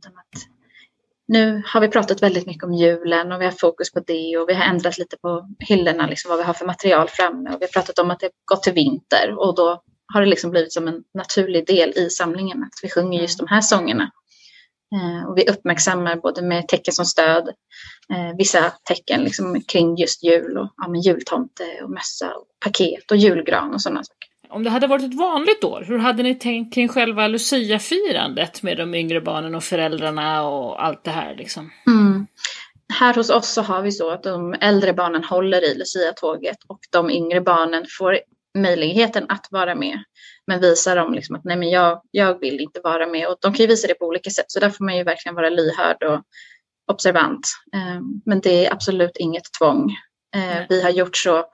nu 1.27 1.61
har 1.65 1.81
vi 1.81 1.87
pratat 1.87 2.23
väldigt 2.23 2.45
mycket 2.45 2.63
om 2.63 2.73
julen 2.73 3.31
och 3.31 3.41
vi 3.41 3.45
har 3.45 3.51
fokus 3.51 3.91
på 3.91 3.99
det 3.99 4.37
och 4.37 4.49
vi 4.49 4.53
har 4.53 4.63
ändrat 4.63 4.97
lite 4.97 5.17
på 5.17 5.47
hyllorna, 5.59 6.07
liksom, 6.07 6.29
vad 6.29 6.37
vi 6.37 6.43
har 6.43 6.53
för 6.53 6.65
material 6.65 7.07
framme 7.07 7.49
och 7.49 7.61
vi 7.61 7.65
har 7.65 7.71
pratat 7.71 7.99
om 7.99 8.11
att 8.11 8.19
det 8.19 8.29
gått 8.45 8.63
till 8.63 8.73
vinter 8.73 9.35
och 9.37 9.55
då 9.55 9.83
har 10.13 10.21
det 10.21 10.27
liksom 10.27 10.51
blivit 10.51 10.73
som 10.73 10.87
en 10.87 11.03
naturlig 11.13 11.67
del 11.67 11.89
i 11.95 12.09
samlingen 12.09 12.63
att 12.63 12.79
vi 12.83 12.89
sjunger 12.89 13.21
just 13.21 13.39
de 13.39 13.47
här 13.47 13.61
sångerna 13.61 14.11
och 15.27 15.37
vi 15.37 15.49
uppmärksammar 15.49 16.15
både 16.15 16.41
med 16.41 16.67
tecken 16.67 16.93
som 16.93 17.05
stöd, 17.05 17.47
eh, 18.13 18.37
vissa 18.37 18.73
tecken 18.83 19.23
liksom 19.23 19.61
kring 19.61 19.95
just 19.95 20.23
jul 20.23 20.57
och 20.57 20.69
ja, 20.77 20.95
jultomte 20.95 21.63
och 21.83 21.89
mössa 21.89 22.33
och 22.35 22.45
paket 22.65 23.11
och 23.11 23.17
julgran 23.17 23.73
och 23.73 23.81
sådana 23.81 24.03
saker. 24.03 24.27
om 24.49 24.63
det 24.63 24.69
hade 24.69 24.87
varit 24.87 25.03
ett 25.03 25.19
vanligt 25.19 25.63
år, 25.63 25.83
hur 25.87 25.97
hade 25.97 26.23
ni 26.23 26.35
tänkt 26.35 26.73
kring 26.73 26.87
själva 26.87 27.27
Lucia-firandet 27.27 28.63
med 28.63 28.77
de 28.77 28.95
yngre 28.95 29.21
barnen 29.21 29.55
och 29.55 29.63
föräldrarna 29.63 30.47
och 30.47 30.85
allt 30.85 31.03
det 31.03 31.11
här 31.11 31.35
liksom? 31.35 31.71
Mm. 31.87 32.27
Här 32.93 33.13
hos 33.13 33.29
oss 33.29 33.49
så 33.49 33.61
har 33.61 33.81
vi 33.81 33.91
så 33.91 34.09
att 34.09 34.23
de 34.23 34.53
äldre 34.53 34.93
barnen 34.93 35.23
håller 35.23 35.71
i 35.71 35.77
Lucia-tåget 35.77 36.57
och 36.67 36.79
de 36.91 37.11
yngre 37.11 37.41
barnen 37.41 37.85
får 37.99 38.19
möjligheten 38.57 39.25
att 39.29 39.47
vara 39.51 39.75
med. 39.75 40.03
Men 40.47 40.61
visar 40.61 40.95
dem 40.95 41.13
liksom 41.13 41.35
att 41.35 41.43
nej 41.43 41.57
men 41.57 41.69
jag, 41.69 42.01
jag 42.11 42.39
vill 42.39 42.59
inte 42.59 42.79
vara 42.83 43.07
med 43.07 43.27
och 43.27 43.37
de 43.41 43.53
kan 43.53 43.63
ju 43.63 43.67
visa 43.67 43.87
det 43.87 43.93
på 43.93 44.05
olika 44.05 44.29
sätt 44.29 44.45
så 44.47 44.59
där 44.59 44.69
får 44.69 44.85
man 44.85 44.97
ju 44.97 45.03
verkligen 45.03 45.35
vara 45.35 45.49
lyhörd 45.49 46.03
och 46.03 46.21
observant. 46.91 47.47
Ehm, 47.75 48.21
men 48.25 48.39
det 48.39 48.65
är 48.65 48.73
absolut 48.73 49.17
inget 49.17 49.43
tvång. 49.59 49.95
Ehm, 50.35 50.63
vi 50.69 50.81
har 50.81 50.89
gjort 50.89 51.17
så 51.17 51.45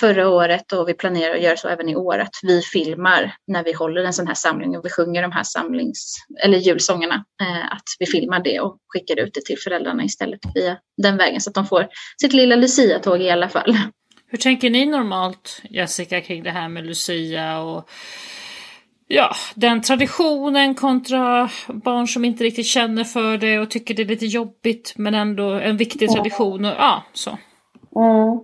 förra 0.00 0.28
året 0.28 0.72
och 0.72 0.88
vi 0.88 0.94
planerar 0.94 1.34
att 1.34 1.42
göra 1.42 1.56
så 1.56 1.68
även 1.68 1.88
i 1.88 1.96
år 1.96 2.18
att 2.18 2.34
vi 2.42 2.62
filmar 2.62 3.34
när 3.46 3.64
vi 3.64 3.72
håller 3.72 4.04
en 4.04 4.12
sån 4.12 4.26
här 4.26 4.34
samling 4.34 4.76
och 4.76 4.84
vi 4.84 4.90
sjunger 4.90 5.22
de 5.22 5.32
här 5.32 5.42
samlings 5.42 6.16
eller 6.42 6.58
julsångerna. 6.58 7.24
Ehm, 7.42 7.66
att 7.70 7.84
vi 7.98 8.06
filmar 8.06 8.40
det 8.40 8.60
och 8.60 8.78
skickar 8.88 9.20
ut 9.20 9.34
det 9.34 9.44
till 9.44 9.58
föräldrarna 9.58 10.04
istället 10.04 10.40
via 10.54 10.78
den 11.02 11.16
vägen 11.16 11.40
så 11.40 11.50
att 11.50 11.54
de 11.54 11.66
får 11.66 11.88
sitt 12.20 12.32
lilla 12.32 12.56
Lucia-tåg 12.56 13.22
i 13.22 13.30
alla 13.30 13.48
fall. 13.48 13.76
Hur 14.32 14.38
tänker 14.38 14.70
ni 14.70 14.86
normalt 14.86 15.62
Jessica 15.70 16.20
kring 16.20 16.42
det 16.42 16.50
här 16.50 16.68
med 16.68 16.86
Lucia 16.86 17.60
och 17.60 17.90
ja, 19.08 19.30
den 19.54 19.80
traditionen 19.80 20.74
kontra 20.74 21.48
barn 21.68 22.06
som 22.08 22.24
inte 22.24 22.44
riktigt 22.44 22.66
känner 22.66 23.04
för 23.04 23.36
det 23.36 23.58
och 23.58 23.70
tycker 23.70 23.94
det 23.94 24.02
är 24.02 24.06
lite 24.06 24.26
jobbigt 24.26 24.92
men 24.96 25.14
ändå 25.14 25.50
en 25.50 25.76
viktig 25.76 26.10
tradition 26.10 26.64
och 26.64 26.72
ja, 26.78 27.02
så. 27.12 27.30
Mm. 27.96 28.40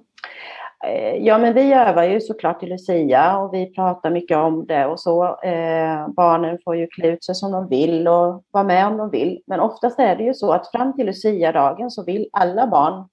Ja, 1.20 1.38
men 1.38 1.54
vi 1.54 1.72
övar 1.72 2.04
ju 2.04 2.20
såklart 2.20 2.62
i 2.62 2.66
Lucia 2.66 3.38
och 3.38 3.54
vi 3.54 3.74
pratar 3.74 4.10
mycket 4.10 4.36
om 4.36 4.66
det 4.66 4.86
och 4.86 5.00
så. 5.00 5.24
Eh, 5.24 6.08
barnen 6.08 6.58
får 6.64 6.76
ju 6.76 6.86
klä 6.86 7.08
ut 7.08 7.24
sig 7.24 7.34
som 7.34 7.52
de 7.52 7.68
vill 7.68 8.08
och 8.08 8.44
vara 8.50 8.64
med 8.64 8.86
om 8.86 8.96
de 8.96 9.10
vill. 9.10 9.40
Men 9.46 9.60
oftast 9.60 9.98
är 9.98 10.16
det 10.16 10.24
ju 10.24 10.34
så 10.34 10.52
att 10.52 10.70
fram 10.70 10.96
till 10.96 11.06
Lucia-dagen 11.06 11.90
så 11.90 12.04
vill 12.04 12.28
alla 12.32 12.66
barn 12.66 13.08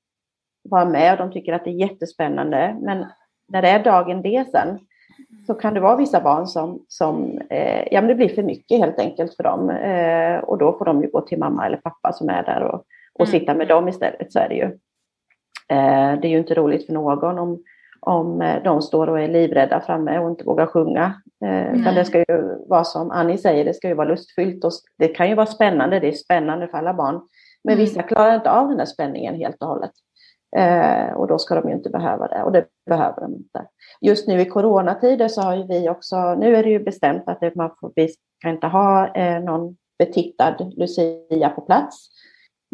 vara 0.69 0.85
med 0.85 1.11
och 1.11 1.17
de 1.17 1.31
tycker 1.31 1.53
att 1.53 1.63
det 1.63 1.69
är 1.69 1.87
jättespännande. 1.87 2.77
Men 2.81 3.05
när 3.47 3.61
det 3.61 3.69
är 3.69 3.83
dagen 3.83 4.21
det 4.21 4.45
sen 4.51 4.79
så 5.47 5.53
kan 5.53 5.73
det 5.73 5.79
vara 5.79 5.95
vissa 5.95 6.21
barn 6.21 6.47
som, 6.47 6.85
som 6.87 7.39
eh, 7.49 7.83
ja 7.91 8.01
men 8.01 8.07
det 8.07 8.15
blir 8.15 8.29
för 8.29 8.43
mycket 8.43 8.77
helt 8.77 8.99
enkelt 8.99 9.35
för 9.35 9.43
dem. 9.43 9.69
Eh, 9.69 10.37
och 10.37 10.57
då 10.57 10.77
får 10.77 10.85
de 10.85 11.01
ju 11.01 11.09
gå 11.09 11.21
till 11.21 11.39
mamma 11.39 11.65
eller 11.65 11.77
pappa 11.77 12.13
som 12.13 12.29
är 12.29 12.43
där 12.43 12.63
och, 12.63 12.83
och 13.13 13.27
mm. 13.27 13.39
sitta 13.39 13.55
med 13.55 13.67
dem 13.67 13.87
istället, 13.87 14.33
så 14.33 14.39
är 14.39 14.49
det 14.49 14.55
ju. 14.55 14.65
Eh, 15.69 16.19
det 16.19 16.27
är 16.27 16.29
ju 16.29 16.37
inte 16.37 16.53
roligt 16.53 16.85
för 16.85 16.93
någon 16.93 17.39
om, 17.39 17.63
om 17.99 18.41
eh, 18.41 18.63
de 18.63 18.81
står 18.81 19.09
och 19.09 19.19
är 19.19 19.27
livrädda 19.27 19.81
framme 19.81 20.19
och 20.19 20.29
inte 20.29 20.43
vågar 20.43 20.65
sjunga. 20.65 21.13
Eh, 21.45 21.73
utan 21.73 21.95
det 21.95 22.05
ska 22.05 22.17
ju 22.17 22.65
vara 22.67 22.83
som 22.83 23.11
Annie 23.11 23.37
säger, 23.37 23.65
det 23.65 23.73
ska 23.73 23.87
ju 23.87 23.93
vara 23.93 24.07
lustfyllt 24.07 24.65
och 24.65 24.71
det 24.97 25.07
kan 25.07 25.29
ju 25.29 25.35
vara 25.35 25.45
spännande, 25.45 25.99
det 25.99 26.07
är 26.07 26.11
spännande 26.11 26.67
för 26.67 26.77
alla 26.77 26.93
barn. 26.93 27.21
Men 27.63 27.73
mm. 27.73 27.85
vissa 27.85 28.03
klarar 28.03 28.35
inte 28.35 28.51
av 28.51 28.67
den 28.67 28.77
där 28.77 28.85
spänningen 28.85 29.35
helt 29.35 29.61
och 29.61 29.67
hållet. 29.67 29.91
Eh, 30.57 31.13
och 31.13 31.27
då 31.27 31.37
ska 31.39 31.55
de 31.55 31.69
ju 31.69 31.75
inte 31.75 31.89
behöva 31.89 32.27
det 32.27 32.43
och 32.43 32.51
det 32.51 32.65
behöver 32.89 33.21
de 33.21 33.33
inte. 33.33 33.65
Just 34.01 34.27
nu 34.27 34.41
i 34.41 34.45
coronatider 34.45 35.27
så 35.27 35.41
har 35.41 35.55
ju 35.55 35.63
vi 35.63 35.89
också, 35.89 36.35
nu 36.35 36.55
är 36.55 36.63
det 36.63 36.69
ju 36.69 36.83
bestämt 36.83 37.23
att 37.25 37.55
man 37.55 37.71
får, 37.79 37.91
vi 37.95 38.07
ska 38.07 38.49
inte 38.49 38.67
ha 38.67 39.15
eh, 39.15 39.43
någon 39.43 39.77
betittad 39.99 40.73
Lucia 40.77 41.49
på 41.49 41.61
plats. 41.61 42.09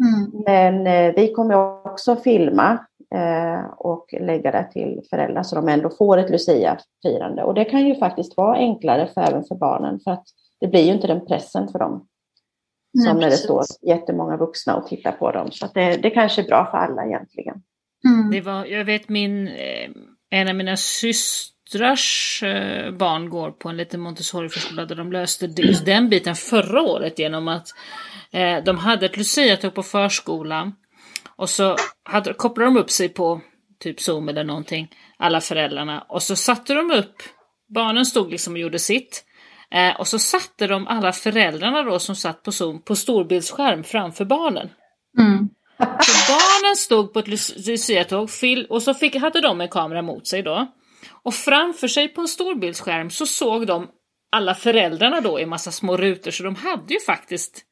Mm. 0.02 0.42
Men 0.44 0.86
eh, 0.86 1.14
vi 1.14 1.32
kommer 1.32 1.84
också 1.86 2.16
filma 2.16 2.78
eh, 3.14 3.64
och 3.76 4.14
lägga 4.20 4.50
det 4.50 4.68
till 4.72 5.00
föräldrar 5.10 5.42
så 5.42 5.56
de 5.56 5.68
ändå 5.68 5.90
får 5.90 6.18
ett 6.18 6.30
Lucia-firande. 6.30 7.42
Och 7.44 7.54
det 7.54 7.64
kan 7.64 7.86
ju 7.86 7.94
faktiskt 7.94 8.36
vara 8.36 8.56
enklare 8.56 9.08
för, 9.14 9.20
även 9.20 9.44
för 9.44 9.54
barnen 9.54 10.00
för 10.00 10.10
att 10.10 10.24
det 10.60 10.68
blir 10.68 10.82
ju 10.82 10.92
inte 10.92 11.06
den 11.06 11.26
pressen 11.26 11.68
för 11.68 11.78
dem. 11.78 12.06
Nej, 12.94 13.08
som 13.08 13.18
när 13.18 13.30
det 13.30 13.36
står 13.36 13.62
jättemånga 13.82 14.36
vuxna 14.36 14.76
och 14.76 14.86
tittar 14.86 15.12
på 15.12 15.30
dem. 15.30 15.50
Så 15.50 15.66
det, 15.74 15.96
det 15.96 16.10
kanske 16.10 16.42
är 16.42 16.46
bra 16.46 16.68
för 16.70 16.78
alla 16.78 17.06
egentligen. 17.06 17.62
Mm. 18.04 18.30
Det 18.30 18.40
var, 18.40 18.64
jag 18.64 18.84
vet 18.84 19.08
min, 19.08 19.48
eh, 19.48 19.90
en 20.30 20.48
av 20.48 20.54
mina 20.54 20.76
systrars 20.76 22.42
eh, 22.42 22.90
barn 22.90 23.30
går 23.30 23.50
på 23.50 23.68
en 23.68 23.76
liten 23.76 24.00
Montessori-förskola 24.00 24.84
där 24.84 24.96
de 24.96 25.12
löste 25.12 25.46
just 25.46 25.84
den 25.84 26.08
biten 26.08 26.34
förra 26.34 26.82
året 26.82 27.18
genom 27.18 27.48
att 27.48 27.68
eh, 28.32 28.64
de 28.64 28.78
hade 28.78 29.06
ett 29.06 29.16
Lucia-tåg 29.16 29.74
på 29.74 29.82
förskolan 29.82 30.72
och 31.36 31.50
så 31.50 31.76
hade, 32.02 32.32
kopplade 32.32 32.70
de 32.70 32.76
upp 32.76 32.90
sig 32.90 33.08
på 33.08 33.40
typ 33.80 34.00
Zoom 34.00 34.28
eller 34.28 34.44
någonting, 34.44 34.88
alla 35.16 35.40
föräldrarna, 35.40 36.00
och 36.00 36.22
så 36.22 36.36
satte 36.36 36.74
de 36.74 36.90
upp, 36.90 37.22
barnen 37.74 38.06
stod 38.06 38.30
liksom 38.30 38.52
och 38.52 38.58
gjorde 38.58 38.78
sitt, 38.78 39.24
eh, 39.70 40.00
och 40.00 40.08
så 40.08 40.18
satte 40.18 40.66
de 40.66 40.86
alla 40.86 41.12
föräldrarna 41.12 41.82
då 41.82 41.98
som 41.98 42.16
satt 42.16 42.42
på 42.42 42.52
Zoom 42.52 42.82
på 42.82 42.96
storbildsskärm 42.96 43.84
framför 43.84 44.24
barnen. 44.24 44.68
Mm. 45.18 45.48
Så 45.82 46.32
barnen 46.32 46.76
stod 46.76 47.12
på 47.12 47.18
ett 47.18 47.28
luciatåg 47.66 48.28
och 48.68 48.82
så 48.82 48.94
fick, 48.94 49.16
hade 49.16 49.40
de 49.40 49.60
en 49.60 49.68
kamera 49.68 50.02
mot 50.02 50.26
sig 50.26 50.42
då. 50.42 50.72
Och 51.22 51.34
framför 51.34 51.88
sig 51.88 52.08
på 52.08 52.20
en 52.20 52.28
storbildsskärm 52.28 53.10
så 53.10 53.26
såg 53.26 53.66
de 53.66 53.88
alla 54.32 54.54
föräldrarna 54.54 55.20
då 55.20 55.40
i 55.40 55.46
massa 55.46 55.70
små 55.70 55.96
rutor 55.96 56.30
så 56.30 56.42
de 56.42 56.54
hade 56.54 56.94
ju 56.94 57.00
faktiskt 57.00 57.64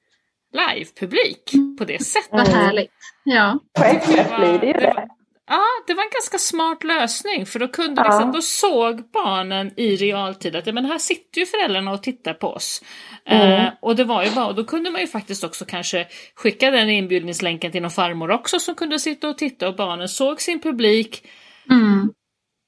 live-publik 0.53 1.53
på 1.79 1.85
det 1.85 2.05
sättet. 2.05 2.31
Vad 2.33 2.49
härligt. 2.49 2.91
Ja. 3.25 3.59
På 3.79 3.85
ett 3.85 4.05
sätt 4.05 4.37
blir 4.39 4.59
det 4.59 4.67
ju 4.67 4.73
det. 4.73 5.09
Ja, 5.53 5.65
det 5.87 5.95
var 5.95 6.03
en 6.03 6.11
ganska 6.13 6.39
smart 6.39 6.85
lösning 6.85 7.47
för 7.47 7.59
då 7.59 7.69
kunde 7.69 8.03
liksom, 8.03 8.27
ja. 8.27 8.33
då 8.33 8.43
såg 8.43 9.11
barnen 9.13 9.71
i 9.77 9.97
realtid 9.97 10.57
att 10.57 10.75
men 10.75 10.85
här 10.85 10.99
sitter 10.99 11.41
ju 11.41 11.47
föräldrarna 11.47 11.93
och 11.93 12.03
tittar 12.03 12.35
på 12.35 12.49
oss. 12.49 12.83
Mm. 13.25 13.67
Uh, 13.67 13.73
och 13.81 13.97
det 13.97 14.05
var 14.05 14.25
ju 14.25 14.31
bara, 14.31 14.47
och 14.47 14.55
då 14.55 14.65
kunde 14.65 14.91
man 14.91 15.01
ju 15.01 15.07
faktiskt 15.07 15.45
också 15.45 15.65
kanske 15.65 16.07
skicka 16.35 16.71
den 16.71 16.91
inbjudningslänken 16.91 17.73
till 17.73 17.83
någon 17.83 17.91
farmor 17.91 18.31
också 18.31 18.59
som 18.59 18.75
kunde 18.75 18.99
sitta 18.99 19.29
och 19.29 19.39
titta 19.39 19.69
och 19.69 19.77
barnen 19.77 20.09
såg 20.09 20.41
sin 20.41 20.61
publik. 20.61 21.27
Mm. 21.71 22.13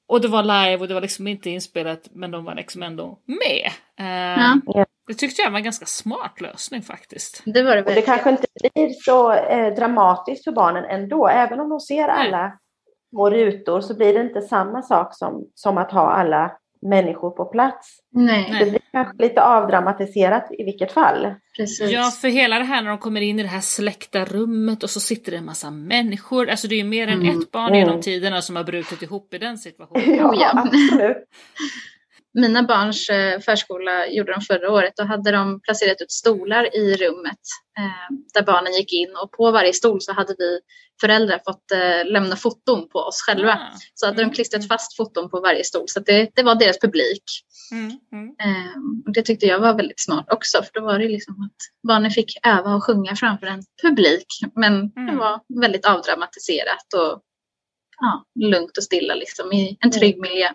Och 0.07 0.21
det 0.21 0.27
var 0.27 0.43
live 0.43 0.77
och 0.77 0.87
det 0.87 0.93
var 0.93 1.01
liksom 1.01 1.27
inte 1.27 1.49
inspelat 1.49 2.07
men 2.11 2.31
de 2.31 2.45
var 2.45 2.55
liksom 2.55 2.83
ändå 2.83 3.19
med. 3.25 3.71
Uh, 3.99 4.61
ja. 4.65 4.85
Det 5.07 5.13
tyckte 5.13 5.41
jag 5.41 5.51
var 5.51 5.57
en 5.57 5.63
ganska 5.63 5.85
smart 5.85 6.41
lösning 6.41 6.81
faktiskt. 6.81 7.41
Det 7.45 7.63
var 7.63 7.75
det, 7.75 7.83
och 7.83 7.93
det 7.95 8.01
kanske 8.01 8.29
inte 8.29 8.47
blir 8.61 8.89
så 8.89 9.33
eh, 9.33 9.73
dramatiskt 9.73 10.43
för 10.43 10.51
barnen 10.51 10.85
ändå, 10.85 11.27
även 11.27 11.59
om 11.59 11.69
de 11.69 11.79
ser 11.79 12.07
alla 12.07 12.59
små 13.13 13.29
rutor 13.29 13.81
så 13.81 13.95
blir 13.95 14.13
det 14.13 14.21
inte 14.21 14.41
samma 14.41 14.81
sak 14.81 15.15
som, 15.15 15.45
som 15.55 15.77
att 15.77 15.91
ha 15.91 16.11
alla 16.11 16.51
människor 16.81 17.29
på 17.29 17.45
plats. 17.45 17.99
Nej. 18.11 18.55
Det 18.59 18.69
blir 18.69 18.81
kanske 18.91 19.23
lite 19.23 19.43
avdramatiserat 19.43 20.47
i 20.59 20.63
vilket 20.63 20.91
fall. 20.91 21.33
Precis. 21.57 21.91
Ja, 21.91 22.11
för 22.21 22.27
hela 22.27 22.59
det 22.59 22.65
här 22.65 22.81
när 22.81 22.89
de 22.89 22.97
kommer 22.97 23.21
in 23.21 23.39
i 23.39 23.43
det 23.43 23.49
här 23.49 23.61
släckta 23.61 24.25
rummet 24.25 24.83
och 24.83 24.89
så 24.89 24.99
sitter 24.99 25.31
det 25.31 25.37
en 25.37 25.45
massa 25.45 25.71
människor. 25.71 26.49
Alltså 26.49 26.67
det 26.67 26.75
är 26.75 26.77
ju 26.77 26.83
mer 26.83 27.07
än 27.07 27.21
mm. 27.21 27.39
ett 27.39 27.51
barn 27.51 27.67
mm. 27.67 27.79
genom 27.79 28.01
tiderna 28.01 28.41
som 28.41 28.55
har 28.55 28.63
brutit 28.63 29.01
ihop 29.01 29.33
i 29.33 29.37
den 29.37 29.57
situationen. 29.57 30.15
ja, 30.39 30.51
absolut. 30.53 31.17
Mina 32.33 32.63
barns 32.63 33.09
eh, 33.09 33.39
förskola 33.39 34.07
gjorde 34.07 34.33
de 34.33 34.41
förra 34.41 34.71
året. 34.71 34.93
Då 34.95 35.03
hade 35.03 35.31
de 35.31 35.61
placerat 35.61 36.01
ut 36.01 36.11
stolar 36.11 36.75
i 36.75 36.95
rummet 36.95 37.39
eh, 37.77 38.15
där 38.33 38.43
barnen 38.45 38.73
gick 38.73 38.93
in 38.93 39.15
och 39.23 39.31
på 39.31 39.51
varje 39.51 39.73
stol 39.73 40.01
så 40.01 40.13
hade 40.13 40.35
vi 40.37 40.59
föräldrar 41.01 41.41
fått 41.45 41.71
eh, 41.71 42.11
lämna 42.11 42.35
foton 42.35 42.89
på 42.89 42.99
oss 42.99 43.21
själva. 43.21 43.51
Mm. 43.53 43.67
Så 43.93 44.05
hade 44.05 44.23
de 44.23 44.31
klistrat 44.31 44.67
fast 44.67 44.97
foton 44.97 45.29
på 45.29 45.39
varje 45.39 45.63
stol 45.63 45.83
så 45.87 45.99
det, 45.99 46.29
det 46.35 46.43
var 46.43 46.55
deras 46.55 46.79
publik. 46.79 47.23
Mm. 47.71 47.99
Mm. 48.11 48.27
Eh, 48.27 48.75
och 49.05 49.13
det 49.13 49.21
tyckte 49.21 49.45
jag 49.45 49.59
var 49.59 49.73
väldigt 49.73 49.99
smart 49.99 50.25
också 50.31 50.63
för 50.63 50.71
då 50.73 50.81
var 50.85 50.99
det 50.99 51.07
liksom 51.07 51.35
att 51.43 51.87
barnen 51.87 52.11
fick 52.11 52.37
öva 52.47 52.75
och 52.75 52.83
sjunga 52.83 53.15
framför 53.15 53.47
en 53.47 53.63
publik. 53.81 54.27
Men 54.55 54.89
det 54.89 55.01
mm. 55.01 55.17
var 55.17 55.41
väldigt 55.61 55.85
avdramatiserat 55.85 56.93
och 56.95 57.21
ja, 57.99 58.25
lugnt 58.39 58.77
och 58.77 58.83
stilla 58.83 59.15
liksom 59.15 59.53
i 59.53 59.77
en 59.79 59.91
trygg 59.91 60.19
miljö. 60.19 60.49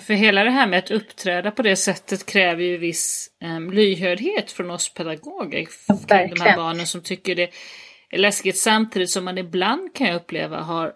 För 0.00 0.14
hela 0.14 0.44
det 0.44 0.50
här 0.50 0.66
med 0.66 0.78
att 0.78 0.90
uppträda 0.90 1.50
på 1.50 1.62
det 1.62 1.76
sättet 1.76 2.26
kräver 2.26 2.62
ju 2.62 2.76
viss 2.76 3.30
um, 3.44 3.72
lyhördhet 3.72 4.52
från 4.52 4.70
oss 4.70 4.94
pedagoger. 4.94 5.66
För 5.86 6.28
de 6.34 6.40
här 6.40 6.56
barnen 6.56 6.86
som 6.86 7.02
tycker 7.02 7.34
det 7.34 7.50
är 8.10 8.18
läskigt 8.18 8.58
samtidigt 8.58 9.10
som 9.10 9.24
man 9.24 9.38
ibland 9.38 9.94
kan 9.94 10.06
jag 10.06 10.16
uppleva 10.16 10.60
har 10.60 10.92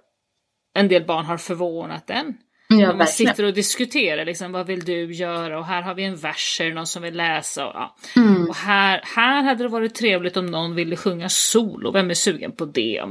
en 0.74 0.88
del 0.88 1.04
barn 1.04 1.24
har 1.24 1.36
förvånat 1.36 2.10
en. 2.10 2.36
Ja, 2.68 2.92
man 2.92 3.06
sitter 3.06 3.44
och 3.44 3.54
diskuterar 3.54 4.24
liksom, 4.24 4.52
vad 4.52 4.66
vill 4.66 4.84
du 4.84 5.12
göra 5.12 5.58
och 5.58 5.66
här 5.66 5.82
har 5.82 5.94
vi 5.94 6.04
en 6.04 6.16
vers, 6.16 6.60
är 6.60 6.72
någon 6.72 6.86
som 6.86 7.02
vill 7.02 7.16
läsa? 7.16 7.66
Och, 7.66 7.74
ja. 7.74 7.96
mm. 8.16 8.48
och 8.48 8.56
här, 8.56 9.02
här 9.16 9.42
hade 9.42 9.62
det 9.62 9.68
varit 9.68 9.94
trevligt 9.94 10.36
om 10.36 10.46
någon 10.46 10.74
ville 10.74 10.96
sjunga 10.96 11.28
solo, 11.28 11.90
vem 11.90 12.10
är 12.10 12.14
sugen 12.14 12.52
på 12.52 12.64
det? 12.64 13.02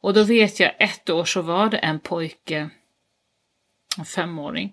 Och 0.00 0.14
då 0.14 0.24
vet 0.24 0.60
jag, 0.60 0.72
ett 0.78 1.10
år 1.10 1.24
så 1.24 1.42
var 1.42 1.70
det 1.70 1.76
en 1.76 2.00
pojke, 2.00 2.70
en 3.98 4.04
femåring, 4.04 4.72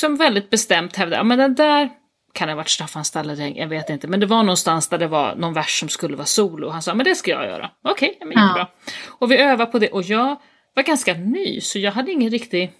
som 0.00 0.16
väldigt 0.16 0.50
bestämt 0.50 0.96
hävdade, 0.96 1.16
ja 1.16 1.24
men 1.24 1.38
den 1.38 1.54
där 1.54 1.90
kan 2.32 2.48
det 2.48 2.52
ha 2.52 2.56
varit 2.56 2.68
Staffan 2.68 3.04
Stalledäng, 3.04 3.56
jag 3.56 3.68
vet 3.68 3.90
inte. 3.90 4.08
Men 4.08 4.20
det 4.20 4.26
var 4.26 4.42
någonstans 4.42 4.88
där 4.88 4.98
det 4.98 5.06
var 5.06 5.34
någon 5.34 5.54
vers 5.54 5.80
som 5.80 5.88
skulle 5.88 6.16
vara 6.16 6.26
solo. 6.26 6.68
Han 6.68 6.82
sa, 6.82 6.94
men 6.94 7.04
det 7.04 7.14
ska 7.14 7.30
jag 7.30 7.44
göra. 7.44 7.70
Okej, 7.84 8.08
okay, 8.16 8.28
men 8.28 8.44
jättebra. 8.44 8.68
Ja. 8.86 8.92
Och 9.06 9.30
vi 9.30 9.36
övade 9.36 9.72
på 9.72 9.78
det 9.78 9.88
och 9.88 10.02
jag 10.02 10.40
var 10.74 10.82
ganska 10.82 11.14
ny 11.14 11.60
så 11.60 11.78
jag 11.78 11.92
hade 11.92 12.12
ingen 12.12 12.30
riktig 12.30 12.72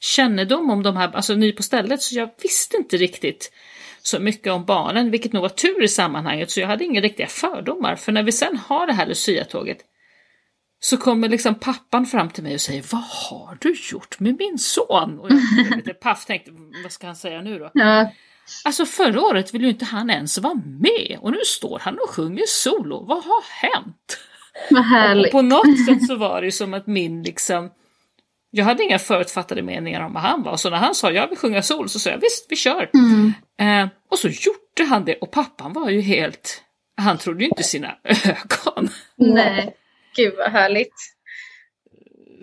kännedom 0.00 0.70
om 0.70 0.82
de 0.82 0.96
här, 0.96 1.10
alltså 1.14 1.34
ny 1.34 1.52
på 1.52 1.62
stället, 1.62 2.02
så 2.02 2.14
jag 2.14 2.30
visste 2.42 2.76
inte 2.76 2.96
riktigt 2.96 3.52
så 4.02 4.18
mycket 4.18 4.52
om 4.52 4.64
barnen, 4.64 5.10
vilket 5.10 5.32
nog 5.32 5.42
var 5.42 5.48
tur 5.48 5.82
i 5.82 5.88
sammanhanget, 5.88 6.50
så 6.50 6.60
jag 6.60 6.68
hade 6.68 6.84
inga 6.84 7.00
riktiga 7.00 7.26
fördomar. 7.26 7.96
För 7.96 8.12
när 8.12 8.22
vi 8.22 8.32
sen 8.32 8.56
har 8.56 8.86
det 8.86 8.92
här 8.92 9.06
Lucia-tåget 9.06 9.78
så 10.84 10.96
kommer 10.96 11.28
liksom 11.28 11.54
pappan 11.54 12.06
fram 12.06 12.30
till 12.30 12.42
mig 12.42 12.54
och 12.54 12.60
säger 12.60 12.84
Vad 12.90 13.02
har 13.02 13.58
du 13.60 13.74
gjort 13.92 14.20
med 14.20 14.36
min 14.38 14.58
son? 14.58 15.18
Och 15.18 15.30
jag 15.30 15.40
blev 15.54 15.76
lite 15.76 15.94
paff 16.00 16.24
tänkte, 16.26 16.50
vad 16.82 16.92
ska 16.92 17.06
han 17.06 17.16
säga 17.16 17.42
nu 17.42 17.58
då? 17.58 17.70
Ja. 17.74 18.12
Alltså 18.64 18.86
förra 18.86 19.20
året 19.22 19.54
ville 19.54 19.64
ju 19.64 19.70
inte 19.70 19.84
han 19.84 20.10
ens 20.10 20.38
vara 20.38 20.54
med 20.54 21.18
och 21.20 21.30
nu 21.30 21.38
står 21.46 21.78
han 21.78 21.94
och 21.94 22.10
sjunger 22.10 22.44
solo. 22.46 23.04
Vad 23.04 23.24
har 23.24 23.42
hänt? 23.70 24.18
Vad 24.70 24.78
Och 24.80 24.84
härligt. 24.84 25.32
på 25.32 25.42
något 25.42 25.86
sätt 25.86 26.06
så 26.06 26.16
var 26.16 26.40
det 26.40 26.46
ju 26.46 26.52
som 26.52 26.74
att 26.74 26.86
min 26.86 27.22
liksom 27.22 27.70
jag 28.50 28.64
hade 28.64 28.84
inga 28.84 28.98
förutfattade 28.98 29.62
meningar 29.62 30.00
om 30.00 30.12
vad 30.12 30.22
han 30.22 30.42
var, 30.42 30.56
så 30.56 30.70
när 30.70 30.76
han 30.76 30.94
sa 30.94 31.10
jag 31.10 31.28
vill 31.28 31.38
sjunga 31.38 31.62
solo 31.62 31.88
så 31.88 31.98
sa 31.98 32.10
jag 32.10 32.18
visst 32.18 32.46
vi 32.48 32.56
kör. 32.56 32.90
Mm. 32.94 33.32
Eh, 33.58 33.88
och 34.10 34.18
så 34.18 34.28
gjorde 34.28 34.90
han 34.90 35.04
det 35.04 35.14
och 35.14 35.30
pappan 35.30 35.72
var 35.72 35.90
ju 35.90 36.00
helt, 36.00 36.62
han 36.96 37.18
trodde 37.18 37.44
ju 37.44 37.48
inte 37.48 37.62
sina 37.62 37.94
ögon. 38.04 38.88
Nej, 39.16 39.76
gud 40.16 40.34
vad 40.38 40.50
härligt. 40.52 40.94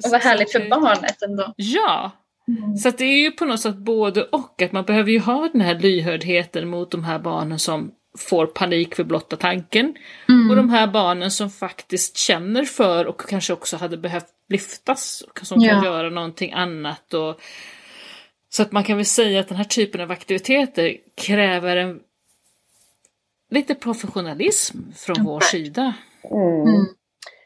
Och 0.05 0.11
vad 0.11 0.21
härligt 0.21 0.51
för 0.51 0.69
barnet 0.69 1.21
ändå. 1.21 1.53
Ja, 1.55 2.11
Mm. 2.47 2.75
så 2.77 2.89
att 2.89 2.97
det 2.97 3.05
är 3.05 3.17
ju 3.19 3.31
på 3.31 3.45
något 3.45 3.59
sätt 3.59 3.75
både 3.75 4.23
och, 4.23 4.61
att 4.61 4.71
man 4.71 4.85
behöver 4.85 5.11
ju 5.11 5.19
ha 5.19 5.49
den 5.53 5.61
här 5.61 5.79
lyhördheten 5.79 6.67
mot 6.67 6.91
de 6.91 7.03
här 7.03 7.19
barnen 7.19 7.59
som 7.59 7.91
får 8.17 8.45
panik 8.45 8.95
för 8.95 9.03
blotta 9.03 9.37
tanken. 9.37 9.95
Och 10.49 10.55
de 10.55 10.69
här 10.69 10.87
barnen 10.87 11.31
som 11.31 11.49
faktiskt 11.49 12.17
känner 12.17 12.63
för 12.65 13.05
och 13.05 13.21
kanske 13.29 13.53
också 13.53 13.77
hade 13.77 13.97
behövt 13.97 14.25
lyftas, 14.49 15.23
och 15.29 15.45
som 15.45 15.59
kan 15.61 15.77
Ja. 15.77 15.85
göra 15.85 16.09
någonting 16.09 16.51
annat. 16.53 17.13
Och, 17.13 17.41
så 18.49 18.61
att 18.61 18.71
man 18.71 18.83
kan 18.83 18.97
väl 18.97 19.05
säga 19.05 19.39
att 19.39 19.47
den 19.47 19.57
här 19.57 19.63
typen 19.63 20.01
av 20.01 20.11
aktiviteter 20.11 20.97
kräver 21.17 21.75
en 21.77 21.99
lite 23.51 23.75
professionalism 23.75 24.77
från 24.95 25.23
vår 25.23 25.39
sida. 25.39 25.93
Mm. 26.23 26.85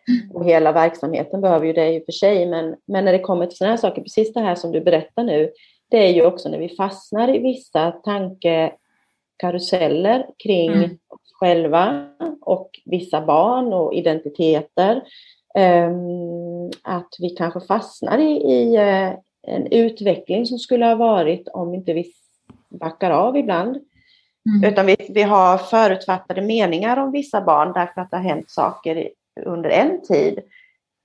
Mm. 0.10 0.32
Och 0.36 0.46
hela 0.46 0.72
verksamheten 0.72 1.42
behöver 1.42 1.66
ju 1.66 1.74
det 1.74 1.94
i 1.94 2.00
och 2.00 2.04
för 2.06 2.12
sig, 2.12 2.46
men, 2.46 2.76
men 2.86 3.06
när 3.06 3.12
det 3.12 3.20
kommer 3.20 3.46
till 3.46 3.58
sådana 3.58 3.72
här 3.72 3.78
saker, 3.78 4.02
precis 4.02 4.34
det 4.34 4.40
här 4.40 4.56
som 4.56 4.72
du 4.72 4.82
berättar 4.82 5.24
nu, 5.24 5.52
det 5.90 5.98
är 5.98 6.10
ju 6.14 6.26
också 6.26 6.50
när 6.50 6.60
vi 6.60 6.70
fastnar 6.70 7.36
i 7.36 7.40
vissa 7.40 7.92
tankekaruseller 7.92 10.26
kring 10.44 10.72
Mm. 10.74 10.84
oss 10.90 11.34
själva 11.40 12.08
och 12.42 12.70
vissa 12.86 13.22
barn 13.26 13.74
och 13.74 13.94
identiteter. 13.94 15.02
ehm, 15.58 16.70
att 16.84 17.10
vi 17.20 17.30
kanske 17.30 17.62
fastnar 17.62 18.18
i, 18.18 18.32
i 18.52 18.76
eh, 18.76 19.12
en 19.48 19.68
utveckling 19.72 20.46
som 20.46 20.60
skulle 20.60 20.86
ha 20.86 20.96
varit 20.96 21.48
om 21.48 21.74
inte 21.74 21.94
vi 21.94 22.06
backar 22.70 23.12
av 23.12 23.38
ibland. 23.38 23.78
Mm. 24.50 24.74
Utan 24.74 24.86
vi, 24.86 24.96
vi 25.10 25.22
har 25.22 25.58
förutfattade 25.58 26.42
meningar 26.42 26.98
om 26.98 27.12
vissa 27.12 27.42
barn 27.42 27.74
därför 27.74 28.02
att 28.02 28.12
det 28.12 28.18
har 28.18 28.24
hänt 28.24 28.50
saker 28.50 29.10
under 29.46 29.70
en 29.70 30.02
tid. 30.02 30.40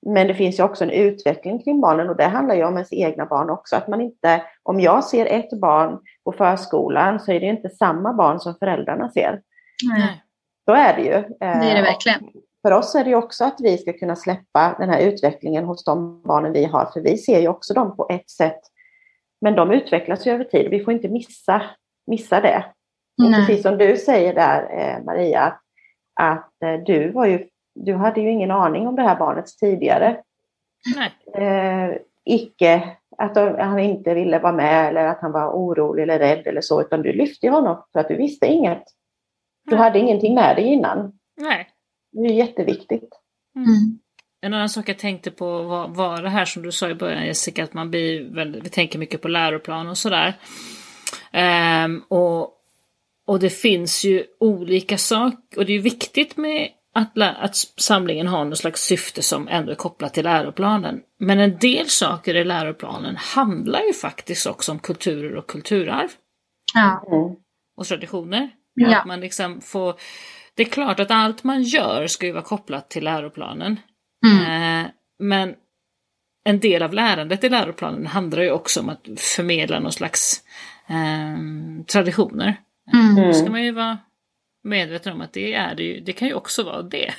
Men 0.06 0.26
det 0.26 0.34
finns 0.34 0.58
ju 0.58 0.62
också 0.62 0.84
en 0.84 0.90
utveckling 0.90 1.62
kring 1.62 1.80
barnen 1.80 2.08
och 2.10 2.16
det 2.16 2.24
handlar 2.24 2.54
ju 2.54 2.64
om 2.64 2.74
ens 2.74 2.92
egna 2.92 3.26
barn 3.26 3.50
också. 3.50 3.76
Att 3.76 3.88
man 3.88 4.00
inte, 4.00 4.42
om 4.62 4.80
jag 4.80 5.04
ser 5.04 5.26
ett 5.26 5.60
barn 5.60 5.98
på 6.24 6.32
förskolan 6.32 7.20
så 7.20 7.32
är 7.32 7.40
det 7.40 7.46
inte 7.46 7.70
samma 7.70 8.12
barn 8.12 8.40
som 8.40 8.54
föräldrarna 8.54 9.10
ser. 9.10 9.40
Nej, 9.88 10.22
Så 10.64 10.72
är 10.74 10.96
det 10.96 11.02
ju. 11.02 11.36
det 11.38 11.44
är 11.46 11.74
det 11.74 11.82
verkligen. 11.82 12.20
För 12.62 12.72
oss 12.72 12.94
är 12.94 13.04
det 13.04 13.10
ju 13.10 13.16
också 13.16 13.44
att 13.44 13.56
vi 13.60 13.78
ska 13.78 13.92
kunna 13.92 14.16
släppa 14.16 14.76
den 14.78 14.90
här 14.90 15.00
utvecklingen 15.00 15.64
hos 15.64 15.84
de 15.84 16.22
barnen 16.22 16.52
vi 16.52 16.64
har. 16.64 16.90
För 16.92 17.00
vi 17.00 17.18
ser 17.18 17.40
ju 17.40 17.48
också 17.48 17.74
dem 17.74 17.96
på 17.96 18.06
ett 18.10 18.30
sätt. 18.30 18.60
Men 19.40 19.54
de 19.54 19.70
utvecklas 19.70 20.26
ju 20.26 20.30
över 20.30 20.44
tid. 20.44 20.70
Vi 20.70 20.84
får 20.84 20.92
inte 20.92 21.08
missa, 21.08 21.62
missa 22.06 22.40
det. 22.40 22.64
Och 23.22 23.34
precis 23.34 23.62
som 23.62 23.78
du 23.78 23.96
säger 23.96 24.34
där, 24.34 24.78
eh, 24.78 25.04
Maria, 25.04 25.40
att, 25.40 25.60
att 26.20 26.62
eh, 26.64 26.84
du, 26.86 27.10
var 27.10 27.26
ju, 27.26 27.46
du 27.84 27.94
hade 27.94 28.20
ju 28.20 28.30
ingen 28.30 28.50
aning 28.50 28.88
om 28.88 28.96
det 28.96 29.02
här 29.02 29.18
barnets 29.18 29.56
tidigare. 29.56 30.20
Nej. 30.96 31.12
Eh, 31.34 31.96
icke 32.24 32.96
att 33.18 33.36
han 33.36 33.78
inte 33.78 34.14
ville 34.14 34.38
vara 34.38 34.52
med 34.52 34.88
eller 34.88 35.06
att 35.06 35.20
han 35.20 35.32
var 35.32 35.52
orolig 35.52 36.02
eller 36.02 36.18
rädd 36.18 36.46
eller 36.46 36.60
så, 36.60 36.80
utan 36.80 37.02
du 37.02 37.12
lyfte 37.12 37.48
honom 37.48 37.84
för 37.92 38.00
att 38.00 38.08
du 38.08 38.16
visste 38.16 38.46
inget. 38.46 38.82
Du 39.64 39.74
Nej. 39.74 39.84
hade 39.84 39.98
ingenting 39.98 40.34
med 40.34 40.56
dig 40.56 40.64
innan. 40.64 41.12
Nej. 41.36 41.68
Det 42.12 42.20
är 42.20 42.32
jätteviktigt. 42.32 43.08
Mm. 43.56 43.98
En 44.42 44.54
annan 44.54 44.68
sak 44.68 44.88
jag 44.88 44.98
tänkte 44.98 45.30
på 45.30 45.62
var, 45.62 45.88
var 45.88 46.22
det 46.22 46.28
här 46.28 46.44
som 46.44 46.62
du 46.62 46.72
sa 46.72 46.88
i 46.88 46.94
början 46.94 47.26
Jessica, 47.26 47.64
att 47.64 47.74
man 47.74 47.90
blir 47.90 48.34
väldigt, 48.34 48.64
vi 48.64 48.68
tänker 48.68 48.98
mycket 48.98 49.22
på 49.22 49.28
läroplan 49.28 49.88
och 49.88 49.98
sådär. 49.98 50.34
Ehm, 51.32 52.02
och, 52.08 52.42
och 53.26 53.40
det 53.40 53.50
finns 53.50 54.04
ju 54.04 54.24
olika 54.40 54.98
saker, 54.98 55.58
och 55.58 55.66
det 55.66 55.72
är 55.72 55.80
viktigt 55.80 56.36
med 56.36 56.68
att, 56.94 57.18
att 57.18 57.56
samlingen 57.56 58.26
har 58.26 58.44
något 58.44 58.58
slags 58.58 58.82
syfte 58.82 59.22
som 59.22 59.48
ändå 59.48 59.72
är 59.72 59.76
kopplat 59.76 60.14
till 60.14 60.24
läroplanen. 60.24 61.00
Men 61.18 61.40
en 61.40 61.58
del 61.58 61.88
saker 61.88 62.34
i 62.34 62.44
läroplanen 62.44 63.16
handlar 63.16 63.80
ju 63.80 63.92
faktiskt 63.92 64.46
också 64.46 64.72
om 64.72 64.78
kulturer 64.78 65.36
och 65.36 65.46
kulturarv 65.46 66.08
Ja. 66.74 67.04
Och 67.76 67.86
traditioner. 67.86 68.50
Ja. 68.74 68.98
Att 68.98 69.06
man 69.06 69.20
liksom 69.20 69.60
får, 69.60 69.94
det 70.54 70.62
är 70.62 70.66
klart 70.66 71.00
att 71.00 71.10
allt 71.10 71.44
man 71.44 71.62
gör 71.62 72.06
ska 72.06 72.26
ju 72.26 72.32
vara 72.32 72.44
kopplat 72.44 72.90
till 72.90 73.04
läroplanen. 73.04 73.80
Mm. 74.26 74.84
Eh, 74.84 74.90
men 75.18 75.54
en 76.44 76.60
del 76.60 76.82
av 76.82 76.94
lärandet 76.94 77.44
i 77.44 77.48
läroplanen 77.48 78.06
handlar 78.06 78.42
ju 78.42 78.50
också 78.50 78.80
om 78.80 78.88
att 78.88 79.06
förmedla 79.16 79.80
någon 79.80 79.92
slags 79.92 80.42
eh, 80.88 81.84
traditioner. 81.86 82.60
Mm. 82.92 83.16
Då 83.16 83.32
ska 83.32 83.50
man 83.50 83.64
ju 83.64 83.72
vara 83.72 83.98
medveten 84.62 85.12
om 85.12 85.20
att 85.20 85.32
det 85.32 85.54
är 85.54 85.74
det 85.74 85.82
ju, 85.82 86.00
det 86.00 86.12
kan 86.12 86.28
ju 86.28 86.34
också 86.34 86.62
vara 86.62 86.82
det. 86.82 87.10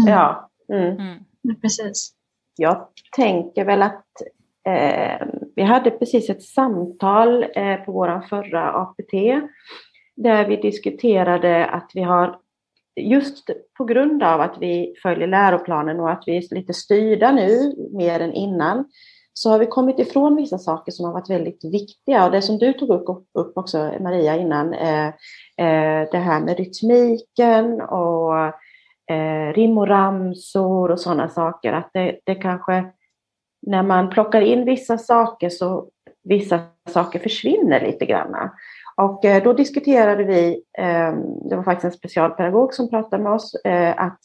Mm. 0.00 0.12
Ja. 0.12 0.50
Mm. 0.72 0.98
Mm. 0.98 1.18
Ja, 1.42 1.54
Precis. 1.62 2.12
Jag 2.56 2.88
tänker 3.16 3.64
väl 3.64 3.82
att 3.82 4.06
eh, 4.68 5.26
vi 5.56 5.62
hade 5.62 5.90
precis 5.90 6.30
ett 6.30 6.42
samtal 6.42 7.42
eh, 7.42 7.76
på 7.76 7.92
vår 7.92 8.28
förra 8.28 8.72
APT 8.72 9.12
där 10.16 10.48
vi 10.48 10.56
diskuterade 10.56 11.66
att 11.66 11.90
vi 11.94 12.02
har 12.02 12.40
just 13.00 13.50
på 13.78 13.84
grund 13.84 14.22
av 14.22 14.40
att 14.40 14.56
vi 14.60 14.94
följer 15.02 15.28
läroplanen 15.28 16.00
och 16.00 16.10
att 16.10 16.22
vi 16.26 16.36
är 16.36 16.54
lite 16.54 16.74
styrda 16.74 17.32
nu 17.32 17.74
mer 17.92 18.20
än 18.20 18.32
innan 18.32 18.84
så 19.38 19.50
har 19.50 19.58
vi 19.58 19.66
kommit 19.66 19.98
ifrån 19.98 20.36
vissa 20.36 20.58
saker 20.58 20.92
som 20.92 21.04
har 21.04 21.12
varit 21.12 21.30
väldigt 21.30 21.64
viktiga 21.64 22.24
och 22.24 22.30
det 22.30 22.42
som 22.42 22.58
du 22.58 22.72
tog 22.72 22.90
upp, 22.90 23.28
upp 23.38 23.52
också 23.58 23.92
Maria 24.00 24.36
innan 24.36 24.74
eh, 24.74 25.06
eh, 25.56 26.08
det 26.10 26.18
här 26.18 26.40
med 26.40 26.56
rytmiken 26.56 27.80
och 27.80 28.38
eh, 29.14 29.52
rim 29.54 29.78
och 29.78 29.88
ramsor 29.88 30.90
och 30.90 31.00
sådana 31.00 31.28
saker. 31.28 31.72
Att 31.72 31.90
det, 31.92 32.18
det 32.24 32.34
kanske, 32.34 32.84
när 33.66 33.82
man 33.82 34.10
plockar 34.10 34.40
in 34.40 34.64
vissa 34.64 34.98
saker 34.98 35.48
så 35.48 35.88
vissa 36.24 36.60
saker 36.88 37.18
försvinner 37.18 37.80
lite 37.80 38.06
grann. 38.06 38.50
Och 38.96 39.24
eh, 39.24 39.42
då 39.42 39.52
diskuterade 39.52 40.24
vi, 40.24 40.62
eh, 40.78 41.12
det 41.48 41.56
var 41.56 41.62
faktiskt 41.62 41.84
en 41.84 41.98
specialpedagog 41.98 42.74
som 42.74 42.90
pratade 42.90 43.22
med 43.22 43.32
oss, 43.32 43.54
eh, 43.54 43.94
att 43.96 44.18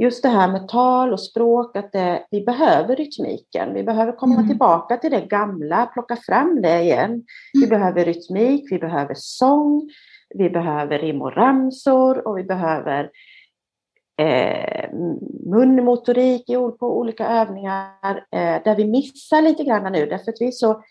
just 0.00 0.22
det 0.22 0.28
här 0.28 0.48
med 0.48 0.68
tal 0.68 1.12
och 1.12 1.20
språk, 1.20 1.76
att 1.76 1.92
det, 1.92 2.26
vi 2.30 2.44
behöver 2.44 2.96
rytmiken. 2.96 3.74
Vi 3.74 3.82
behöver 3.82 4.12
komma 4.12 4.34
Mm. 4.34 4.48
tillbaka 4.48 4.96
till 4.96 5.10
det 5.10 5.20
gamla, 5.20 5.86
plocka 5.86 6.16
fram 6.16 6.62
det 6.62 6.80
igen. 6.80 7.24
Vi 7.60 7.66
behöver 7.66 8.04
rytmik, 8.04 8.72
vi 8.72 8.78
behöver 8.78 9.14
sång, 9.16 9.90
vi 10.34 10.50
behöver 10.50 10.98
rim 10.98 11.22
och 11.22 11.36
ramsor 11.36 12.28
och 12.28 12.38
vi 12.38 12.44
behöver 12.44 13.10
eh, 14.20 14.90
munmotorik 15.46 16.50
i, 16.50 16.54
på 16.54 16.98
olika 16.98 17.28
övningar 17.28 18.16
eh, 18.16 18.62
där 18.64 18.76
vi 18.76 18.84
missar 18.84 19.42
lite 19.42 19.64
grann 19.64 19.92
nu 19.92 20.06
därför 20.06 20.32
att 20.32 20.40
vi 20.40 20.46
är 20.46 20.50
så 20.50 20.82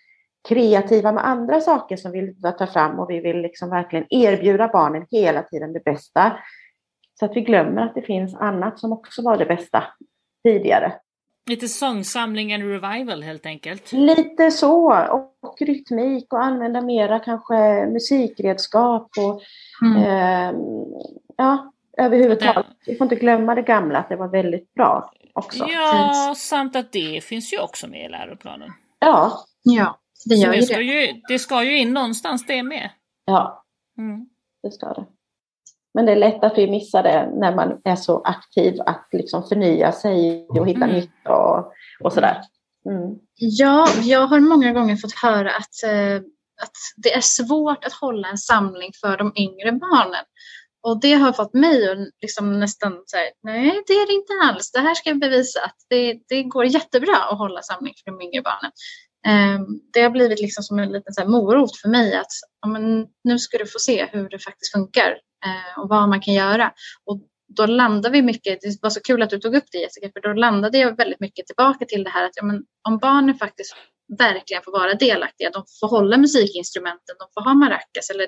kreativa 0.49 1.11
med 1.11 1.27
andra 1.27 1.61
saker 1.61 1.95
som 1.95 2.11
vi 2.11 2.21
vill 2.21 2.35
ta 2.57 2.67
fram 2.67 2.99
och 2.99 3.09
vi 3.09 3.19
vill 3.19 3.41
liksom 3.41 3.69
verkligen 3.69 4.05
erbjuda 4.09 4.67
barnen 4.67 5.05
hela 5.11 5.43
tiden 5.43 5.73
det 5.73 5.83
bästa. 5.83 6.31
Så 7.19 7.25
att 7.25 7.35
vi 7.35 7.41
glömmer 7.41 7.81
att 7.81 7.95
det 7.95 8.01
finns 8.01 8.35
annat 8.35 8.79
som 8.79 8.91
också 8.93 9.21
var 9.21 9.37
det 9.37 9.45
bästa 9.45 9.83
tidigare. 10.43 10.93
Lite 11.49 11.67
sångsamling 11.67 12.53
and 12.53 12.63
revival 12.63 13.23
helt 13.23 13.45
enkelt. 13.45 13.91
Lite 13.91 14.51
så, 14.51 14.93
och 15.11 15.55
rytmik 15.61 16.33
och 16.33 16.43
använda 16.43 16.81
mera 16.81 17.19
kanske 17.19 17.85
musikredskap 17.87 19.11
och 19.17 19.41
Mm. 19.85 20.03
eh, 20.03 20.61
ja, 21.37 21.73
överhuvudtaget. 21.97 22.65
Vi 22.85 22.95
får 22.95 23.05
inte 23.05 23.15
glömma 23.15 23.55
det 23.55 23.61
gamla, 23.61 23.99
att 23.99 24.09
det 24.09 24.15
var 24.15 24.27
väldigt 24.27 24.73
bra 24.73 25.11
också. 25.33 25.65
Ja, 25.69 26.33
samt 26.37 26.75
att 26.75 26.91
det 26.91 27.23
finns 27.23 27.53
ju 27.53 27.59
också 27.59 27.87
med 27.87 28.05
i 28.05 28.09
läroplanen. 28.09 28.69
Ja, 28.99 29.39
Ja, 29.63 29.99
det 30.25 30.35
gör 30.35 30.53
ju 30.53 30.59
det, 30.59 30.65
ska 30.65 30.77
det. 30.77 30.83
ju, 30.83 31.21
det 31.27 31.39
ska 31.39 31.63
ju 31.63 31.77
in 31.77 31.93
någonstans 31.93 32.45
det 32.45 32.63
med. 32.63 32.89
ja, 33.25 33.63
Mm. 33.97 34.29
det 34.63 34.71
ska 34.71 34.93
det. 34.93 35.05
Men 35.93 36.05
det 36.05 36.11
är 36.11 36.15
lätt 36.15 36.43
att 36.43 36.57
vi 36.57 36.71
missar 36.71 37.03
det 37.03 37.31
när 37.33 37.55
man 37.55 37.81
är 37.83 37.95
så 37.95 38.21
aktiv 38.21 38.81
att 38.85 39.07
liksom 39.11 39.43
förnya 39.43 39.91
sig 39.91 40.47
och 40.49 40.67
hitta 40.67 40.85
Mm. 40.85 40.95
nytt 40.95 41.27
och, 41.29 41.73
och 42.03 42.13
sådär. 42.13 42.41
Mm. 42.85 43.15
Ja, 43.35 43.87
jag 44.03 44.27
har 44.27 44.39
många 44.39 44.73
gånger 44.73 44.95
fått 44.95 45.13
höra 45.13 45.49
att, 45.49 45.83
eh, 45.83 46.15
att 46.61 46.77
det 46.97 47.13
är 47.13 47.21
svårt 47.21 47.85
att 47.85 47.93
hålla 47.93 48.27
en 48.27 48.37
samling 48.37 48.91
för 49.01 49.17
de 49.17 49.33
yngre 49.35 49.71
barnen. 49.71 50.25
Och 50.81 50.99
det 51.01 51.13
har 51.13 51.33
fått 51.33 51.53
mig 51.53 51.91
att 51.91 51.97
liksom 52.21 52.59
nästan 52.59 53.03
säga, 53.11 53.31
nej 53.43 53.83
det 53.87 53.93
är 53.93 54.07
det 54.07 54.13
inte 54.13 54.33
alls. 54.43 54.71
Det 54.71 54.79
här 54.79 54.95
ska 54.95 55.09
jag 55.09 55.19
bevisa 55.19 55.59
att 55.65 55.75
det, 55.89 56.19
det 56.27 56.43
går 56.43 56.65
jättebra 56.65 57.15
att 57.15 57.37
hålla 57.37 57.61
samling 57.61 57.93
för 58.03 58.11
de 58.11 58.21
yngre 58.21 58.41
barnen. 58.41 58.71
Ehm, 59.27 59.65
det 59.93 60.01
har 60.01 60.09
blivit 60.09 60.41
liksom 60.41 60.63
som 60.63 60.79
en 60.79 60.91
liten 60.91 61.13
så 61.13 61.21
här 61.21 61.27
morot 61.27 61.77
för 61.77 61.89
mig 61.89 62.15
att 62.15 62.31
ja, 62.61 62.67
men 62.67 63.07
nu 63.23 63.39
ska 63.39 63.57
du 63.57 63.65
få 63.65 63.79
se 63.79 64.05
hur 64.05 64.29
det 64.29 64.39
faktiskt 64.39 64.71
funkar 64.71 65.09
eh, 65.45 65.81
och 65.81 65.89
vad 65.89 66.09
man 66.09 66.21
kan 66.21 66.33
göra. 66.33 66.73
Och 67.05 67.21
då 67.55 67.65
landade 67.65 68.09
vi 68.13 68.21
mycket, 68.21 68.61
det 68.61 68.81
var 68.81 68.89
så 68.89 69.01
kul 69.01 69.21
att 69.21 69.29
du 69.29 69.39
tog 69.39 69.55
upp 69.55 69.63
det 69.71 69.77
Jessica, 69.77 70.09
för 70.13 70.21
då 70.21 70.33
landade 70.33 70.77
jag 70.77 70.97
väldigt 70.97 71.19
mycket 71.19 71.47
tillbaka 71.47 71.85
till 71.85 72.03
det 72.03 72.09
här 72.09 72.25
att 72.25 72.31
ja, 72.35 72.43
men, 72.43 72.63
om 72.89 72.97
barnen 72.97 73.35
faktiskt 73.35 73.75
verkligen 74.17 74.63
får 74.63 74.71
vara 74.71 74.93
delaktiga, 74.93 75.49
de 75.49 75.63
får 75.79 75.87
hålla 75.87 76.17
musikinstrumenten, 76.17 77.15
de 77.19 77.27
får 77.33 77.41
ha 77.41 77.53
maracas 77.53 78.09
eller 78.09 78.27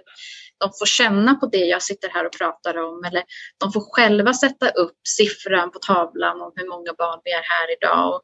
de 0.57 0.71
får 0.79 0.85
känna 0.85 1.35
på 1.35 1.45
det 1.45 1.65
jag 1.65 1.81
sitter 1.81 2.09
här 2.09 2.25
och 2.25 2.37
pratar 2.37 2.77
om 2.77 3.03
eller 3.03 3.23
de 3.57 3.71
får 3.71 3.81
själva 3.81 4.33
sätta 4.33 4.69
upp 4.69 4.97
siffran 5.07 5.71
på 5.71 5.79
tavlan 5.79 6.41
om 6.41 6.51
hur 6.55 6.69
många 6.69 6.93
barn 6.97 7.19
vi 7.23 7.31
är 7.31 7.43
här 7.43 7.77
idag. 7.77 8.15
Och, 8.15 8.21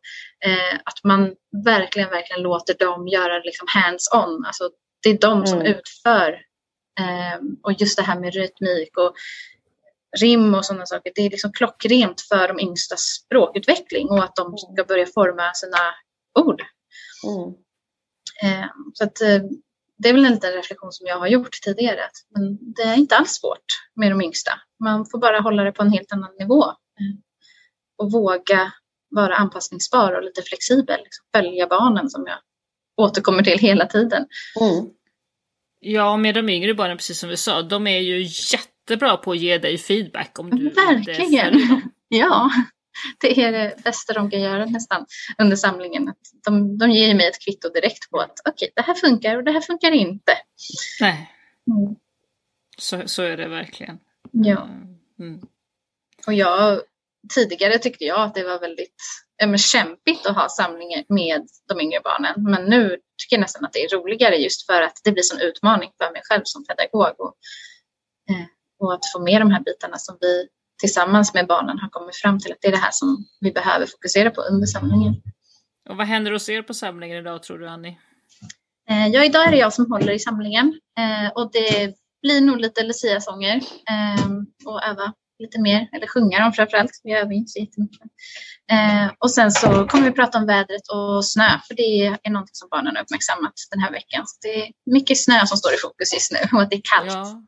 eh, 0.50 0.76
att 0.84 1.04
man 1.04 1.36
verkligen, 1.66 2.10
verkligen 2.10 2.42
låter 2.42 2.74
dem 2.74 3.08
göra 3.08 3.40
liksom 3.40 3.68
hands-on, 3.68 4.46
alltså 4.46 4.70
det 5.04 5.10
är 5.10 5.18
de 5.20 5.48
som 5.48 5.60
mm. 5.60 5.74
utför 5.74 6.30
eh, 7.00 7.40
och 7.64 7.74
just 7.82 7.98
det 7.98 8.04
här 8.04 8.20
med 8.20 8.34
rytmik 8.34 8.98
och 8.98 9.14
rim 10.20 10.56
och 10.56 10.66
sådana 10.66 10.86
saker. 10.86 11.12
Det 11.16 11.22
är 11.22 11.30
liksom 11.30 11.52
klockrent 11.52 12.22
för 12.22 12.48
de 12.48 12.60
yngsta 12.60 12.96
språkutveckling 12.98 14.10
och 14.10 14.24
att 14.24 14.36
de 14.36 14.58
ska 14.58 14.84
börja 14.84 15.06
forma 15.06 15.54
sina 15.54 15.78
ord. 16.40 16.62
Mm. 17.24 17.54
Eh, 18.44 18.70
så 18.94 19.04
att, 19.04 19.22
eh, 19.22 19.42
det 19.98 20.10
är 20.10 20.14
väl 20.14 20.26
en 20.26 20.32
liten 20.32 20.52
reflektion 20.52 20.92
som 20.92 21.08
jag 21.08 21.20
har 21.20 21.28
gjort 21.28 21.62
tidigare. 21.64 22.02
Men 22.36 22.74
det 22.74 22.82
är 22.82 22.96
inte 22.96 23.18
alls 23.18 23.32
svårt 23.32 23.66
med 23.96 24.12
de 24.12 24.22
yngsta. 24.22 24.52
Man 24.80 25.06
får 25.06 25.20
bara 25.20 25.40
hålla 25.40 25.64
det 25.64 25.72
på 25.72 25.84
en 25.84 25.92
helt 25.92 26.12
annan 26.12 26.32
nivå. 26.40 26.64
Eh, 26.64 27.18
och 27.98 28.12
våga 28.12 28.74
vara 29.10 29.36
anpassningsbar 29.36 30.14
och 30.14 30.24
lite 30.24 30.42
flexibel. 30.42 31.00
Liksom 31.00 31.26
följa 31.36 31.68
barnen 31.68 32.10
som 32.10 32.26
jag 32.28 32.38
återkommer 33.06 33.44
till 33.44 33.60
hela 33.60 33.86
tiden. 33.86 34.26
Mm. 34.62 34.90
Ja, 35.80 36.18
med 36.18 36.36
de 36.36 36.50
yngre 36.50 36.74
barnen, 36.74 36.98
precis 36.98 37.20
som 37.20 37.30
vi 37.30 37.38
sa, 37.38 37.62
de 37.62 37.88
är 37.88 38.00
ju 38.00 38.22
jätte 38.22 38.72
jättebra 38.88 39.18
på 39.18 39.32
att 39.32 39.40
ge 39.40 39.58
dig 39.58 39.78
feedback 39.78 40.40
om 40.40 40.50
du 40.50 40.70
Verkligen! 40.70 41.82
Ja, 42.10 42.52
det 43.20 43.42
är 43.42 43.52
det 43.52 43.84
bästa 43.84 44.14
de 44.14 44.32
kan 44.32 44.42
göra 44.42 44.66
nästan 44.66 45.06
under 45.38 45.56
samlingen. 45.56 46.14
De, 46.46 46.78
de 46.78 46.92
ger 46.92 47.16
mig 47.16 47.28
ett 47.28 47.46
kvitto 47.46 47.70
direkt 47.70 48.10
på 48.10 48.20
att 48.20 48.40
okej, 48.46 48.66
okay, 48.66 48.70
det 48.76 48.82
här 48.82 48.94
funkar 48.94 49.38
och 49.38 49.44
det 49.44 49.52
här 49.52 49.62
funkar 49.62 49.92
inte. 49.92 50.34
Nej. 51.02 51.32
Mm. 51.68 51.96
Så, 52.78 53.08
så 53.08 53.24
är 53.24 53.38
det 53.38 53.48
verkligen. 53.48 54.00
Ja. 54.32 54.68
Mm. 55.20 55.42
Och 56.28 56.34
jag, 56.34 56.82
tidigare 57.36 57.78
tyckte 57.80 58.04
jag 58.04 58.20
att 58.20 58.36
det 58.36 58.44
var 58.44 58.60
väldigt 58.60 59.02
ja, 59.38 59.58
kämpigt 59.58 60.26
att 60.26 60.36
ha 60.36 60.50
samlingar 60.50 61.04
med 61.10 61.48
de 61.68 61.82
yngre 61.82 62.00
barnen. 62.04 62.34
Men 62.38 62.66
nu 62.66 62.90
tycker 63.18 63.36
jag 63.36 63.42
nästan 63.42 63.66
att 63.66 63.74
det 63.74 63.84
är 63.84 63.90
roligare 63.90 64.36
just 64.36 64.66
för 64.66 64.82
att 64.82 65.02
det 65.04 65.12
blir 65.12 65.24
en 65.34 65.42
utmaning 65.42 65.92
för 65.98 66.12
mig 66.12 66.22
själv 66.24 66.42
som 66.44 66.66
pedagog. 66.66 67.20
Och, 67.20 67.36
eh, 68.30 68.46
och 68.80 68.94
att 68.94 69.12
få 69.14 69.20
med 69.20 69.42
de 69.42 69.52
här 69.52 69.64
bitarna 69.64 69.98
som 69.98 70.18
vi 70.22 70.48
tillsammans 70.80 71.34
med 71.34 71.48
barnen 71.48 71.80
har 71.80 71.90
kommit 71.90 72.16
fram 72.16 72.40
till 72.40 72.52
att 72.52 72.58
det 72.62 72.68
är 72.68 72.72
det 72.72 72.78
här 72.78 72.92
som 72.92 73.26
vi 73.40 73.52
behöver 73.52 73.86
fokusera 73.86 74.32
på 74.32 74.42
under 74.42 74.68
samlingen. 74.68 75.16
Och 75.90 75.98
vad 75.98 76.08
händer 76.08 76.32
hos 76.32 76.50
er 76.50 76.62
på 76.62 76.74
samlingen 76.74 77.18
idag 77.18 77.44
tror 77.44 77.58
du 77.58 77.68
Annie? 77.68 77.98
Eh, 78.90 79.08
ja, 79.08 79.24
idag 79.24 79.48
är 79.48 79.52
det 79.52 79.58
jag 79.58 79.74
som 79.74 79.92
håller 79.92 80.12
i 80.12 80.20
samlingen 80.20 80.80
eh, 81.00 81.32
och 81.36 81.52
det 81.52 81.96
blir 82.22 82.42
nog 82.42 82.60
lite 82.60 82.84
Lucia-sånger 82.84 83.56
eh, 83.90 84.26
och 84.66 84.84
öva 84.84 85.14
lite 85.40 85.62
mer, 85.62 85.90
eller 85.92 86.08
sjunga 86.08 86.40
dem 86.40 86.54
framförallt. 86.54 86.92
Vi 87.04 87.14
övar 87.14 87.32
inte 87.32 87.52
så 87.52 87.60
jättemycket. 87.60 88.02
och 89.20 89.32
sen 89.32 89.52
så 89.52 89.88
kommer 89.88 90.04
vi 90.04 90.12
prata 90.12 90.38
om 90.38 90.46
vädret 90.46 90.82
och 90.94 91.26
snö, 91.26 91.60
för 91.68 91.76
det 91.76 92.06
är 92.24 92.30
något 92.30 92.56
som 92.56 92.68
barnen 92.72 92.96
har 92.96 93.04
uppmärksammat 93.04 93.54
den 93.72 93.80
här 93.80 93.92
veckan. 93.92 94.28
Så 94.28 94.38
det 94.42 94.62
är 94.62 94.72
mycket 94.92 95.18
snö 95.24 95.46
som 95.46 95.58
står 95.58 95.74
i 95.74 95.78
fokus 95.78 96.14
just 96.14 96.32
nu 96.32 96.38
och 96.58 96.62
att 96.62 96.70
det 96.70 96.76
är 96.76 96.82
kallt. 96.84 97.14
Ja. 97.14 97.44